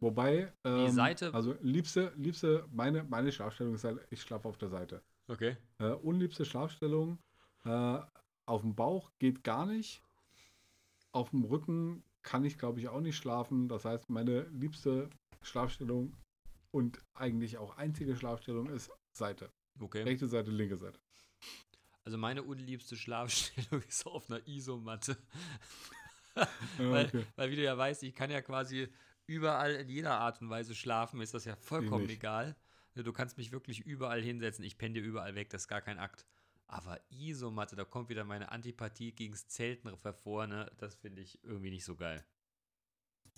Wobei, 0.00 0.52
ähm, 0.64 0.90
Seite- 0.90 1.32
also 1.34 1.54
liebste, 1.60 2.12
liebste, 2.16 2.66
meine, 2.72 3.04
meine 3.04 3.30
Schlafstellung 3.30 3.74
ist 3.74 3.84
halt, 3.84 4.00
ich 4.10 4.22
schlafe 4.22 4.48
auf 4.48 4.56
der 4.56 4.70
Seite. 4.70 5.02
Okay. 5.28 5.56
Äh, 5.78 5.90
unliebste 5.92 6.44
Schlafstellung, 6.46 7.18
äh, 7.64 7.98
auf 8.46 8.62
dem 8.62 8.74
Bauch 8.74 9.12
geht 9.18 9.44
gar 9.44 9.66
nicht. 9.66 10.02
Auf 11.12 11.30
dem 11.30 11.44
Rücken 11.44 12.02
kann 12.22 12.44
ich, 12.44 12.58
glaube 12.58 12.80
ich, 12.80 12.88
auch 12.88 13.00
nicht 13.00 13.16
schlafen. 13.16 13.68
Das 13.68 13.84
heißt, 13.84 14.08
meine 14.08 14.42
liebste 14.48 15.10
Schlafstellung 15.42 16.16
und 16.70 16.98
eigentlich 17.14 17.58
auch 17.58 17.76
einzige 17.76 18.16
Schlafstellung 18.16 18.70
ist 18.70 18.90
Seite. 19.12 19.52
Okay. 19.80 20.02
Rechte 20.02 20.28
Seite, 20.28 20.50
linke 20.50 20.76
Seite. 20.76 20.98
Also 22.04 22.16
meine 22.16 22.42
unliebste 22.42 22.96
Schlafstellung 22.96 23.82
ist 23.88 24.06
auf 24.06 24.30
einer 24.30 24.46
Isomatte. 24.48 25.16
Ja, 26.78 26.90
weil, 26.90 27.06
okay. 27.06 27.26
weil, 27.36 27.50
wie 27.50 27.56
du 27.56 27.62
ja 27.62 27.76
weißt, 27.76 28.02
ich 28.02 28.14
kann 28.14 28.30
ja 28.30 28.40
quasi 28.40 28.88
überall 29.26 29.74
in 29.74 29.88
jeder 29.88 30.18
Art 30.18 30.40
und 30.40 30.50
Weise 30.50 30.74
schlafen, 30.74 31.18
mir 31.18 31.24
ist 31.24 31.34
das 31.34 31.44
ja 31.44 31.56
vollkommen 31.56 32.08
egal. 32.08 32.56
Du 32.94 33.12
kannst 33.12 33.38
mich 33.38 33.52
wirklich 33.52 33.80
überall 33.80 34.20
hinsetzen. 34.20 34.64
Ich 34.64 34.76
penne 34.76 34.94
dir 34.94 35.02
überall 35.02 35.34
weg. 35.34 35.50
Das 35.50 35.62
ist 35.62 35.68
gar 35.68 35.80
kein 35.80 35.98
Akt. 35.98 36.26
Aber 36.66 37.00
Isomatte, 37.08 37.76
da 37.76 37.84
kommt 37.84 38.08
wieder 38.08 38.24
meine 38.24 38.52
Antipathie 38.52 39.12
gegens 39.12 39.46
Zelten 39.48 39.90
hervor. 40.02 40.46
Ne? 40.46 40.70
Das 40.78 40.96
finde 40.96 41.22
ich 41.22 41.42
irgendwie 41.44 41.70
nicht 41.70 41.84
so 41.84 41.96
geil. 41.96 42.24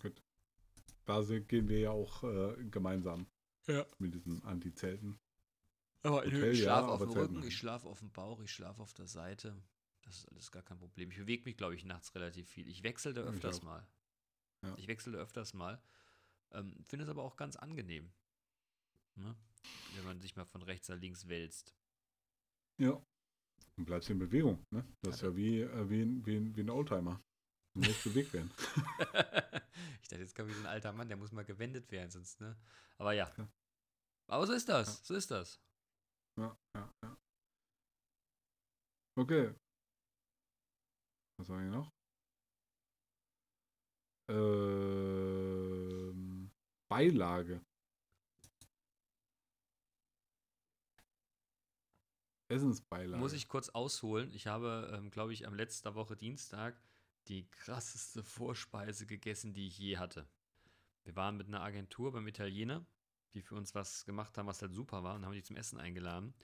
Gut. 0.00 0.22
Da 1.04 1.22
sind, 1.22 1.48
gehen 1.48 1.68
wir 1.68 1.78
ja 1.78 1.90
auch 1.90 2.24
äh, 2.24 2.56
gemeinsam. 2.70 3.26
Ja. 3.66 3.86
Mit 3.98 4.14
diesen 4.14 4.42
Anti-Zelten. 4.44 5.18
Aber 6.02 6.24
Hotel, 6.24 6.52
ich 6.52 6.58
ja, 6.58 6.64
schlafe 6.64 6.88
auf 6.88 7.02
aber 7.02 7.12
dem 7.12 7.18
Rücken, 7.18 7.42
ich 7.46 7.56
schlafe 7.56 7.88
auf 7.88 8.00
dem 8.00 8.10
Bauch, 8.10 8.40
ich 8.40 8.50
schlafe 8.50 8.82
auf 8.82 8.92
der 8.92 9.06
Seite. 9.06 9.62
Das 10.12 10.18
ist 10.24 10.28
alles 10.30 10.52
gar 10.52 10.62
kein 10.62 10.78
Problem. 10.78 11.10
Ich 11.10 11.16
bewege 11.16 11.44
mich, 11.46 11.56
glaube 11.56 11.74
ich, 11.74 11.84
nachts 11.86 12.14
relativ 12.14 12.46
viel. 12.50 12.68
Ich 12.68 12.82
wechsle 12.82 13.14
da 13.14 13.22
Ja, 13.22 13.28
ich 13.28 13.32
öfters 13.34 13.60
auch. 13.60 13.62
mal. 13.62 13.88
Ja. 14.62 14.74
Ich 14.76 14.86
wechsle 14.86 15.12
da 15.12 15.18
öfters 15.18 15.54
mal. 15.54 15.82
Ähm, 16.50 16.84
Finde 16.86 17.04
es 17.04 17.08
aber 17.10 17.22
auch 17.22 17.36
ganz 17.36 17.56
angenehm. 17.56 18.12
Ne? 19.14 19.34
Wenn 19.94 20.04
man 20.04 20.20
sich 20.20 20.36
mal 20.36 20.44
von 20.44 20.60
rechts 20.62 20.90
nach 20.90 20.98
links 20.98 21.28
wälzt. 21.28 21.74
Ja. 22.78 23.02
Und 23.76 23.86
bleibst 23.86 24.10
in 24.10 24.18
Bewegung, 24.18 24.62
ne? 24.70 24.84
Das 25.00 25.14
ist 25.16 25.22
ja 25.22 25.34
wie, 25.34 25.60
äh, 25.62 25.88
wie, 25.88 26.02
ein- 26.02 26.26
wie, 26.26 26.36
ein- 26.36 26.54
wie 26.56 26.60
ein 26.60 26.68
Oldtimer. 26.68 27.22
Du 27.72 27.80
musst 27.80 28.04
bewegt 28.04 28.34
werden. 28.34 28.52
ich 30.02 30.08
dachte, 30.08 30.18
jetzt 30.22 30.34
kommt 30.34 30.50
wieder 30.50 30.60
ein 30.60 30.66
alter 30.66 30.92
Mann, 30.92 31.08
der 31.08 31.16
muss 31.16 31.32
mal 31.32 31.44
gewendet 31.46 31.90
werden, 31.90 32.10
sonst, 32.10 32.38
ne? 32.38 32.54
Aber 32.98 33.14
ja. 33.14 33.32
Ja. 33.38 33.48
Aber 34.26 34.46
so 34.46 34.52
ist 34.52 34.68
das, 34.68 35.06
so 35.06 35.14
ist 35.14 35.30
das. 35.30 35.58
Ja, 36.38 36.54
ja, 36.76 36.92
ja. 37.02 37.16
Okay. 39.16 39.54
Was 41.42 41.48
wir 41.48 41.60
hier 41.60 41.70
noch? 41.70 41.92
Ähm, 44.28 46.52
Beilage. 46.88 47.60
Essensbeilage. 52.46 53.20
Muss 53.20 53.32
ich 53.32 53.48
kurz 53.48 53.70
ausholen. 53.70 54.30
Ich 54.30 54.46
habe, 54.46 54.92
ähm, 54.94 55.10
glaube 55.10 55.32
ich, 55.32 55.48
am 55.48 55.56
letzter 55.56 55.96
Woche 55.96 56.16
Dienstag 56.16 56.80
die 57.26 57.50
krasseste 57.50 58.22
Vorspeise 58.22 59.06
gegessen, 59.06 59.52
die 59.52 59.66
ich 59.66 59.80
je 59.80 59.98
hatte. 59.98 60.28
Wir 61.02 61.16
waren 61.16 61.36
mit 61.36 61.48
einer 61.48 61.62
Agentur 61.62 62.12
beim 62.12 62.28
Italiener, 62.28 62.86
die 63.34 63.42
für 63.42 63.56
uns 63.56 63.74
was 63.74 64.04
gemacht 64.04 64.38
haben, 64.38 64.46
was 64.46 64.62
halt 64.62 64.74
super 64.74 65.02
war, 65.02 65.16
und 65.16 65.26
haben 65.26 65.32
die 65.32 65.42
zum 65.42 65.56
Essen 65.56 65.80
eingeladen. 65.80 66.34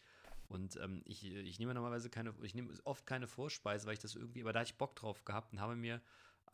Und 0.48 0.76
ähm, 0.76 1.02
ich, 1.04 1.24
ich 1.24 1.58
nehme 1.58 1.74
normalerweise 1.74 2.08
keine, 2.08 2.34
ich 2.42 2.54
nehme 2.54 2.72
oft 2.84 3.06
keine 3.06 3.26
Vorspeise, 3.26 3.86
weil 3.86 3.94
ich 3.94 4.00
das 4.00 4.14
irgendwie, 4.14 4.40
aber 4.40 4.52
da 4.52 4.60
hatte 4.60 4.72
ich 4.72 4.78
Bock 4.78 4.96
drauf 4.96 5.24
gehabt 5.24 5.52
und 5.52 5.60
habe 5.60 5.76
mir 5.76 6.00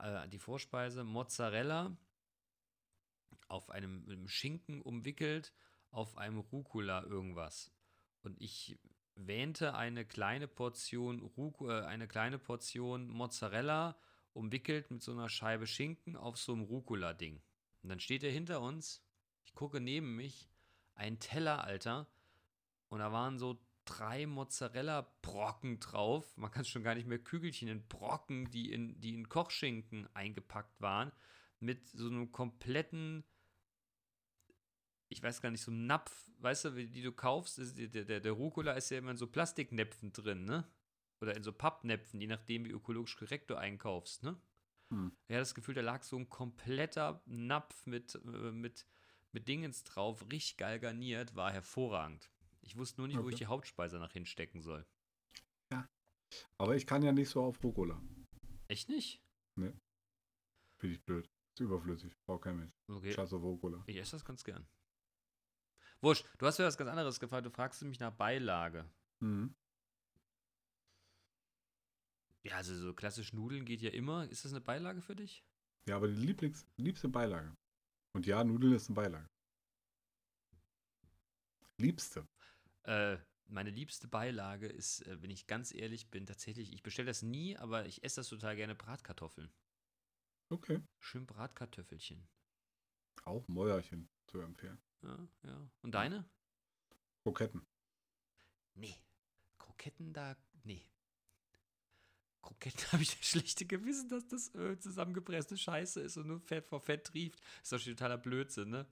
äh, 0.00 0.28
die 0.28 0.40
Vorspeise 0.40 1.04
Mozzarella 1.04 1.96
auf 3.46 3.70
einem, 3.70 4.04
einem 4.08 4.28
Schinken 4.28 4.82
umwickelt, 4.82 5.52
auf 5.90 6.16
einem 6.16 6.40
Rucola 6.40 7.04
irgendwas. 7.04 7.70
Und 8.22 8.40
ich 8.40 8.78
wähnte 9.14 9.74
eine 9.74 10.04
kleine 10.04 10.48
Portion 10.48 11.20
Ruco, 11.20 11.70
äh, 11.70 11.84
eine 11.84 12.08
kleine 12.08 12.38
Portion 12.38 13.06
Mozzarella 13.08 13.96
umwickelt 14.32 14.90
mit 14.90 15.02
so 15.02 15.12
einer 15.12 15.28
Scheibe 15.28 15.68
Schinken 15.68 16.16
auf 16.16 16.36
so 16.36 16.52
einem 16.52 16.62
Rucola-Ding. 16.62 17.40
Und 17.82 17.88
dann 17.88 18.00
steht 18.00 18.24
er 18.24 18.32
hinter 18.32 18.60
uns. 18.60 19.04
Ich 19.44 19.54
gucke 19.54 19.80
neben 19.80 20.16
mich, 20.16 20.48
ein 20.94 21.20
Teller, 21.20 21.62
Alter. 21.62 22.08
Und 22.88 22.98
da 22.98 23.12
waren 23.12 23.38
so 23.38 23.60
drei 23.84 24.26
Mozzarella-Brocken 24.26 25.80
drauf. 25.80 26.36
Man 26.36 26.50
kann 26.50 26.62
es 26.62 26.68
schon 26.68 26.82
gar 26.84 26.94
nicht 26.94 27.06
mehr 27.06 27.18
Kügelchen 27.18 27.68
in 27.68 27.86
Brocken, 27.86 28.50
die 28.50 28.72
in, 28.72 29.00
die 29.00 29.14
in 29.14 29.28
Kochschinken 29.28 30.08
eingepackt 30.14 30.80
waren. 30.80 31.12
Mit 31.60 31.88
so 31.88 32.06
einem 32.08 32.32
kompletten 32.32 33.24
ich 35.08 35.22
weiß 35.22 35.40
gar 35.40 35.50
nicht, 35.50 35.60
so 35.62 35.70
ein 35.70 35.86
Napf, 35.86 36.30
weißt 36.40 36.66
du, 36.66 36.76
wie- 36.76 36.86
die 36.88 37.02
du 37.02 37.12
kaufst, 37.12 37.58
ist, 37.58 37.78
der, 37.78 38.04
der, 38.04 38.20
der 38.20 38.32
Rucola 38.32 38.72
ist 38.72 38.90
ja 38.90 38.98
immer 38.98 39.12
in 39.12 39.16
so 39.16 39.26
Plastiknäpfen 39.26 40.12
drin, 40.12 40.44
ne? 40.44 40.66
Oder 41.20 41.36
in 41.36 41.42
so 41.44 41.52
Pappnäpfen, 41.52 42.20
je 42.20 42.26
nachdem, 42.26 42.64
wie 42.64 42.70
ökologisch 42.70 43.16
korrekt 43.16 43.50
du 43.50 43.54
einkaufst, 43.56 44.22
ne? 44.24 44.36
Hm. 44.90 45.12
Ja, 45.28 45.38
das 45.38 45.54
Gefühl, 45.54 45.74
da 45.74 45.80
lag 45.80 46.02
so 46.02 46.16
ein 46.18 46.28
kompletter 46.28 47.22
Napf 47.26 47.86
mit, 47.86 48.14
äh, 48.16 48.52
mit, 48.52 48.86
mit 49.32 49.48
Dingens 49.48 49.84
drauf, 49.84 50.24
richtig 50.30 50.56
geil 50.56 50.80
garniert, 50.80 51.34
war 51.34 51.52
hervorragend. 51.52 52.30
Ich 52.64 52.76
wusste 52.76 53.00
nur 53.00 53.08
nicht, 53.08 53.16
wo 53.18 53.22
Okay. 53.22 53.30
ich 53.34 53.38
die 53.38 53.46
Hauptspeise 53.46 53.98
nach 53.98 54.12
hinstecken 54.12 54.62
soll. 54.62 54.86
Aber 56.58 56.74
ich 56.74 56.84
kann 56.86 57.02
ja 57.02 57.12
nicht 57.12 57.28
so 57.28 57.42
auf 57.44 57.62
Rucola. 57.62 58.02
Echt 58.66 58.88
nicht? 58.88 59.22
Finde 59.54 59.78
ich 60.82 61.00
blöd. 61.04 61.30
Ist 61.52 61.60
überflüssig. 61.60 62.12
Braucht 62.26 62.42
kein 62.42 62.56
Mensch. 62.56 62.72
Okay. 62.88 63.12
Scheiß 63.12 63.32
auf 63.34 63.42
Rucola. 63.42 63.84
Ich 63.86 63.96
esse 63.96 64.12
das 64.12 64.24
ganz 64.24 64.42
gern. 64.42 64.66
Wurscht, 66.00 66.26
du 66.38 66.46
hast 66.46 66.58
mir 66.58 66.64
was 66.64 66.76
ganz 66.76 66.90
anderes 66.90 67.20
gefragt. 67.20 67.46
Du 67.46 67.50
fragst 67.50 67.80
mich 67.82 68.00
nach 68.00 68.12
Beilage. 68.12 68.90
Mhm. 69.20 69.54
Ja, 72.42 72.56
also 72.56 72.74
so 72.74 72.92
klassisch 72.94 73.32
Nudeln 73.32 73.64
geht 73.64 73.80
ja 73.80 73.90
immer. 73.90 74.28
Ist 74.28 74.44
das 74.44 74.52
eine 74.52 74.60
Beilage 74.60 75.00
für 75.00 75.14
dich? 75.14 75.44
Ja, 75.86 75.96
aber 75.96 76.08
die 76.08 76.14
Lieblings 76.14 76.66
liebste 76.76 77.08
Beilage. 77.08 77.56
Und 78.12 78.26
ja, 78.26 78.42
Nudeln 78.42 78.74
ist 78.74 78.88
eine 78.88 78.96
Beilage. 78.96 79.28
Liebste. 81.78 82.26
Äh, 82.84 83.18
meine 83.46 83.70
liebste 83.70 84.08
Beilage 84.08 84.66
ist, 84.66 85.06
äh, 85.06 85.20
wenn 85.22 85.30
ich 85.30 85.46
ganz 85.46 85.74
ehrlich 85.74 86.10
bin, 86.10 86.26
tatsächlich, 86.26 86.72
ich 86.72 86.82
bestelle 86.82 87.06
das 87.06 87.22
nie, 87.22 87.56
aber 87.56 87.86
ich 87.86 88.02
esse 88.04 88.16
das 88.16 88.28
total 88.28 88.56
gerne 88.56 88.74
Bratkartoffeln. 88.74 89.50
Okay. 90.50 90.80
Schön 90.98 91.26
Bratkartoffelchen. 91.26 92.26
Auch 93.24 93.46
Mäuerchen 93.48 94.08
zu 94.26 94.40
empfehlen. 94.40 94.78
Ja, 95.02 95.28
ja. 95.44 95.70
Und 95.82 95.94
deine? 95.94 96.28
Kroketten. 97.22 97.66
Nee. 98.74 98.94
Kroketten 99.58 100.12
da, 100.12 100.36
nee. 100.62 100.82
Kroketten 102.42 102.80
habe 102.92 103.02
ich 103.02 103.16
das 103.16 103.26
schlechte 103.26 103.64
Gewissen, 103.64 104.08
dass 104.08 104.26
das 104.28 104.54
Öl 104.54 104.78
zusammengepresste 104.78 105.56
Scheiße 105.56 106.00
ist 106.00 106.16
und 106.16 106.26
nur 106.26 106.40
Fett 106.40 106.66
vor 106.66 106.80
Fett 106.80 107.04
trieft. 107.06 107.40
Ist 107.62 107.72
doch 107.72 107.78
schon 107.78 107.96
totaler 107.96 108.18
Blödsinn, 108.18 108.70
ne? 108.70 108.86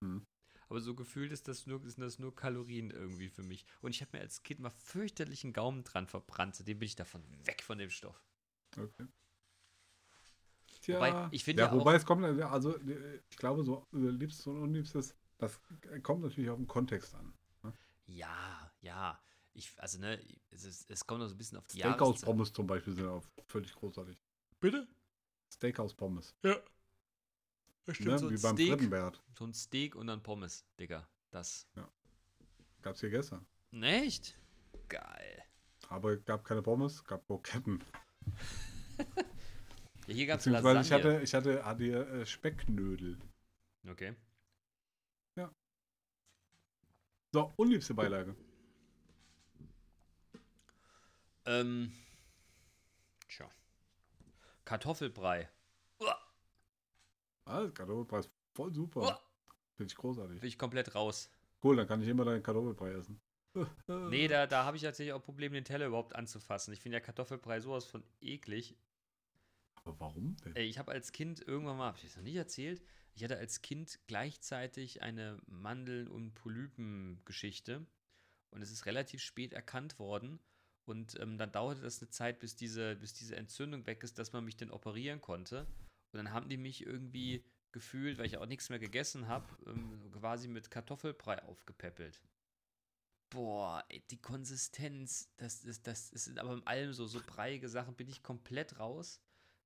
Mhm. 0.00 0.26
Aber 0.68 0.80
so 0.80 0.94
gefühlt 0.94 1.32
ist 1.32 1.48
das 1.48 1.66
nur, 1.66 1.80
sind 1.80 2.00
das 2.00 2.18
nur 2.18 2.34
Kalorien 2.34 2.90
irgendwie 2.90 3.28
für 3.28 3.42
mich. 3.42 3.64
Und 3.82 3.90
ich 3.90 4.00
habe 4.00 4.16
mir 4.16 4.22
als 4.22 4.42
Kind 4.42 4.60
mal 4.60 4.70
fürchterlichen 4.70 5.52
Gaumen 5.52 5.84
dran 5.84 6.06
verbrannt. 6.06 6.56
Seitdem 6.56 6.78
bin 6.78 6.86
ich 6.86 6.96
davon 6.96 7.22
weg 7.44 7.62
von 7.62 7.78
dem 7.78 7.90
Stoff. 7.90 8.22
Okay. 8.76 9.06
Tja. 10.80 10.96
Wobei, 10.96 11.28
ich 11.30 11.44
finde 11.44 11.62
ja, 11.62 11.68
ja 11.68 11.72
auch- 11.74 11.78
wobei 11.80 11.94
es 11.94 12.04
kommt, 12.04 12.24
also 12.24 12.76
äh, 12.78 13.20
ich 13.30 13.36
glaube, 13.36 13.64
so 13.64 13.86
Liebstes 13.92 14.46
und 14.46 14.60
Unliebstes, 14.60 15.14
das 15.38 15.60
kommt 16.02 16.22
natürlich 16.22 16.50
auf 16.50 16.58
den 16.58 16.66
Kontext 16.66 17.14
an. 17.14 17.32
Ja, 18.06 18.70
ja. 18.82 19.18
Ich, 19.54 19.72
also, 19.78 19.98
ne, 19.98 20.20
es, 20.50 20.64
ist, 20.64 20.90
es 20.90 21.06
kommt 21.06 21.20
noch 21.20 21.28
so 21.28 21.34
ein 21.34 21.38
bisschen 21.38 21.56
auf 21.58 21.66
die 21.68 21.78
Steakhouse 21.78 22.00
Jahreszeit. 22.08 22.26
Pommes 22.26 22.52
zum 22.52 22.66
Beispiel 22.66 22.92
sind 22.94 23.06
auch 23.06 23.24
völlig 23.46 23.72
großartig. 23.74 24.18
Bitte? 24.60 24.86
Steakhouse 25.50 25.94
Pommes. 25.94 26.34
Ja. 26.42 26.56
Das 27.86 28.00
Ne? 28.00 28.18
so 28.18 28.30
Wie 28.30 28.38
beim 28.38 28.56
Steak, 28.56 28.90
so 29.36 29.44
ein 29.44 29.54
Steak 29.54 29.94
und 29.94 30.06
dann 30.06 30.22
Pommes, 30.22 30.64
Digga. 30.78 31.06
Das. 31.30 31.66
Gab's 32.82 33.00
hier 33.00 33.10
gestern. 33.10 33.46
Echt? 33.72 34.38
Geil. 34.88 35.42
Aber 35.88 36.16
gab 36.16 36.44
keine 36.44 36.62
Pommes, 36.62 37.04
gab 37.04 37.26
Kroketten. 37.26 37.82
Ja, 40.06 40.12
hier 40.14 40.26
gab 40.26 40.38
es 40.38 40.44
Beziehungsweise 40.44 40.74
Lasagne. 40.74 41.22
ich 41.22 41.34
hatte, 41.34 41.48
ich 41.48 41.58
hatte, 41.58 41.64
hatte 41.64 41.82
hier, 41.84 42.06
äh, 42.08 42.26
Specknödel. 42.26 43.18
okay. 43.88 44.14
So, 47.34 47.52
unliebste 47.56 47.94
Beilage. 47.94 48.36
Ähm. 51.46 51.92
Tja. 53.28 53.50
Kartoffelbrei. 54.64 55.50
Ah, 57.44 57.66
Kartoffelbrei 57.68 58.20
ist 58.20 58.30
voll 58.54 58.72
super. 58.74 59.00
uah, 59.02 59.20
Finde 59.76 59.90
ich 59.90 59.96
großartig. 59.96 60.40
bin 60.40 60.48
ich 60.48 60.58
komplett 60.58 60.94
raus. 60.94 61.30
Cool, 61.62 61.76
dann 61.76 61.86
kann 61.86 62.02
ich 62.02 62.08
immer 62.08 62.24
deinen 62.24 62.42
Kartoffelbrei 62.42 62.92
essen. 62.92 63.20
Nee, 64.10 64.26
da, 64.26 64.46
da 64.48 64.64
habe 64.64 64.76
ich 64.76 64.82
tatsächlich 64.82 65.12
auch 65.12 65.22
Probleme, 65.22 65.54
den 65.54 65.64
Teller 65.64 65.86
überhaupt 65.86 66.16
anzufassen. 66.16 66.72
Ich 66.74 66.80
finde 66.80 66.96
ja 66.96 67.00
Kartoffelbrei 67.00 67.60
sowas 67.60 67.84
von 67.84 68.02
eklig. 68.20 68.76
Aber 69.76 69.98
warum 70.00 70.36
denn? 70.38 70.56
Ey, 70.56 70.66
ich 70.66 70.78
habe 70.78 70.90
als 70.90 71.12
Kind 71.12 71.40
irgendwann 71.46 71.76
mal, 71.76 71.86
habe 71.88 71.98
ich 71.98 72.04
das 72.04 72.16
noch 72.16 72.24
nicht 72.24 72.34
erzählt, 72.34 72.82
ich 73.14 73.22
hatte 73.22 73.38
als 73.38 73.62
Kind 73.62 74.00
gleichzeitig 74.08 75.02
eine 75.02 75.38
Mandeln- 75.46 76.08
und 76.08 76.34
Polypen-Geschichte. 76.34 77.86
Und 78.50 78.62
es 78.62 78.72
ist 78.72 78.86
relativ 78.86 79.20
spät 79.22 79.52
erkannt 79.52 79.98
worden. 79.98 80.40
Und 80.84 81.18
ähm, 81.20 81.38
dann 81.38 81.52
dauerte 81.52 81.80
das 81.80 82.00
eine 82.00 82.10
Zeit, 82.10 82.40
bis 82.40 82.56
diese, 82.56 82.96
bis 82.96 83.14
diese 83.14 83.36
Entzündung 83.36 83.86
weg 83.86 84.02
ist, 84.02 84.18
dass 84.18 84.32
man 84.32 84.44
mich 84.44 84.56
dann 84.56 84.70
operieren 84.70 85.20
konnte. 85.20 85.66
Und 86.14 86.18
dann 86.24 86.32
haben 86.32 86.48
die 86.48 86.56
mich 86.56 86.86
irgendwie 86.86 87.44
gefühlt, 87.72 88.18
weil 88.18 88.26
ich 88.26 88.38
auch 88.38 88.46
nichts 88.46 88.70
mehr 88.70 88.78
gegessen 88.78 89.28
habe, 89.28 89.56
ähm, 89.66 90.10
quasi 90.12 90.48
mit 90.48 90.70
Kartoffelbrei 90.70 91.42
aufgepäppelt. 91.44 92.22
Boah, 93.30 93.84
ey, 93.88 94.00
die 94.10 94.20
Konsistenz, 94.20 95.34
das 95.36 95.64
ist, 95.64 95.86
das 95.86 96.10
ist 96.10 96.38
aber 96.38 96.54
in 96.54 96.66
allem 96.66 96.92
so, 96.92 97.06
so 97.06 97.20
breiige 97.24 97.68
Sachen 97.68 97.96
bin 97.96 98.08
ich 98.08 98.22
komplett 98.22 98.78
raus. 98.78 99.20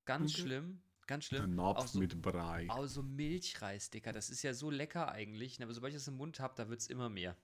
Ganz 0.06 0.32
Okay. 0.32 0.42
schlimm. 0.42 0.82
Ganz 1.06 1.24
schlimm. 1.26 1.54
Napf 1.54 1.86
so, 1.88 1.98
mit 1.98 2.20
Brei. 2.22 2.66
auch 2.68 2.86
so 2.86 3.02
Milchreis, 3.02 3.90
Dicker. 3.90 4.12
Das 4.12 4.30
ist 4.30 4.42
ja 4.42 4.54
so 4.54 4.70
lecker 4.70 5.10
eigentlich. 5.12 5.58
ne, 5.58 5.64
Aber 5.66 5.74
sobald 5.74 5.92
ich 5.92 5.98
das 5.98 6.08
im 6.08 6.16
Mund 6.16 6.40
habe, 6.40 6.54
da 6.56 6.68
wird 6.68 6.80
es 6.80 6.86
immer 6.88 7.08
mehr. 7.10 7.36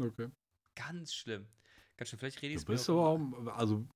Okay. 0.00 0.28
Ganz 0.74 1.12
schlimm. 1.14 1.46
Ganz 1.96 2.08
schlimm. 2.08 2.20
Vielleicht 2.20 2.42
rede 2.42 2.54
ich 2.54 2.60
Du 2.60 2.60
es 2.60 2.64
bist 2.64 2.88
aber 2.90 3.08
auch, 3.08 3.46
also 3.56 3.86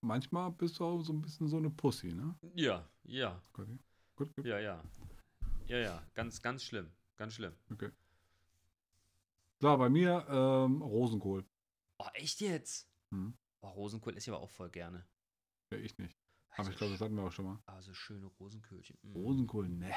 manchmal 0.00 0.50
bist 0.52 0.78
du 0.78 0.84
auch 0.84 1.02
so 1.02 1.12
ein 1.12 1.20
bisschen 1.20 1.48
so 1.48 1.56
eine 1.56 1.70
Pussy, 1.70 2.12
ne? 2.12 2.34
Ja, 2.54 2.88
ja, 3.04 3.40
Gut, 3.52 3.66
gut. 4.16 4.34
gut. 4.36 4.46
ja, 4.46 4.58
ja. 4.58 4.82
Ja, 5.66 5.78
ja. 5.78 6.06
Ganz, 6.14 6.42
ganz 6.42 6.64
schlimm. 6.64 6.90
Ganz 7.16 7.34
schlimm. 7.34 7.54
So, 9.62 9.76
bei 9.76 9.88
mir 9.88 10.26
ähm, 10.28 10.82
Rosenkohl. 10.82 11.44
Oh, 11.98 12.08
echt 12.14 12.40
jetzt? 12.40 12.88
Hm. 13.12 13.34
Oh, 13.62 13.68
Rosenkohl 13.68 14.16
esse 14.16 14.30
ich 14.30 14.34
aber 14.34 14.42
auch 14.42 14.50
voll 14.50 14.70
gerne. 14.70 15.06
Ja, 15.72 15.78
ich 15.78 15.96
nicht. 15.98 16.16
Aber 16.52 16.60
Also 16.60 16.70
ich 16.72 16.76
glaube, 16.78 16.92
das 16.92 17.00
hatten 17.00 17.14
wir 17.14 17.22
auch 17.22 17.32
schon 17.32 17.44
mal. 17.44 17.58
Also 17.66 17.92
schöne 17.92 18.26
Rosenköhlchen. 18.26 18.98
Mm. 19.02 19.12
Rosenkohl, 19.12 19.68
ne. 19.68 19.92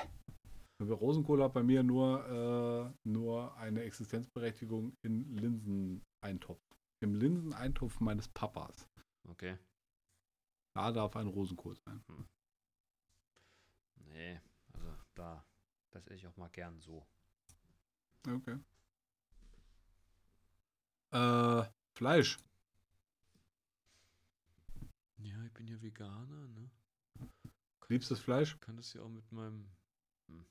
Rosenkohl 0.82 1.42
hat 1.42 1.54
bei 1.54 1.64
mir 1.64 1.82
nur, 1.82 2.94
äh, 2.94 3.08
nur 3.08 3.56
eine 3.58 3.84
Existenzberechtigung 3.84 4.96
in 5.02 5.36
Linseneintopf. 5.38 6.62
Im 7.02 7.16
Linseneintopf 7.16 8.00
meines 8.02 8.28
Papas. 8.28 8.88
Okay. 9.30 9.58
Da 10.74 10.92
darf 10.92 11.16
ein 11.16 11.28
Rosenkohl 11.28 11.78
sein. 11.78 12.04
Nee, 13.96 14.42
also 14.74 14.96
da. 15.14 15.46
Das 15.92 16.08
esse 16.08 16.16
ich 16.16 16.28
auch 16.28 16.38
mal 16.38 16.50
gern 16.50 16.80
so. 16.80 17.06
Okay. 18.28 18.58
Äh, 21.12 21.70
Fleisch. 21.94 22.40
Ja, 25.18 25.44
ich 25.44 25.54
bin 25.54 25.68
ja 25.68 25.80
Veganer, 25.80 26.48
ne? 26.48 26.72
Liebstes 27.90 28.20
Fleisch? 28.20 28.60
Kann 28.60 28.78
das 28.78 28.94
ja 28.94 29.04
auch 29.04 29.10
mit 29.10 29.32
meinem 29.32 29.70
hm. 30.28 30.46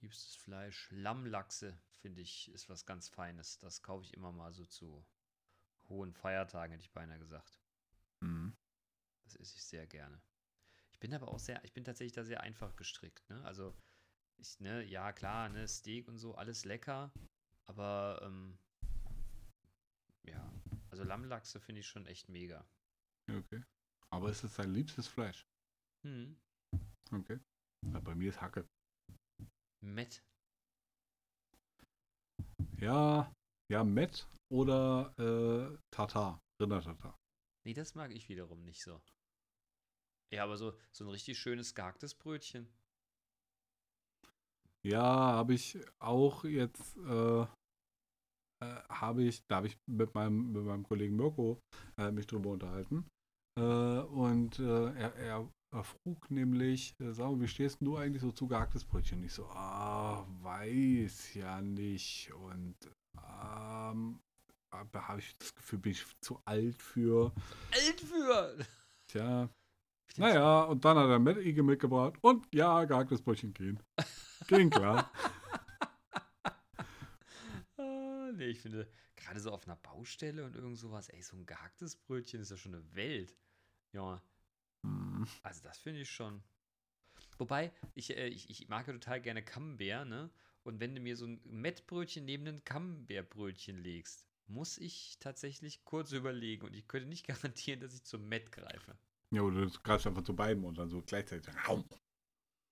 liebstes 0.00 0.36
Fleisch. 0.36 0.88
Lammlachse, 0.92 1.76
finde 2.00 2.22
ich, 2.22 2.48
ist 2.52 2.68
was 2.68 2.86
ganz 2.86 3.08
Feines. 3.08 3.58
Das 3.58 3.82
kaufe 3.82 4.04
ich 4.04 4.14
immer 4.14 4.30
mal 4.30 4.54
so 4.54 4.64
zu 4.66 5.04
hohen 5.88 6.14
Feiertagen, 6.14 6.72
hätte 6.72 6.84
ich 6.84 6.92
beinahe 6.92 7.18
gesagt. 7.18 7.63
Mhm. 8.24 8.56
Das 9.24 9.36
esse 9.36 9.56
ich 9.56 9.64
sehr 9.64 9.86
gerne. 9.86 10.20
Ich 10.92 10.98
bin 10.98 11.12
aber 11.12 11.28
auch 11.28 11.38
sehr, 11.38 11.62
ich 11.64 11.72
bin 11.72 11.84
tatsächlich 11.84 12.12
da 12.12 12.24
sehr 12.24 12.40
einfach 12.40 12.74
gestrickt, 12.76 13.28
ne? 13.28 13.42
Also, 13.44 13.74
ich, 14.38 14.58
ne, 14.60 14.82
ja, 14.84 15.12
klar, 15.12 15.48
ne, 15.50 15.68
Steak 15.68 16.08
und 16.08 16.18
so, 16.18 16.34
alles 16.34 16.64
lecker, 16.64 17.12
aber, 17.66 18.20
ähm, 18.22 18.58
ja, 20.22 20.52
also 20.90 21.04
Lammlachse 21.04 21.60
finde 21.60 21.80
ich 21.80 21.86
schon 21.88 22.06
echt 22.06 22.28
mega. 22.28 22.66
Okay. 23.28 23.62
Aber 24.10 24.30
ist 24.30 24.44
es 24.44 24.54
dein 24.54 24.72
liebstes 24.72 25.08
Fleisch? 25.08 25.46
Hm. 26.02 26.36
Okay. 27.12 27.38
Ja, 27.92 28.00
bei 28.00 28.14
mir 28.14 28.30
ist 28.30 28.40
Hacke. 28.40 28.66
Met. 29.80 30.22
Ja, 32.78 33.32
ja, 33.70 33.84
Met 33.84 34.26
oder 34.50 35.12
äh, 35.18 35.78
Tartar. 35.90 36.40
Rindertartar. 36.60 37.18
Nee, 37.64 37.74
das 37.74 37.94
mag 37.94 38.12
ich 38.12 38.28
wiederum 38.28 38.62
nicht 38.62 38.82
so. 38.82 39.00
Ja, 40.32 40.44
aber 40.44 40.56
so, 40.56 40.76
so 40.92 41.04
ein 41.04 41.10
richtig 41.10 41.38
schönes 41.38 41.74
gehacktes 41.74 42.14
Brötchen. 42.14 42.68
Ja, 44.86 45.02
habe 45.02 45.54
ich 45.54 45.78
auch 45.98 46.44
jetzt, 46.44 46.96
äh, 46.98 47.42
äh, 47.42 47.46
habe 48.90 49.24
ich, 49.24 49.42
da 49.46 49.56
habe 49.56 49.68
ich 49.68 49.78
mit 49.86 50.14
meinem, 50.14 50.52
mit 50.52 50.64
meinem 50.64 50.82
Kollegen 50.82 51.16
Mirko 51.16 51.58
äh, 51.96 52.10
mich 52.10 52.26
drüber 52.26 52.50
unterhalten. 52.50 53.06
Äh, 53.58 53.62
und 53.62 54.58
äh, 54.58 54.92
er, 54.94 55.14
er, 55.14 55.50
er 55.72 55.84
frug 55.84 56.30
nämlich, 56.30 56.94
äh, 57.00 57.12
sag 57.12 57.30
mal, 57.30 57.40
wie 57.40 57.48
stehst 57.48 57.78
du 57.80 57.96
eigentlich 57.96 58.22
so 58.22 58.32
zu 58.32 58.46
gehacktes 58.46 58.84
Brötchen? 58.84 59.22
Ich 59.22 59.32
so, 59.32 59.46
ah, 59.46 60.26
weiß 60.42 61.34
ja 61.34 61.62
nicht. 61.62 62.30
Und 62.32 62.76
ähm, 63.16 64.20
habe 64.94 65.20
ich 65.20 65.36
das 65.38 65.54
Gefühl, 65.54 65.78
bin 65.78 65.92
ich 65.92 66.04
zu 66.20 66.40
alt 66.44 66.82
für. 66.82 67.32
Alt 67.72 68.00
für! 68.00 68.66
Tja, 69.06 69.48
naja, 70.16 70.62
und 70.64 70.84
dann 70.84 70.96
hat 70.96 71.08
er 71.08 71.18
Matt 71.18 71.38
Igel 71.38 71.64
mitgebracht 71.64 72.14
und 72.20 72.46
ja, 72.54 72.84
gehacktes 72.84 73.22
Brötchen 73.22 73.52
gehen. 73.52 73.80
Ging 74.48 74.70
klar. 74.70 75.10
Ah, 77.76 78.30
nee, 78.34 78.46
ich 78.46 78.60
finde, 78.60 78.88
gerade 79.16 79.40
so 79.40 79.50
auf 79.50 79.66
einer 79.66 79.76
Baustelle 79.76 80.44
und 80.44 80.54
irgend 80.54 80.78
sowas, 80.78 81.08
ey, 81.08 81.22
so 81.22 81.36
ein 81.36 81.46
gehacktes 81.46 81.96
Brötchen 81.96 82.40
ist 82.40 82.50
ja 82.50 82.56
schon 82.56 82.74
eine 82.74 82.94
Welt. 82.94 83.34
Ja, 83.92 84.22
Hm. 84.84 85.26
also 85.42 85.62
das 85.62 85.78
finde 85.78 86.00
ich 86.00 86.10
schon. 86.10 86.42
Wobei, 87.38 87.72
ich, 87.94 88.16
äh, 88.16 88.28
ich, 88.28 88.50
ich 88.50 88.68
mag 88.68 88.86
ja 88.86 88.92
total 88.92 89.20
gerne 89.20 89.42
Camembert, 89.42 90.06
ne? 90.06 90.30
Und 90.62 90.80
wenn 90.80 90.94
du 90.94 91.00
mir 91.00 91.16
so 91.16 91.26
ein 91.26 91.40
Mettbrötchen 91.44 92.24
neben 92.24 92.46
ein 92.46 92.64
Camembert-Brötchen 92.64 93.78
legst, 93.78 94.24
muss 94.46 94.78
ich 94.78 95.16
tatsächlich 95.20 95.84
kurz 95.84 96.12
überlegen 96.12 96.66
und 96.66 96.74
ich 96.74 96.86
könnte 96.88 97.08
nicht 97.08 97.26
garantieren, 97.26 97.80
dass 97.80 97.94
ich 97.94 98.04
zum 98.04 98.28
Met 98.28 98.52
greife. 98.52 98.96
Ja, 99.30 99.42
oder 99.42 99.66
du 99.66 99.70
greifst 99.82 100.06
einfach 100.06 100.22
zu 100.22 100.34
beiden 100.36 100.64
und 100.64 100.78
dann 100.78 100.90
so 100.90 101.02
gleichzeitig. 101.02 101.52
Au. 101.66 101.82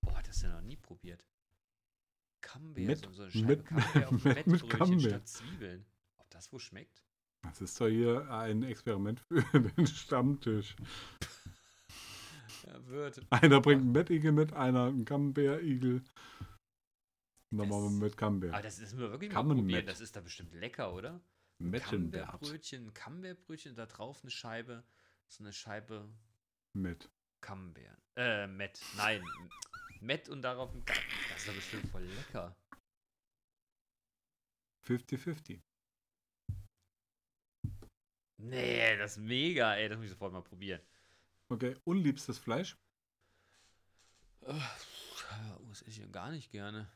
Oh, 0.05 0.11
das 0.19 0.29
hast 0.29 0.43
du 0.43 0.47
noch 0.49 0.61
nie 0.61 0.77
probiert. 0.77 1.25
Camembert, 2.41 2.87
Mit- 2.87 2.99
so, 2.99 3.11
so 3.11 3.23
eine 3.23 3.31
Scheibe 3.31 3.47
mit- 3.47 3.65
Camembert 3.65 4.05
auf 4.07 4.09
dem 4.23 4.33
mit- 4.33 4.47
mit 4.47 4.69
Camembert. 4.69 5.09
statt 5.09 5.27
Zwiebeln. 5.27 5.85
Ob 6.17 6.29
das 6.29 6.51
wohl 6.51 6.59
schmeckt? 6.59 7.03
Das 7.41 7.59
ist 7.61 7.79
doch 7.81 7.87
hier 7.87 8.29
ein 8.31 8.63
Experiment 8.63 9.19
für 9.19 9.41
den 9.77 9.87
Stammtisch. 9.87 10.75
Ja, 12.65 12.87
wird. 12.87 13.21
Einer 13.29 13.59
bringt 13.61 13.81
einen 13.81 13.91
Mettigel 13.91 14.31
mit, 14.31 14.53
einer 14.53 14.85
einen 14.85 15.03
Camembert-Igel. 15.05 15.95
Und 15.95 16.03
dann 17.51 17.59
Das- 17.59 17.67
machen 17.69 17.99
wir 17.99 18.05
mit 18.05 18.17
Camembert. 18.17 18.53
Aber 18.53 18.61
das 18.63 18.79
ist 18.79 18.93
mir 18.93 19.09
wirklich 19.11 19.29
mal 19.31 19.35
Camembert. 19.41 19.57
probieren. 19.65 19.85
Das 19.85 19.99
ist 20.01 20.15
da 20.15 20.21
bestimmt 20.21 20.53
lecker, 20.53 20.93
oder? 20.93 21.19
Mettenbert. 21.63 22.25
Camembert-Brötchen, 22.27 22.87
ein 22.87 22.93
Camembert-Brötchen, 22.93 23.75
da 23.75 23.85
drauf 23.85 24.21
eine 24.21 24.31
Scheibe, 24.31 24.83
so 25.27 25.43
eine 25.43 25.53
Scheibe 25.53 26.09
Mit. 26.73 27.09
Camembert. 27.41 27.97
Äh, 28.15 28.47
Met. 28.47 28.79
Nein. 28.95 29.23
Met 30.01 30.29
und 30.29 30.41
darauf 30.41 30.73
ein 30.73 30.83
Ga- 30.85 30.93
Das 31.29 31.39
ist 31.39 31.47
doch 31.47 31.55
bestimmt 31.55 31.87
voll 31.91 32.03
lecker. 32.03 32.55
50-50. 34.85 35.61
Nee, 38.37 38.97
das 38.97 39.13
ist 39.13 39.17
mega, 39.23 39.75
ey. 39.75 39.87
Das 39.87 39.97
muss 39.97 40.05
ich 40.05 40.11
sofort 40.11 40.33
mal 40.33 40.41
probieren. 40.43 40.81
Okay, 41.47 41.77
unliebstes 41.85 42.37
Fleisch? 42.37 42.77
Oh, 44.41 44.53
das 45.69 45.81
esse 45.83 45.89
ich 45.89 45.97
ja 45.99 46.07
gar 46.07 46.31
nicht 46.31 46.51
gerne. 46.51 46.91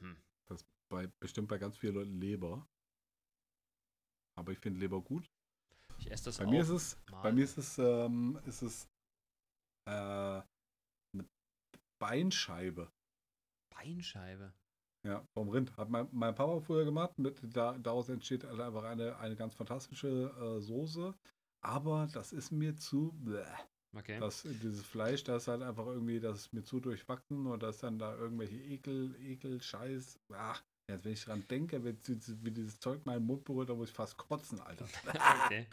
Hm. 0.00 0.16
Bei, 0.92 1.06
bestimmt 1.20 1.48
bei 1.48 1.56
ganz 1.56 1.78
vielen 1.78 1.94
Leuten 1.94 2.20
Leber. 2.20 2.68
Aber 4.38 4.52
ich 4.52 4.58
finde 4.58 4.78
Leber 4.78 5.00
gut. 5.00 5.26
Ich 5.98 6.10
esse 6.10 6.26
das 6.26 6.36
Bei 6.36 6.44
auch. 6.44 6.50
mir 6.50 6.60
ist 6.60 6.68
es, 6.68 6.98
mal. 7.10 7.22
bei 7.22 7.32
mir 7.32 7.44
ist 7.44 7.56
es, 7.56 7.78
ähm, 7.78 8.38
ist 8.44 8.60
es 8.60 8.86
äh, 9.88 9.90
eine 9.90 11.24
Beinscheibe. 11.98 12.92
Beinscheibe. 13.74 14.52
Ja, 15.06 15.26
vom 15.32 15.48
Rind. 15.48 15.74
Hat 15.78 15.88
mein, 15.88 16.08
mein 16.12 16.34
Papa 16.34 16.60
früher 16.60 16.84
gemacht. 16.84 17.18
Mit, 17.18 17.40
da, 17.42 17.78
daraus 17.78 18.10
entsteht 18.10 18.44
also 18.44 18.60
einfach 18.60 18.84
eine, 18.84 19.16
eine 19.16 19.34
ganz 19.34 19.54
fantastische 19.54 20.30
äh, 20.38 20.60
Soße. 20.60 21.14
Aber 21.64 22.06
das 22.12 22.34
ist 22.34 22.50
mir 22.50 22.76
zu. 22.76 23.12
Bleh. 23.12 23.46
Okay. 23.94 24.20
Das, 24.20 24.42
dieses 24.42 24.84
Fleisch, 24.84 25.24
das 25.24 25.44
ist 25.44 25.48
halt 25.48 25.62
einfach 25.62 25.86
irgendwie, 25.86 26.20
das 26.20 26.40
ist 26.40 26.52
mir 26.52 26.64
zu 26.64 26.80
durchwachsen 26.80 27.46
und 27.46 27.62
da 27.62 27.70
ist 27.70 27.82
dann 27.82 27.98
da 27.98 28.14
irgendwelche 28.14 28.56
Ekel, 28.56 29.16
Ekel, 29.20 29.62
Scheiß. 29.62 30.18
Ach, 30.32 30.62
jetzt 30.92 31.04
wenn 31.04 31.12
ich 31.12 31.24
dran 31.24 31.44
denke, 31.48 31.84
wie, 31.84 31.96
wie 32.42 32.50
dieses 32.50 32.78
Zeug 32.80 33.04
meinen 33.06 33.24
Mund 33.24 33.44
berührt, 33.44 33.68
da 33.68 33.74
muss 33.74 33.88
ich 33.90 33.94
fast 33.94 34.16
kotzen, 34.16 34.60
Alter. 34.60 34.86
okay. 35.44 35.66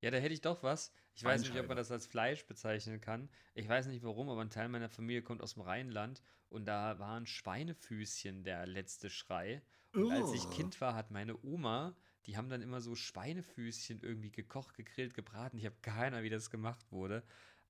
Ja, 0.00 0.10
da 0.10 0.18
hätte 0.18 0.32
ich 0.32 0.40
doch 0.40 0.62
was. 0.62 0.92
Ich 1.14 1.24
weiß 1.24 1.42
nicht, 1.42 1.58
ob 1.58 1.68
man 1.68 1.76
das 1.76 1.90
als 1.90 2.06
Fleisch 2.06 2.46
bezeichnen 2.46 3.00
kann. 3.00 3.28
Ich 3.54 3.68
weiß 3.68 3.86
nicht 3.86 4.02
warum, 4.02 4.30
aber 4.30 4.40
ein 4.40 4.50
Teil 4.50 4.68
meiner 4.68 4.88
Familie 4.88 5.22
kommt 5.22 5.42
aus 5.42 5.54
dem 5.54 5.62
Rheinland 5.62 6.22
und 6.48 6.64
da 6.66 6.98
waren 6.98 7.26
Schweinefüßchen 7.26 8.42
der 8.42 8.66
letzte 8.66 9.10
Schrei. 9.10 9.62
Und 9.92 10.10
als 10.10 10.32
ich. 10.32 10.48
Kind 10.50 10.80
war, 10.80 10.94
hat 10.94 11.10
meine 11.10 11.36
Oma, 11.44 11.94
die 12.26 12.36
haben 12.36 12.48
dann 12.48 12.62
immer 12.62 12.80
so 12.80 12.94
Schweinefüßchen 12.94 14.00
irgendwie 14.02 14.30
gekocht, 14.30 14.74
gegrillt, 14.74 15.14
gebraten. 15.14 15.58
Ich 15.58 15.66
habe 15.66 15.76
keine 15.82 16.16
Ahnung, 16.16 16.22
wie 16.24 16.30
das 16.30 16.50
gemacht 16.50 16.90
wurde. 16.90 17.22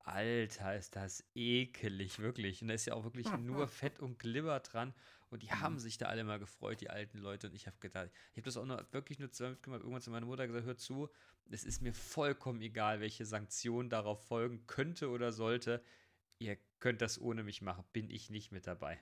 Alter, 0.04 0.76
ist 0.76 0.96
das 0.96 1.24
ekelig, 1.34 2.18
wirklich. 2.18 2.62
Und 2.62 2.68
da 2.68 2.74
ist 2.74 2.86
ja 2.86 2.94
auch 2.94 3.04
wirklich 3.04 3.30
nur 3.38 3.68
Fett 3.68 4.00
und 4.00 4.18
Glibber 4.18 4.60
dran. 4.60 4.94
Und 5.30 5.42
die 5.42 5.52
haben 5.52 5.78
sich 5.78 5.98
da 5.98 6.06
alle 6.06 6.24
mal 6.24 6.38
gefreut, 6.38 6.80
die 6.80 6.90
alten 6.90 7.18
Leute. 7.18 7.48
Und 7.48 7.54
ich 7.54 7.66
habe 7.66 7.76
gedacht, 7.80 8.10
ich 8.32 8.38
habe 8.38 8.42
das 8.42 8.56
auch 8.56 8.64
nur 8.64 8.84
wirklich 8.92 9.18
nur 9.18 9.30
zweimal 9.30 9.52
mitgemacht. 9.52 9.80
Irgendwann 9.80 10.02
zu 10.02 10.10
meiner 10.10 10.26
Mutter 10.26 10.46
gesagt, 10.46 10.66
hör 10.66 10.76
zu, 10.76 11.08
es 11.50 11.64
ist 11.64 11.82
mir 11.82 11.92
vollkommen 11.94 12.60
egal, 12.62 13.00
welche 13.00 13.24
Sanktion 13.24 13.90
darauf 13.90 14.26
folgen 14.26 14.66
könnte 14.66 15.10
oder 15.10 15.32
sollte. 15.32 15.82
Ihr 16.38 16.56
könnt 16.78 17.02
das 17.02 17.20
ohne 17.20 17.42
mich 17.42 17.62
machen. 17.62 17.84
Bin 17.92 18.10
ich 18.10 18.30
nicht 18.30 18.50
mit 18.50 18.66
dabei. 18.66 19.00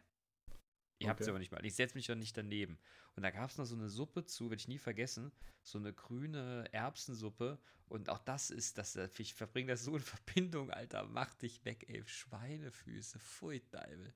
Ihr 1.00 1.08
habt 1.08 1.20
es 1.20 1.26
Okay. 1.26 1.30
aber 1.30 1.38
nicht 1.38 1.52
mal. 1.52 1.64
Ich 1.64 1.74
setze 1.74 1.94
mich 1.96 2.06
doch 2.06 2.14
nicht 2.16 2.36
daneben. 2.36 2.78
Und 3.14 3.22
da 3.22 3.30
gab 3.30 3.50
es 3.50 3.58
noch 3.58 3.64
so 3.64 3.74
eine 3.76 3.88
Suppe 3.88 4.24
zu, 4.24 4.50
werde 4.50 4.60
ich 4.60 4.68
nie 4.68 4.78
vergessen. 4.78 5.32
So 5.62 5.78
eine 5.78 5.92
grüne 5.92 6.68
Erbsensuppe. 6.72 7.58
Und 7.88 8.08
auch 8.10 8.18
das 8.18 8.50
ist, 8.50 8.78
das, 8.78 8.96
ich 9.18 9.34
verbringe 9.34 9.72
das 9.72 9.84
so 9.84 9.96
in 9.96 10.02
Verbindung, 10.02 10.70
Alter. 10.70 11.04
Mach 11.04 11.34
dich 11.34 11.64
weg, 11.64 11.84
ey. 11.88 12.02
Schweinefüße. 12.06 13.18
Pfui, 13.18 13.62
Deibel. 13.70 14.12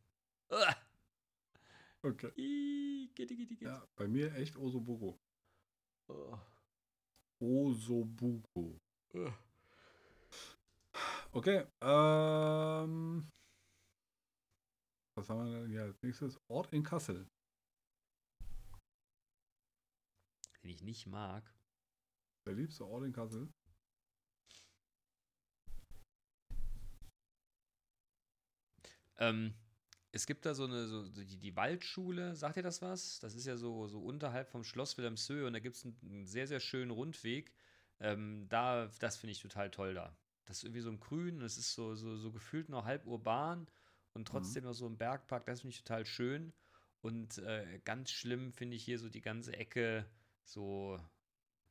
Uah. 0.51 0.76
Okay. 2.03 2.33
Ih, 2.37 3.11
Gitti, 3.14 3.37
gitti, 3.37 3.57
gitti. 3.57 3.64
Ja, 3.64 3.87
bei 3.95 4.09
mir 4.09 4.35
echt 4.35 4.57
Osobuco. 4.57 5.20
Oh. 6.09 6.39
Osobuco. 7.41 8.80
Uh. 9.14 9.30
Okay, 11.33 11.64
ähm. 11.80 13.30
Was 15.22 15.28
haben 15.28 15.52
wir 15.52 15.60
denn 15.60 15.70
hier 15.70 15.82
als 15.82 16.02
nächstes? 16.02 16.40
Ort 16.48 16.72
in 16.72 16.82
Kassel. 16.82 17.30
Den 20.64 20.70
ich 20.70 20.82
nicht 20.82 21.06
mag. 21.06 21.48
Der 22.44 22.54
liebste 22.54 22.84
Ort 22.84 23.04
in 23.04 23.12
Kassel. 23.12 23.48
Ähm, 29.18 29.54
es 30.10 30.26
gibt 30.26 30.44
da 30.44 30.54
so 30.54 30.64
eine, 30.64 30.88
so, 30.88 31.08
die, 31.08 31.38
die 31.38 31.54
Waldschule, 31.54 32.34
sagt 32.34 32.56
ihr 32.56 32.64
das 32.64 32.82
was? 32.82 33.20
Das 33.20 33.36
ist 33.36 33.46
ja 33.46 33.56
so, 33.56 33.86
so 33.86 34.00
unterhalb 34.02 34.48
vom 34.48 34.64
Schloss 34.64 34.98
Wilhelmshöhe 34.98 35.46
und 35.46 35.52
da 35.52 35.60
gibt 35.60 35.76
es 35.76 35.84
einen, 35.84 35.96
einen 36.02 36.26
sehr, 36.26 36.48
sehr 36.48 36.58
schönen 36.58 36.90
Rundweg. 36.90 37.54
Ähm, 38.00 38.48
da, 38.48 38.90
das 38.98 39.18
finde 39.18 39.30
ich 39.30 39.40
total 39.40 39.70
toll 39.70 39.94
da. 39.94 40.16
Das 40.46 40.56
ist 40.56 40.64
irgendwie 40.64 40.80
so 40.80 40.90
ein 40.90 40.98
Grün, 40.98 41.38
das 41.38 41.58
ist 41.58 41.74
so, 41.74 41.94
so, 41.94 42.16
so 42.16 42.32
gefühlt 42.32 42.68
noch 42.68 42.86
halb 42.86 43.06
urban 43.06 43.68
und 44.14 44.26
trotzdem 44.28 44.64
noch 44.64 44.74
so 44.74 44.86
ein 44.86 44.96
Bergpark, 44.98 45.46
das 45.46 45.60
finde 45.62 45.72
ich 45.74 45.82
total 45.82 46.04
schön. 46.06 46.52
Und 47.00 47.38
äh, 47.38 47.80
ganz 47.84 48.10
schlimm 48.10 48.52
finde 48.52 48.76
ich 48.76 48.84
hier 48.84 48.98
so 48.98 49.08
die 49.08 49.22
ganze 49.22 49.56
Ecke, 49.56 50.06
so, 50.44 50.98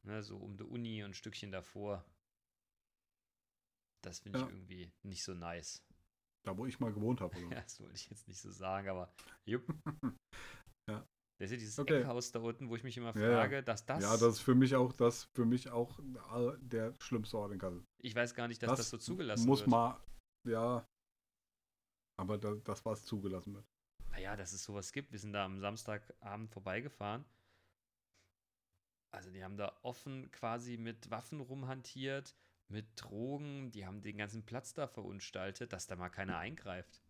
ne, 0.03 0.21
so 0.23 0.37
um 0.37 0.57
die 0.57 0.63
Uni 0.63 1.03
und 1.03 1.11
ein 1.11 1.13
Stückchen 1.13 1.51
davor. 1.51 2.03
Das 4.03 4.19
finde 4.19 4.39
ich 4.39 4.45
Ja. 4.45 4.51
irgendwie 4.51 4.91
nicht 5.03 5.23
so 5.23 5.33
nice. 5.33 5.83
Da, 6.43 6.57
wo 6.57 6.65
ich 6.65 6.79
mal 6.79 6.91
gewohnt 6.91 7.21
habe. 7.21 7.33
Ja, 7.59 7.61
das 7.61 7.79
wollte 7.79 7.95
ich 7.95 8.09
jetzt 8.09 8.27
nicht 8.27 8.41
so 8.41 8.51
sagen, 8.51 8.89
aber 8.89 9.13
jupp. 9.45 9.65
Ja. 10.89 11.05
Das 11.39 11.45
ist 11.45 11.51
ja 11.51 11.57
dieses 11.57 11.79
Okay. 11.79 12.01
Eckhaus 12.01 12.31
da 12.31 12.39
unten, 12.39 12.67
wo 12.69 12.75
ich 12.75 12.83
mich 12.83 12.97
immer 12.97 13.15
Ja, 13.15 13.21
ja. 13.21 13.35
frage, 13.35 13.63
dass 13.63 13.85
das, 13.85 14.01
Ja, 14.03 14.11
das 14.17 14.33
ist 14.35 14.39
für 14.41 14.55
mich 14.55 14.75
auch, 14.75 14.91
das 14.93 15.25
für 15.35 15.45
mich 15.45 15.69
auch 15.69 15.99
äh, 15.99 16.57
der 16.59 16.93
schlimmste 16.99 17.37
Ort 17.37 17.51
in 17.53 17.59
Kassel. 17.59 17.83
ich 18.03 18.13
weiß 18.15 18.33
gar 18.35 18.47
nicht, 18.47 18.61
dass 18.63 18.77
das, 18.77 18.89
so 18.89 18.97
zugelassen 18.97 19.45
muss 19.47 19.59
wird. 19.61 19.69
mal, 19.69 20.03
ja. 20.47 20.85
Aber 22.21 22.37
da, 22.37 22.53
das, 22.63 22.85
was 22.85 23.03
zugelassen 23.03 23.55
wird. 23.55 23.65
Naja, 24.11 24.35
dass 24.35 24.53
es 24.53 24.63
sowas 24.63 24.91
gibt. 24.91 25.11
Wir 25.11 25.17
sind 25.17 25.33
da 25.33 25.43
am 25.43 25.59
Samstagabend 25.59 26.51
vorbeigefahren. 26.51 27.25
Also 29.09 29.31
die 29.31 29.43
haben 29.43 29.57
da 29.57 29.75
offen 29.81 30.31
quasi 30.31 30.77
mit 30.77 31.09
Waffen 31.09 31.41
rumhantiert, 31.41 32.35
mit 32.67 32.85
Drogen, 32.95 33.71
die 33.71 33.87
haben 33.87 34.03
den 34.03 34.17
ganzen 34.17 34.45
Platz 34.45 34.73
da 34.73 34.87
verunstaltet, 34.87 35.73
dass 35.73 35.87
da 35.87 35.95
mal 35.95 36.09
keiner 36.09 36.37
eingreift. 36.37 37.01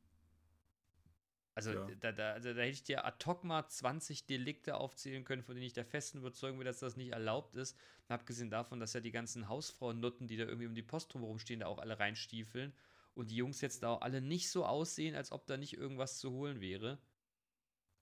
Also 1.56 1.74
Ja. 1.74 1.96
da, 2.00 2.12
da, 2.14 2.32
also 2.32 2.54
da 2.54 2.62
hätte 2.62 2.72
ich 2.72 2.84
dir 2.84 3.04
ad 3.04 3.24
hoc 3.26 3.44
mal 3.44 3.68
20 3.68 4.26
Delikte 4.26 4.78
aufzählen 4.78 5.26
können, 5.26 5.44
von 5.44 5.56
denen 5.56 5.68
ich 5.68 5.74
der 5.74 5.86
festen 5.86 6.20
Überzeugung 6.20 6.60
bin, 6.60 6.66
dass 6.66 6.80
das 6.80 6.96
nicht 6.96 7.12
erlaubt 7.12 7.56
ist. 7.56 7.78
Und 8.08 8.14
abgesehen 8.16 8.50
davon, 8.50 8.80
dass 8.80 8.94
ja 8.94 9.02
die 9.02 9.12
ganzen 9.12 9.50
Hausfrauen-Nutten, 9.50 10.28
die 10.28 10.38
da 10.38 10.46
irgendwie 10.46 10.68
um 10.68 10.76
die 10.76 10.82
Post 10.82 11.14
drumherum 11.14 11.38
stehen, 11.40 11.60
da 11.60 11.68
auch 11.68 11.80
alle 11.80 12.00
reinstiefeln. 12.00 12.74
Und 13.14 13.32
die 13.32 13.36
Jungs 13.36 13.62
jetzt 13.62 13.84
da 13.84 13.90
auch 13.90 14.02
alle 14.02 14.22
nicht 14.22 14.50
so 14.50 14.66
aussehen, 14.66 15.16
als 15.16 15.32
ob 15.32 15.46
da 15.48 15.58
nicht 15.58 15.74
irgendwas 15.74 16.20
zu 16.20 16.32
holen 16.32 16.62
wäre. 16.62 17.00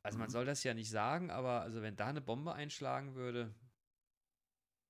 Also 0.03 0.17
man 0.19 0.27
Mhm. 0.27 0.29
soll 0.29 0.43
das 0.45 0.63
ja 0.65 0.73
nicht 0.73 0.89
sagen, 0.89 1.31
aber 1.31 1.61
also 1.61 1.81
wenn 1.81 1.95
da 1.95 2.07
eine 2.07 2.19
Bombe 2.21 2.53
einschlagen 2.53 3.15
würde, 3.15 3.53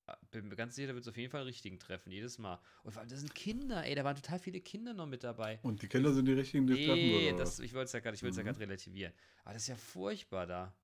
äh, 0.08 0.16
bin 0.32 0.48
mir 0.48 0.56
ganz 0.56 0.76
sicher, 0.76 0.88
da 0.90 0.94
wird 0.94 1.04
es 1.04 1.08
auf 1.10 1.18
jeden 1.18 1.32
Fall 1.32 1.42
einen 1.42 1.48
richtigen 1.48 1.80
treffen, 1.80 2.12
jedes 2.12 2.38
Mal. 2.38 2.60
Und 2.84 2.92
vor 2.92 3.02
allem, 3.02 3.10
das 3.10 3.20
sind 3.20 3.36
Kinder, 3.36 3.86
ey, 3.86 3.96
da 3.96 4.04
waren 4.04 4.16
total 4.16 4.40
viele 4.40 4.62
Kinder 4.62 4.94
noch 4.94 5.08
mit 5.08 5.24
dabei. 5.24 5.60
Und 5.62 5.82
die 5.82 5.88
Kinder 5.88 6.12
sind 6.14 6.26
die 6.26 6.34
richtigen, 6.34 6.68
die 6.68 6.74
es 6.74 6.82
treffen 6.82 7.10
Nee, 7.10 7.10
würden. 7.10 7.38
das, 7.38 7.60
ich 7.60 7.74
wollte 7.74 7.86
es 7.86 7.94
ja 7.94 8.00
gerade 8.00 8.18
Mhm. 8.22 8.36
ja 8.38 8.44
grad 8.44 8.60
relativieren. 8.60 9.14
Aber 9.44 9.54
das 9.54 9.64
ist 9.64 9.68
ja 9.70 9.76
furchtbar 9.78 10.46
da. 10.48 10.76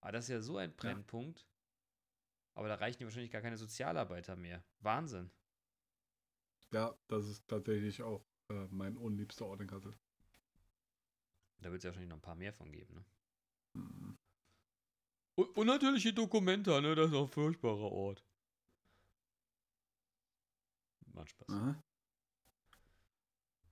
Aber 0.00 0.12
das 0.12 0.24
ist 0.24 0.30
ja 0.30 0.40
so 0.40 0.56
ein 0.58 0.74
Brennpunkt. 0.76 1.46
Aber 2.54 2.66
da 2.68 2.76
reichen 2.76 3.02
ja 3.02 3.06
wahrscheinlich 3.06 3.30
gar 3.30 3.42
keine 3.42 3.56
Sozialarbeiter 3.58 4.36
mehr. 4.36 4.64
Wahnsinn. 4.80 5.30
ja, 6.72 6.96
das 7.08 7.26
ist 7.28 7.46
tatsächlich 7.48 8.02
auch 8.02 8.24
äh, 8.52 8.68
mein 8.70 8.96
unliebster 8.96 9.46
Ort 9.46 9.60
in 9.60 9.66
Kassel. 9.66 9.94
Da 11.60 11.70
wird 11.70 11.78
es 11.78 11.84
ja 11.84 11.88
wahrscheinlich 11.90 12.10
noch 12.10 12.18
ein 12.18 12.22
paar 12.22 12.34
mehr 12.34 12.52
von 12.52 12.70
geben, 12.70 12.94
ne? 12.94 13.04
Und, 15.34 15.56
und 15.56 15.66
natürlich 15.66 16.02
die 16.02 16.14
Dokumenta, 16.14 16.80
ne? 16.80 16.94
Das 16.94 17.08
ist 17.08 17.14
auch 17.14 17.22
ein 17.22 17.28
furchtbarer 17.28 17.90
Ort. 17.92 18.24
Macht 21.14 21.30
Spaß. 21.30 21.48
Aha. 21.48 21.82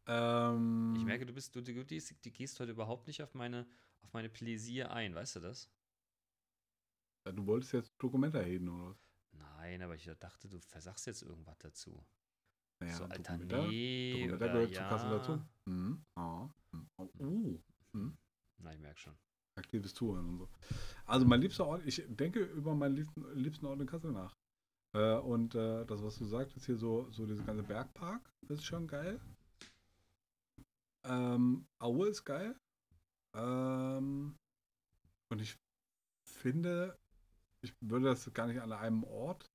Ähm, 0.07 0.95
Ich 0.97 1.05
merke, 1.05 1.27
du 1.27 1.33
bist, 1.33 1.55
du, 1.55 1.61
du, 1.63 1.73
du, 1.73 1.85
du 1.85 2.31
gehst 2.31 2.61
heute 2.61 2.73
überhaupt 2.73 3.07
nicht 3.07 3.23
auf 3.23 3.35
meine, 3.35 3.67
auf 4.03 4.13
meine 4.13 4.29
Pläsier 4.29 4.91
ein, 4.91 5.15
weißt 5.15 5.37
du 5.37 5.41
das? 5.41 5.71
ja, 7.25 7.33
du 7.33 7.47
wolltest 7.47 7.73
jetzt 7.73 7.93
Dokumente 7.99 8.41
reden, 8.45 8.69
oder 8.69 8.91
was? 8.91 8.97
Nein, 9.33 9.83
aber 9.83 9.95
ich 9.95 10.11
dachte, 10.19 10.49
du 10.49 10.59
versagst 10.61 11.07
jetzt 11.07 11.23
irgendwas 11.23 11.59
dazu. 11.59 12.05
Naja, 12.81 12.97
so, 12.97 13.05
Alter, 13.05 13.37
nee. 13.37 14.13
Dokumenta 14.13 14.37
oder 14.37 14.53
gehört 14.53 14.71
ja. 14.71 14.83
zu 14.83 14.89
Kassel 14.89 15.11
dazu. 15.11 15.43
Mhm. 15.67 16.05
Ah. 16.17 16.49
Mhm. 16.73 16.89
Oh. 16.97 17.09
Uh. 17.19 17.61
Mhm. 17.93 18.17
Na, 18.63 18.73
ich 18.73 18.81
merke 18.81 18.99
schon. 18.99 19.17
Aktives 19.57 19.95
Zuhören 19.95 20.27
und 20.29 20.39
so. 20.39 20.49
Also 21.05 21.27
mein 21.27 21.41
liebster 21.41 21.67
Ort, 21.67 21.85
ich 21.85 22.03
denke 22.09 22.41
über 22.41 22.75
meinen 22.75 22.97
liebsten, 22.97 23.25
liebsten 23.35 23.67
Ort 23.67 23.81
in 23.81 23.87
Kassel 23.87 24.13
nach. 24.13 24.35
Äh, 24.95 25.19
und 25.19 25.55
äh, 25.55 25.85
das, 25.85 26.03
was 26.03 26.17
du 26.19 26.25
sagtest, 26.25 26.67
hier 26.67 26.77
so, 26.77 27.11
so 27.11 27.27
diese 27.27 27.45
ganze 27.45 27.63
Bergpark, 27.63 28.33
das 28.43 28.59
ist 28.59 28.65
schon 28.65 28.87
geil. 28.87 29.21
Ähm, 31.05 31.67
Aue 31.79 32.09
ist 32.09 32.25
geil. 32.25 32.59
Ähm, 33.37 34.37
und 35.31 35.41
ich 35.41 35.57
finde, 36.27 36.99
ich 37.63 37.75
würde 37.81 38.07
das 38.07 38.33
gar 38.33 38.47
nicht 38.47 38.61
an 38.61 38.73
einem 38.73 39.05
Ort 39.05 39.51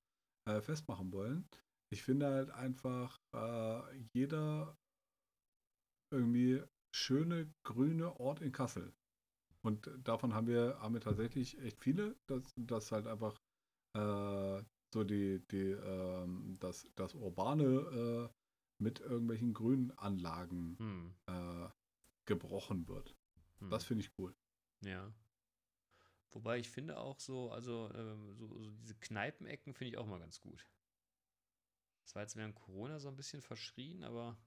äh, 0.47 0.61
festmachen 0.61 1.11
wollen. 1.11 1.47
Ich 1.91 2.03
finde 2.03 2.27
halt 2.27 2.49
einfach, 2.51 3.19
äh, 3.33 3.97
jeder 4.13 4.77
irgendwie 6.11 6.63
schöne 6.93 7.53
grüne 7.63 8.19
Ort 8.19 8.41
in 8.41 8.51
Kassel. 8.51 8.93
Und 9.61 9.89
davon 10.03 10.33
haben 10.33 10.47
wir, 10.47 10.77
haben 10.79 10.93
wir 10.93 11.01
tatsächlich 11.01 11.59
echt 11.59 11.81
viele, 11.81 12.15
dass 12.27 12.53
das 12.55 12.91
halt 12.91 13.07
einfach 13.07 13.35
äh, 13.95 14.63
so 14.93 15.03
die, 15.03 15.39
die, 15.51 15.71
ähm, 15.71 16.55
das, 16.59 16.87
das 16.95 17.15
Urbane 17.15 17.63
äh, 17.65 18.29
mit 18.81 18.99
irgendwelchen 18.99 19.53
grünen 19.53 19.91
Anlagen 19.97 20.77
Hm. 20.77 21.15
äh, 21.27 21.69
gebrochen 22.27 22.87
wird. 22.87 23.15
hm. 23.59 23.69
Das 23.69 23.85
finde 23.85 24.05
ich 24.05 24.11
cool. 24.19 24.35
Ja. 24.81 25.11
Wobei 26.31 26.59
ich 26.59 26.69
finde 26.69 26.97
auch 26.99 27.19
so, 27.19 27.51
also 27.51 27.89
ähm, 27.95 28.35
so, 28.35 28.47
so 28.61 28.71
diese 28.71 28.95
Kneipenecken 28.95 29.73
finde 29.73 29.91
ich 29.91 29.97
auch 29.97 30.05
mal 30.05 30.19
ganz 30.19 30.41
gut. 30.41 30.67
Das 32.05 32.15
war 32.15 32.21
jetzt 32.21 32.37
während 32.37 32.55
Corona 32.55 32.99
so 32.99 33.09
ein 33.09 33.17
bisschen 33.17 33.41
verschrien, 33.41 34.03
aber 34.05 34.37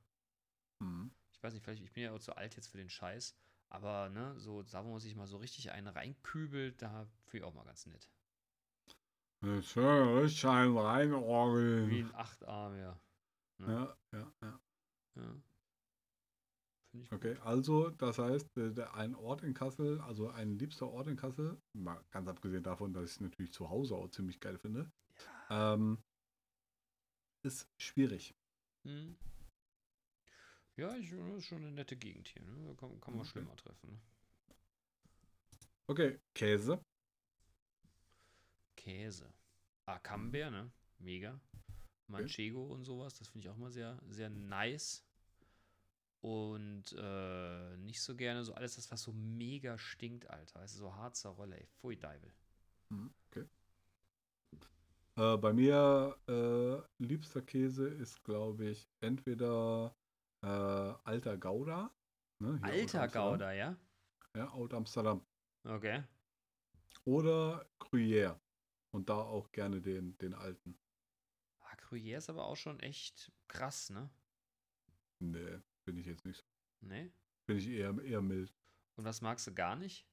Mhm. 0.80 1.10
ich 1.32 1.42
weiß 1.42 1.54
nicht, 1.54 1.62
vielleicht, 1.64 1.82
ich 1.82 1.92
bin 1.92 2.02
ja 2.02 2.12
auch 2.12 2.18
zu 2.20 2.36
alt 2.36 2.54
jetzt 2.56 2.68
für 2.68 2.76
den 2.78 2.90
Scheiß, 2.90 3.34
aber 3.70 4.08
ne, 4.10 4.38
so, 4.38 4.62
da 4.62 4.84
wo 4.84 4.90
man 4.90 5.00
sich 5.00 5.14
mal 5.14 5.26
so 5.26 5.38
richtig 5.38 5.70
einen 5.70 5.86
reinkübelt, 5.88 6.82
da 6.82 7.06
finde 7.26 7.38
ich 7.38 7.44
auch 7.44 7.54
mal 7.54 7.64
ganz 7.64 7.86
nett. 7.86 8.10
Schön, 9.62 10.16
richtig 10.18 10.44
ein 10.46 10.76
Wie 11.80 11.98
Reinorgeln. 11.98 12.00
ein 12.00 12.14
Achtarm, 12.14 12.76
ja. 12.78 13.00
Ne? 13.58 13.66
Ja, 13.72 13.96
ja, 14.12 14.32
ja. 14.42 14.60
ja. 15.16 15.42
Ich 16.92 17.10
Okay, 17.10 17.36
also 17.42 17.88
das 17.90 18.18
heißt, 18.18 18.56
äh, 18.58 18.82
ein 18.92 19.14
Ort 19.14 19.42
in 19.42 19.54
Kassel, 19.54 20.00
also 20.00 20.28
ein 20.28 20.58
liebster 20.58 20.88
Ort 20.88 21.08
in 21.08 21.16
Kassel, 21.16 21.60
mal 21.72 22.04
ganz 22.10 22.28
abgesehen 22.28 22.62
davon, 22.62 22.92
dass 22.92 23.04
ich 23.04 23.10
es 23.12 23.20
natürlich 23.20 23.52
zu 23.52 23.70
Hause 23.70 23.94
auch 23.96 24.08
ziemlich 24.10 24.40
geil 24.40 24.58
finde, 24.58 24.90
gut. 25.16 25.26
Ja. 25.26 25.48
ähm, 25.50 25.98
ist 27.42 27.68
schwierig. 27.78 28.34
Hm. 28.84 29.16
Ja, 30.76 30.94
ich, 30.96 31.10
das 31.10 31.36
ist 31.38 31.46
schon 31.46 31.58
eine 31.62 31.72
nette 31.72 31.96
Gegend 31.96 32.28
hier. 32.28 32.42
Ne? 32.42 32.66
Da 32.68 32.74
kann, 32.74 33.00
kann 33.00 33.14
man 33.14 33.22
Okay. 33.22 33.30
schlimmer 33.32 33.56
treffen. 33.56 33.90
Ne? 33.90 34.00
Okay, 35.88 36.20
Käse. 36.34 36.80
Käse. 38.76 39.32
Ah, 39.86 39.98
Camembert, 39.98 40.52
ne? 40.52 40.70
Mega. 40.98 41.40
Manchego 42.08 42.64
und 42.66 42.84
sowas, 42.84 43.14
das 43.14 43.28
finde 43.28 43.46
ich 43.46 43.50
auch 43.52 43.56
mal 43.56 43.70
sehr, 43.70 44.00
sehr 44.08 44.30
nice. 44.30 45.04
Und 46.20 46.92
äh, 46.98 47.76
nicht 47.78 48.00
so 48.02 48.16
gerne 48.16 48.44
so 48.44 48.54
alles 48.54 48.74
das, 48.76 48.90
was 48.90 49.02
so 49.02 49.12
mega 49.12 49.78
stinkt, 49.78 50.28
Alter. 50.28 50.60
Weißt 50.60 50.74
du, 50.74 50.78
so 50.80 50.94
Harzer 50.94 51.30
Rolle, 51.30 51.58
ey. 51.60 51.66
Pfui, 51.66 51.96
Deibel. 51.96 52.32
Mhm, 52.90 53.14
Okay. 53.30 53.44
Äh, 55.18 55.36
bei 55.36 55.52
mir 55.52 56.16
äh, 56.28 57.02
liebster 57.04 57.42
Käse 57.42 57.88
ist, 57.88 58.22
glaube 58.22 58.66
ich, 58.66 58.88
entweder 59.00 59.92
äh, 60.44 60.46
alter 60.46 61.36
Gouda. 61.36 61.92
Ne, 62.40 62.60
Alter. 62.62 63.08
Gouda, 63.08 63.52
ja? 63.52 63.76
Ja, 64.36 64.54
Oud 64.54 64.72
Amsterdam. 64.74 65.26
Okay. 65.64 66.04
Oder 67.04 67.68
Gruyère. 67.80 68.38
Und 68.94 69.08
da 69.08 69.16
auch 69.16 69.50
gerne 69.50 69.80
den, 69.80 70.16
den 70.18 70.34
alten. 70.34 70.78
Ah, 71.62 71.74
Gruyère 71.74 72.18
ist 72.18 72.30
aber 72.30 72.46
auch 72.46 72.56
schon 72.56 72.78
echt 72.78 73.32
krass, 73.48 73.90
ne? 73.90 74.08
Nee, 75.18 75.58
bin 75.84 75.96
ich 75.96 76.06
jetzt 76.06 76.24
nicht. 76.24 76.46
so. 76.80 76.86
Ne? 76.86 77.10
Bin 77.48 77.58
ich 77.58 77.66
eher, 77.66 78.00
eher 78.04 78.22
mild. 78.22 78.54
Und 78.94 79.04
was 79.04 79.20
magst 79.20 79.48
du 79.48 79.52
gar 79.52 79.74
nicht? 79.74 80.06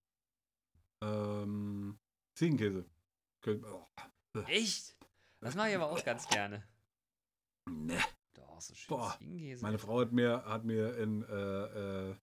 Ähm, 1.03 1.99
Ziegenkäse. 2.33 2.89
Oh, 3.47 3.87
Echt? 4.43 4.95
Das 5.41 5.55
mache 5.55 5.69
ich 5.69 5.75
aber 5.75 5.91
auch 5.91 6.03
ganz 6.03 6.27
gerne. 6.27 6.63
nee. 7.69 7.99
Doch, 8.33 8.61
so 8.61 8.73
schön 8.73 8.97
Boah, 8.97 9.15
Ziegenkäse. 9.17 9.63
Meine 9.63 9.77
Frau 9.77 10.01
hat 10.01 10.11
mir, 10.11 10.43
hat 10.45 10.65
mir 10.65 10.97
in, 10.97 11.23
äh, 11.23 12.09
äh, 12.09 12.15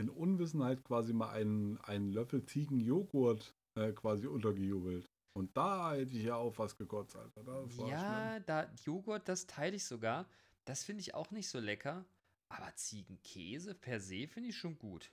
in 0.00 0.10
Unwissenheit 0.10 0.84
quasi 0.84 1.12
mal 1.12 1.30
einen, 1.30 1.78
einen 1.78 2.12
Löffel 2.12 2.44
Ziegenjoghurt 2.44 3.54
äh, 3.78 3.92
quasi 3.92 4.26
untergejubelt. 4.26 5.10
Und 5.36 5.56
da 5.56 5.94
hätte 5.94 6.16
ich 6.16 6.24
ja 6.24 6.36
auch 6.36 6.56
was 6.58 6.76
gekotzt, 6.76 7.16
Alter. 7.16 7.66
Ja, 7.88 8.38
da 8.40 8.70
Joghurt, 8.84 9.28
das 9.28 9.46
teile 9.46 9.76
ich 9.76 9.84
sogar. 9.84 10.28
Das 10.64 10.84
finde 10.84 11.00
ich 11.00 11.14
auch 11.14 11.30
nicht 11.30 11.48
so 11.48 11.58
lecker. 11.58 12.04
Aber 12.48 12.74
Ziegenkäse 12.76 13.74
per 13.74 14.00
se 14.00 14.28
finde 14.28 14.50
ich 14.50 14.56
schon 14.56 14.78
gut. 14.78 15.10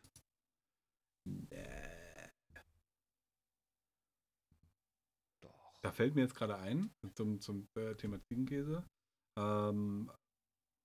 schlimm. 1.24 1.48
Nee. 1.50 2.30
Doch. 5.42 5.71
Da 5.84 5.92
fällt 5.92 6.16
mir 6.16 6.22
jetzt 6.22 6.36
gerade 6.36 6.58
ein, 6.58 6.92
zum, 7.16 7.40
zum 7.40 7.68
äh, 7.76 7.96
Thema 7.96 8.20
Ziegenkäse. 8.22 8.86
Ähm, 9.38 10.12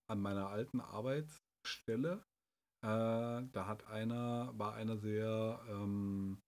an 0.09 0.21
meiner 0.21 0.49
alten 0.49 0.81
Arbeitsstelle, 0.81 2.25
äh, 2.83 3.43
da 3.53 3.67
hat 3.67 3.87
einer, 3.89 4.53
war 4.57 4.75
einer 4.75 4.97
sehr 4.97 5.61
ähm, 5.69 6.41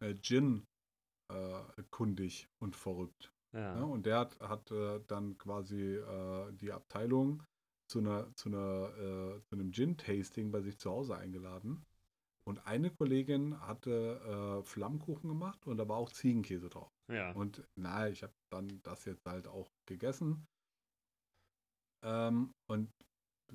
äh, 0.00 0.14
Gin 0.14 0.66
äh, 1.32 1.82
kundig 1.90 2.48
und 2.62 2.76
verrückt. 2.76 3.32
Ja. 3.54 3.78
Ja, 3.78 3.84
und 3.84 4.04
der 4.04 4.18
hat, 4.18 4.40
hat 4.40 4.70
äh, 4.70 5.00
dann 5.06 5.38
quasi 5.38 5.94
äh, 5.94 6.52
die 6.52 6.72
Abteilung 6.72 7.42
zu 7.88 8.00
einer, 8.00 8.34
zu 8.34 8.48
einer, 8.48 9.40
zu 9.48 9.54
einem 9.54 9.70
Gin-Tasting 9.70 10.50
bei 10.50 10.60
sich 10.60 10.76
zu 10.76 10.90
Hause 10.90 11.16
eingeladen. 11.16 11.86
Und 12.44 12.66
eine 12.66 12.90
Kollegin 12.90 13.60
hatte 13.60 14.60
äh, 14.60 14.62
Flammkuchen 14.64 15.28
gemacht 15.28 15.66
und 15.66 15.78
da 15.78 15.88
war 15.88 15.96
auch 15.96 16.10
Ziegenkäse 16.10 16.68
drauf. 16.68 16.95
Ja. 17.08 17.32
Und 17.32 17.66
naja, 17.78 18.10
ich 18.10 18.22
habe 18.22 18.34
dann 18.50 18.80
das 18.82 19.04
jetzt 19.04 19.24
halt 19.26 19.46
auch 19.46 19.70
gegessen. 19.86 20.46
Ähm, 22.04 22.52
und 22.68 22.90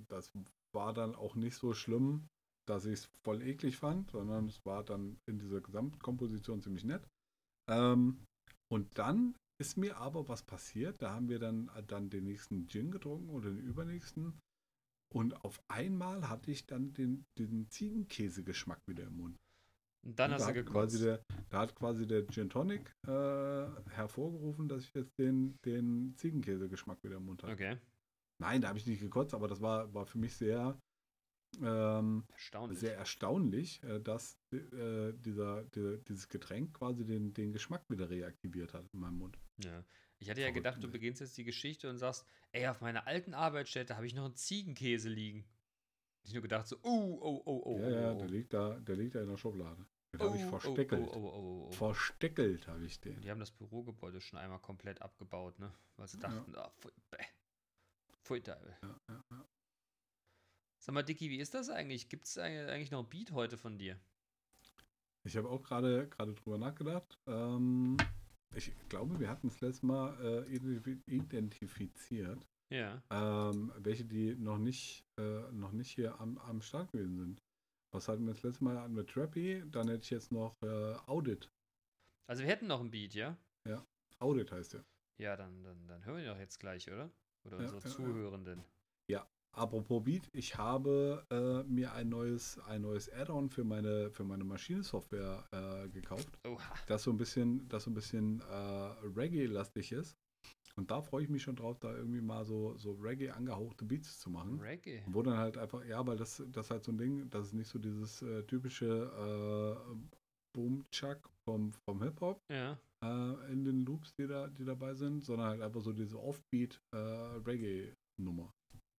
das 0.09 0.31
war 0.73 0.93
dann 0.93 1.15
auch 1.15 1.35
nicht 1.35 1.55
so 1.55 1.73
schlimm, 1.73 2.27
dass 2.67 2.85
ich 2.85 2.93
es 2.93 3.09
voll 3.23 3.41
eklig 3.41 3.77
fand, 3.77 4.11
sondern 4.11 4.47
es 4.47 4.65
war 4.65 4.83
dann 4.83 5.17
in 5.27 5.39
dieser 5.39 5.61
Gesamtkomposition 5.61 6.61
ziemlich 6.61 6.85
nett. 6.85 7.07
Ähm, 7.69 8.23
und 8.71 8.97
dann 8.97 9.35
ist 9.59 9.77
mir 9.77 9.97
aber 9.97 10.27
was 10.27 10.43
passiert. 10.43 11.01
Da 11.01 11.13
haben 11.13 11.29
wir 11.29 11.39
dann, 11.39 11.69
dann 11.87 12.09
den 12.09 12.23
nächsten 12.23 12.67
Gin 12.67 12.91
getrunken 12.91 13.29
oder 13.29 13.49
den 13.49 13.59
übernächsten. 13.59 14.39
Und 15.13 15.43
auf 15.43 15.61
einmal 15.67 16.29
hatte 16.29 16.51
ich 16.51 16.65
dann 16.65 16.93
den, 16.93 17.25
den 17.37 17.69
Ziegenkäse-Geschmack 17.69 18.79
wieder 18.87 19.03
im 19.03 19.17
Mund. 19.17 19.37
Und 20.03 20.17
dann 20.17 20.31
Und 20.31 20.35
hast 20.35 20.47
da 20.47 20.51
du 20.51 20.59
hat 20.59 20.65
quasi 20.65 20.97
gekotzt. 20.99 21.03
der, 21.03 21.23
Da 21.49 21.59
hat 21.59 21.75
quasi 21.75 22.07
der 22.07 22.27
Gin 22.27 22.49
Tonic 22.49 22.95
äh, 23.07 23.11
hervorgerufen, 23.91 24.67
dass 24.67 24.83
ich 24.85 24.93
jetzt 24.95 25.17
den, 25.19 25.59
den 25.65 26.15
Ziegenkäse-Geschmack 26.17 27.03
wieder 27.03 27.17
im 27.17 27.25
Mund 27.25 27.43
habe. 27.43 27.53
Okay. 27.53 27.77
Nein, 28.39 28.61
da 28.61 28.69
habe 28.69 28.79
ich 28.79 28.87
nicht 28.87 29.01
gekotzt, 29.01 29.33
aber 29.35 29.47
das 29.47 29.61
war, 29.61 29.93
war 29.93 30.05
für 30.07 30.17
mich 30.17 30.35
sehr, 30.35 30.79
ähm, 31.61 32.25
Erstaunlich. 32.33 32.79
sehr 32.79 32.95
erstaunlich, 32.97 33.83
äh, 33.83 33.99
dass 33.99 34.37
äh, 34.51 35.13
dieser, 35.13 35.63
dieser, 35.65 35.97
dieses 35.97 36.27
Getränk 36.29 36.73
quasi 36.73 37.05
den, 37.05 37.33
den 37.33 37.53
Geschmack 37.53 37.83
wieder 37.89 38.09
reaktiviert 38.09 38.73
hat 38.73 38.85
in 38.93 38.99
meinem 38.99 39.17
Mund. 39.17 39.37
Ja. 39.63 39.83
Ich 40.17 40.29
hatte 40.29 40.41
ja 40.41 40.51
gedacht, 40.51 40.81
du 40.81 40.87
ne? 40.87 40.93
beginnst 40.93 41.19
jetzt 41.21 41.37
die 41.37 41.43
Geschichte 41.43 41.89
und 41.89 41.97
sagst, 41.97 42.25
ey, 42.51 42.67
auf 42.67 42.81
meiner 42.81 43.07
alten 43.07 43.33
Arbeitsstätte 43.33 43.95
habe 43.95 44.05
ich 44.05 44.13
noch 44.13 44.25
einen 44.25 44.35
Ziegenkäse 44.35 45.09
liegen. 45.09 45.45
Ich 46.23 46.33
nur 46.33 46.41
gedacht 46.41 46.67
so, 46.67 46.77
oh, 46.83 47.17
oh, 47.21 47.41
oh, 47.45 47.61
oh. 47.65 47.79
ja, 47.79 47.89
ja, 47.89 48.11
oh, 48.11 48.17
der 48.17 48.27
oh. 48.27 48.29
liegt 48.29 48.53
da, 48.53 48.79
der 48.79 48.95
liegt 48.95 49.15
da 49.15 49.21
in 49.21 49.29
der 49.29 49.37
Schublade. 49.37 49.85
Den 50.13 50.21
oh, 50.21 50.25
habe 50.25 50.37
ich 50.37 50.45
oh, 50.45 50.49
versteckelt. 50.49 51.07
Oh, 51.07 51.13
oh, 51.13 51.19
oh, 51.19 51.31
oh, 51.33 51.67
oh. 51.67 51.71
Versteckelt 51.71 52.67
habe 52.67 52.85
ich 52.85 52.99
den. 52.99 53.21
Die 53.21 53.31
haben 53.31 53.39
das 53.39 53.51
Bürogebäude 53.51 54.21
schon 54.21 54.39
einmal 54.39 54.59
komplett 54.59 55.01
abgebaut, 55.01 55.57
ne? 55.59 55.73
Weil 55.97 56.07
sie 56.07 56.19
Ja. 56.19 56.29
dachten, 56.29 56.53
pfui, 56.79 56.91
bäh. 57.09 57.25
Pfui 58.23 58.41
Teufel. 58.41 58.75
Ja, 58.83 58.99
ja, 59.09 59.23
ja. 59.31 59.45
Sag 60.79 60.93
mal, 60.93 61.03
Dicky, 61.03 61.29
wie 61.29 61.39
ist 61.39 61.53
das 61.53 61.69
eigentlich? 61.69 62.09
Gibt 62.09 62.25
es 62.25 62.37
eigentlich 62.37 62.91
noch 62.91 63.03
ein 63.03 63.09
Beat 63.09 63.31
heute 63.31 63.57
von 63.57 63.77
dir? 63.77 63.99
Ich 65.23 65.37
habe 65.37 65.49
auch 65.49 65.61
gerade 65.61 66.07
drüber 66.09 66.57
nachgedacht. 66.57 67.19
Ähm, 67.27 67.97
ich 68.55 68.73
glaube, 68.89 69.19
wir 69.19 69.29
hatten 69.29 69.47
es 69.47 69.61
letztes 69.61 69.83
Mal 69.83 70.13
äh, 70.19 70.57
identif- 70.57 71.07
identifiziert, 71.07 72.47
Ja. 72.71 73.01
ähm, 73.11 73.71
welche 73.77 74.05
die 74.05 74.35
noch 74.35 74.57
nicht, 74.57 75.05
äh, 75.19 75.51
noch 75.51 75.71
nicht 75.71 75.91
hier 75.91 76.19
am, 76.19 76.37
am 76.37 76.61
Start 76.61 76.91
gewesen 76.91 77.17
sind. 77.17 77.41
Was 77.93 78.07
hatten 78.07 78.25
wir 78.25 78.33
das 78.33 78.43
letzte 78.43 78.63
Mal? 78.63 78.79
Hatten 78.79 78.95
wir 78.95 79.05
Trappy, 79.05 79.63
dann 79.69 79.89
hätte 79.89 80.03
ich 80.03 80.09
jetzt 80.09 80.31
noch 80.31 80.55
äh, 80.63 80.95
Audit. 81.07 81.51
Also 82.29 82.43
wir 82.43 82.49
hätten 82.49 82.67
noch 82.67 82.79
ein 82.79 82.89
Beat, 82.91 83.13
ja? 83.13 83.37
Audit 84.19 84.51
heißt 84.51 84.73
der. 84.73 84.85
Ja, 85.19 85.35
dann, 85.35 85.63
dann, 85.63 85.87
dann 85.87 86.05
hören 86.05 86.17
wir 86.17 86.31
doch 86.31 86.39
jetzt 86.39 86.59
gleich, 86.59 86.87
oder? 86.91 87.11
Oder 87.43 87.57
Ja, 87.57 87.63
unsere 87.63 87.81
ja, 87.81 87.89
ja. 87.89 87.95
Zuhörenden. 87.95 88.63
Apropos 89.53 90.01
Beat, 90.03 90.29
ich 90.31 90.57
habe 90.57 91.25
äh, 91.29 91.63
mir 91.69 91.91
ein 91.91 92.07
neues, 92.07 92.57
ein 92.59 92.83
neues 92.83 93.11
Add-on 93.11 93.49
für 93.49 93.65
meine, 93.65 94.09
für 94.09 94.23
meine 94.23 94.45
Maschinensoftware 94.45 95.43
äh, 95.51 95.89
gekauft, 95.89 96.39
Oha. 96.47 96.73
das 96.87 97.03
so 97.03 97.11
ein 97.11 97.17
bisschen, 97.17 97.67
das 97.67 97.83
so 97.83 97.91
ein 97.91 97.93
bisschen 97.93 98.39
äh, 98.39 98.45
Reggae-lastig 99.13 99.91
ist. 99.91 100.15
Und 100.75 100.91
da 100.91 101.01
freue 101.01 101.23
ich 101.23 101.29
mich 101.29 101.43
schon 101.43 101.55
drauf, 101.55 101.79
da 101.79 101.93
irgendwie 101.95 102.19
mal 102.21 102.43
so, 102.45 102.75
so 102.77 102.91
Reggae 102.93 103.29
angehauchte 103.31 103.85
Beats 103.85 104.19
zu 104.19 104.29
machen. 104.29 104.59
Reggae. 104.59 105.03
Wo 105.07 105.21
dann 105.21 105.37
halt 105.37 105.57
einfach, 105.57 105.83
ja, 105.85 106.05
weil 106.07 106.17
das, 106.17 106.43
das 106.51 106.65
ist 106.67 106.71
halt 106.71 106.83
so 106.83 106.91
ein 106.91 106.97
Ding, 106.97 107.29
das 107.29 107.47
ist 107.47 107.53
nicht 107.53 107.69
so 107.69 107.79
dieses 107.79 108.21
äh, 108.21 108.43
typische 108.43 108.87
äh, 108.87 109.77
Boom-Chuck 110.55 111.29
vom, 111.45 111.71
vom 111.85 112.01
Hip-Hop 112.03 112.41
Ja. 112.49 112.77
äh, 113.03 113.51
in 113.51 113.63
den 113.63 113.85
Loops, 113.85 114.13
die, 114.15 114.27
da, 114.27 114.47
die 114.47 114.65
dabei 114.65 114.93
sind, 114.95 115.23
sondern 115.23 115.47
halt 115.49 115.61
einfach 115.61 115.81
so 115.81 115.93
diese 115.93 116.19
Offbeat-Reggae-Nummer. 116.21 118.51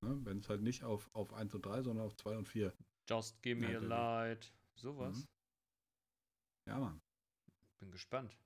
ne? 0.04 0.18
Wenn 0.24 0.38
es 0.38 0.48
halt 0.48 0.62
nicht 0.62 0.82
auf, 0.84 1.10
auf 1.14 1.32
1 1.34 1.54
und 1.54 1.66
3, 1.66 1.82
sondern 1.82 2.06
auf 2.06 2.16
2 2.16 2.36
und 2.38 2.48
4. 2.48 2.72
Just 3.08 3.40
give 3.42 3.60
me 3.60 3.72
Ja, 3.72 3.78
a 3.78 3.82
light. 3.82 4.52
Sowas. 4.78 5.18
Mhm. 5.18 5.24
Ja, 6.68 6.78
Mann. 6.78 7.00
Bin 7.80 7.90
gespannt. 7.90 8.36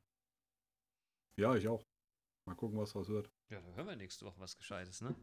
Ja, 1.38 1.54
ich 1.54 1.68
auch. 1.68 1.84
Mal 2.46 2.54
gucken, 2.54 2.78
was 2.78 2.92
draus 2.92 3.08
wird. 3.08 3.28
Ja, 3.50 3.60
da 3.60 3.74
hören 3.74 3.88
wir 3.88 3.96
nächste 3.96 4.24
Woche 4.24 4.38
was 4.38 4.56
Gescheites, 4.56 5.00
ne? 5.02 5.14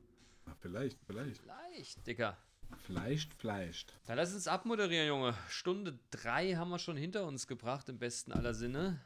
Na, 0.45 0.55
vielleicht, 0.59 0.99
vielleicht. 1.05 1.41
Vielleicht, 1.41 2.05
Dicker. 2.05 2.37
Vielleicht, 2.79 3.33
vielleicht. 3.33 3.97
Dann 4.05 4.17
lass 4.17 4.33
uns 4.33 4.47
abmoderieren, 4.47 5.07
Junge. 5.07 5.33
Stunde 5.47 5.97
drei 6.11 6.55
haben 6.55 6.69
wir 6.69 6.79
schon 6.79 6.97
hinter 6.97 7.25
uns 7.25 7.47
gebracht, 7.47 7.87
im 7.87 7.97
besten 7.97 8.33
aller 8.33 8.53
Sinne. 8.53 8.99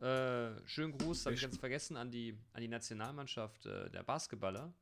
Äh, 0.00 0.66
schönen 0.66 0.96
Gruß, 0.96 1.26
habe 1.26 1.34
ich 1.34 1.42
ganz 1.42 1.58
vergessen, 1.58 1.96
an 1.96 2.10
die, 2.10 2.38
an 2.52 2.62
die 2.62 2.68
Nationalmannschaft 2.68 3.66
äh, 3.66 3.90
der 3.90 4.02
Basketballer. 4.02 4.72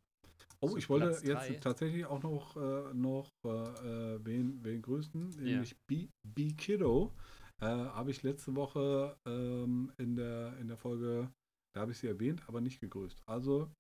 Oh, 0.61 0.77
ich 0.77 0.89
wollte 0.89 1.07
Platz 1.07 1.23
jetzt 1.23 1.49
drei. 1.49 1.55
tatsächlich 1.55 2.07
auch 2.07 2.23
noch, 2.23 2.57
äh, 2.57 2.95
noch 2.95 3.33
äh, 3.45 3.49
äh, 3.49 4.25
wen, 4.25 4.63
wen 4.63 4.81
grüßen, 4.81 5.31
nämlich 5.41 5.77
B, 5.87 6.09
B 6.23 6.53
Kiddo. 6.53 7.15
Äh, 7.61 7.67
habe 7.67 8.11
ich 8.11 8.23
letzte 8.23 8.55
Woche 8.55 9.17
ähm, 9.25 9.93
in, 9.97 10.15
der, 10.15 10.57
in 10.59 10.69
der 10.69 10.77
Folge, 10.77 11.31
da 11.77 11.83
habe 11.83 11.93
ich 11.93 11.99
sie 11.99 12.07
erwähnt, 12.07 12.43
aber 12.47 12.63
nicht 12.63 12.81
gegrüßt. 12.81 13.23
Also, 13.27 13.71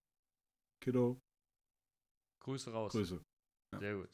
Kiddo, 0.83 1.19
Grüße 2.41 2.71
raus. 2.71 2.93
Grüße. 2.93 3.23
Ja. 3.73 3.79
Sehr 3.79 3.95
gut. 3.95 4.11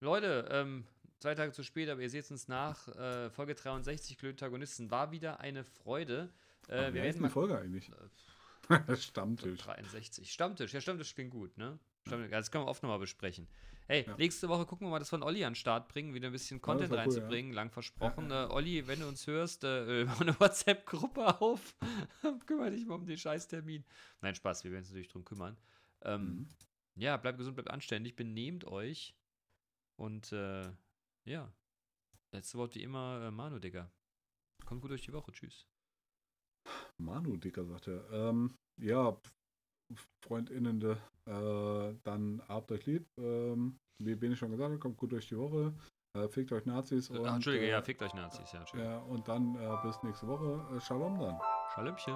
Leute, 0.00 0.46
ähm, 0.50 0.84
zwei 1.18 1.34
Tage 1.34 1.52
zu 1.52 1.62
spät, 1.62 1.88
aber 1.88 2.02
ihr 2.02 2.10
seht 2.10 2.30
uns 2.30 2.46
nach. 2.46 2.86
Äh, 2.88 3.30
Folge 3.30 3.54
63, 3.54 4.18
Glötagonisten, 4.18 4.90
war 4.90 5.12
wieder 5.12 5.40
eine 5.40 5.64
Freude. 5.64 6.30
Äh, 6.68 6.92
wir 6.92 7.02
werden 7.02 7.22
mal. 7.22 7.30
Folge 7.30 7.58
eigentlich? 7.58 7.90
Äh, 8.68 8.96
Stammtisch. 8.98 9.60
63. 9.60 10.30
Stammtisch, 10.30 10.74
ja, 10.74 10.82
Stammtisch 10.82 11.14
klingt 11.14 11.30
gut, 11.30 11.56
ne? 11.56 11.78
Stammtisch, 12.08 12.30
das 12.30 12.50
können 12.50 12.64
wir 12.64 12.68
oft 12.68 12.82
nochmal 12.82 12.98
besprechen. 12.98 13.46
Hey, 13.86 14.04
Ja. 14.06 14.16
nächste 14.18 14.48
Woche 14.48 14.66
gucken 14.66 14.86
wir 14.86 14.90
mal, 14.90 14.98
dass 14.98 15.08
wir 15.12 15.18
von 15.18 15.22
Olli 15.22 15.44
an 15.44 15.52
den 15.52 15.56
Start 15.56 15.88
bringen, 15.88 16.12
wieder 16.12 16.26
ein 16.28 16.32
bisschen 16.32 16.60
Content 16.60 16.90
cool, 16.90 16.96
ja. 16.96 17.02
reinzubringen, 17.02 17.52
lang 17.54 17.70
versprochen. 17.70 18.30
Äh, 18.30 18.48
Olli, 18.50 18.86
wenn 18.86 19.00
du 19.00 19.08
uns 19.08 19.26
hörst, 19.26 19.64
äh, 19.64 20.04
mach 20.06 20.20
eine 20.20 20.38
WhatsApp-Gruppe 20.38 21.40
auf. 21.40 21.74
Kümmere 22.46 22.70
dich 22.70 22.84
mal 22.86 22.96
um 22.96 23.06
den 23.06 23.16
Scheißtermin. 23.16 23.84
Nein, 24.20 24.34
Spaß, 24.34 24.64
wir 24.64 24.72
werden 24.72 24.82
uns 24.82 24.90
natürlich 24.90 25.08
drum 25.08 25.24
kümmern. 25.24 25.56
Ähm, 26.02 26.20
Mhm. 26.20 26.48
Ja, 26.96 27.16
bleibt 27.16 27.38
gesund, 27.38 27.54
bleibt 27.54 27.70
anständig, 27.70 28.16
benehmt 28.16 28.64
euch. 28.64 29.14
Und 29.96 30.32
äh, 30.32 30.68
ja, 31.24 31.52
letzte 32.32 32.58
Wort 32.58 32.74
wie 32.74 32.82
immer, 32.82 33.22
äh, 33.26 33.30
Manu, 33.30 33.58
Digga. 33.60 33.90
Kommt 34.64 34.82
gut 34.82 34.90
durch 34.90 35.02
die 35.02 35.12
Woche, 35.12 35.30
tschüss. 35.32 35.66
Manu, 36.98 37.36
Dicker, 37.36 37.64
sagt 37.64 37.86
er. 37.86 38.10
Ähm, 38.10 38.54
ja, 38.78 39.16
FreundInnen, 40.22 40.82
äh, 40.82 41.94
dann 42.04 42.42
habt 42.48 42.70
euch 42.72 42.86
lieb. 42.86 43.06
Ähm, 43.18 43.78
wie 43.98 44.14
Ben 44.14 44.36
schon 44.36 44.50
gesagt 44.50 44.72
hat, 44.72 44.80
kommt 44.80 44.96
gut 44.96 45.12
durch 45.12 45.28
die 45.28 45.38
Woche. 45.38 45.74
Äh, 46.14 46.28
fickt 46.28 46.52
euch 46.52 46.64
Nazis. 46.66 47.10
Ach, 47.10 47.34
Entschuldige, 47.34 47.66
äh, 47.66 47.70
ja, 47.70 47.82
fickt 47.82 48.02
euch 48.02 48.14
Nazis. 48.14 48.52
Ja, 48.52 48.60
Entschuldige. 48.60 49.00
und 49.00 49.28
dann 49.28 49.54
äh, 49.56 49.76
bis 49.82 50.02
nächste 50.02 50.26
Woche. 50.26 50.76
Äh, 50.76 50.80
Shalom 50.80 51.18
dann. 51.18 51.38
Schalömchen. 51.74 52.14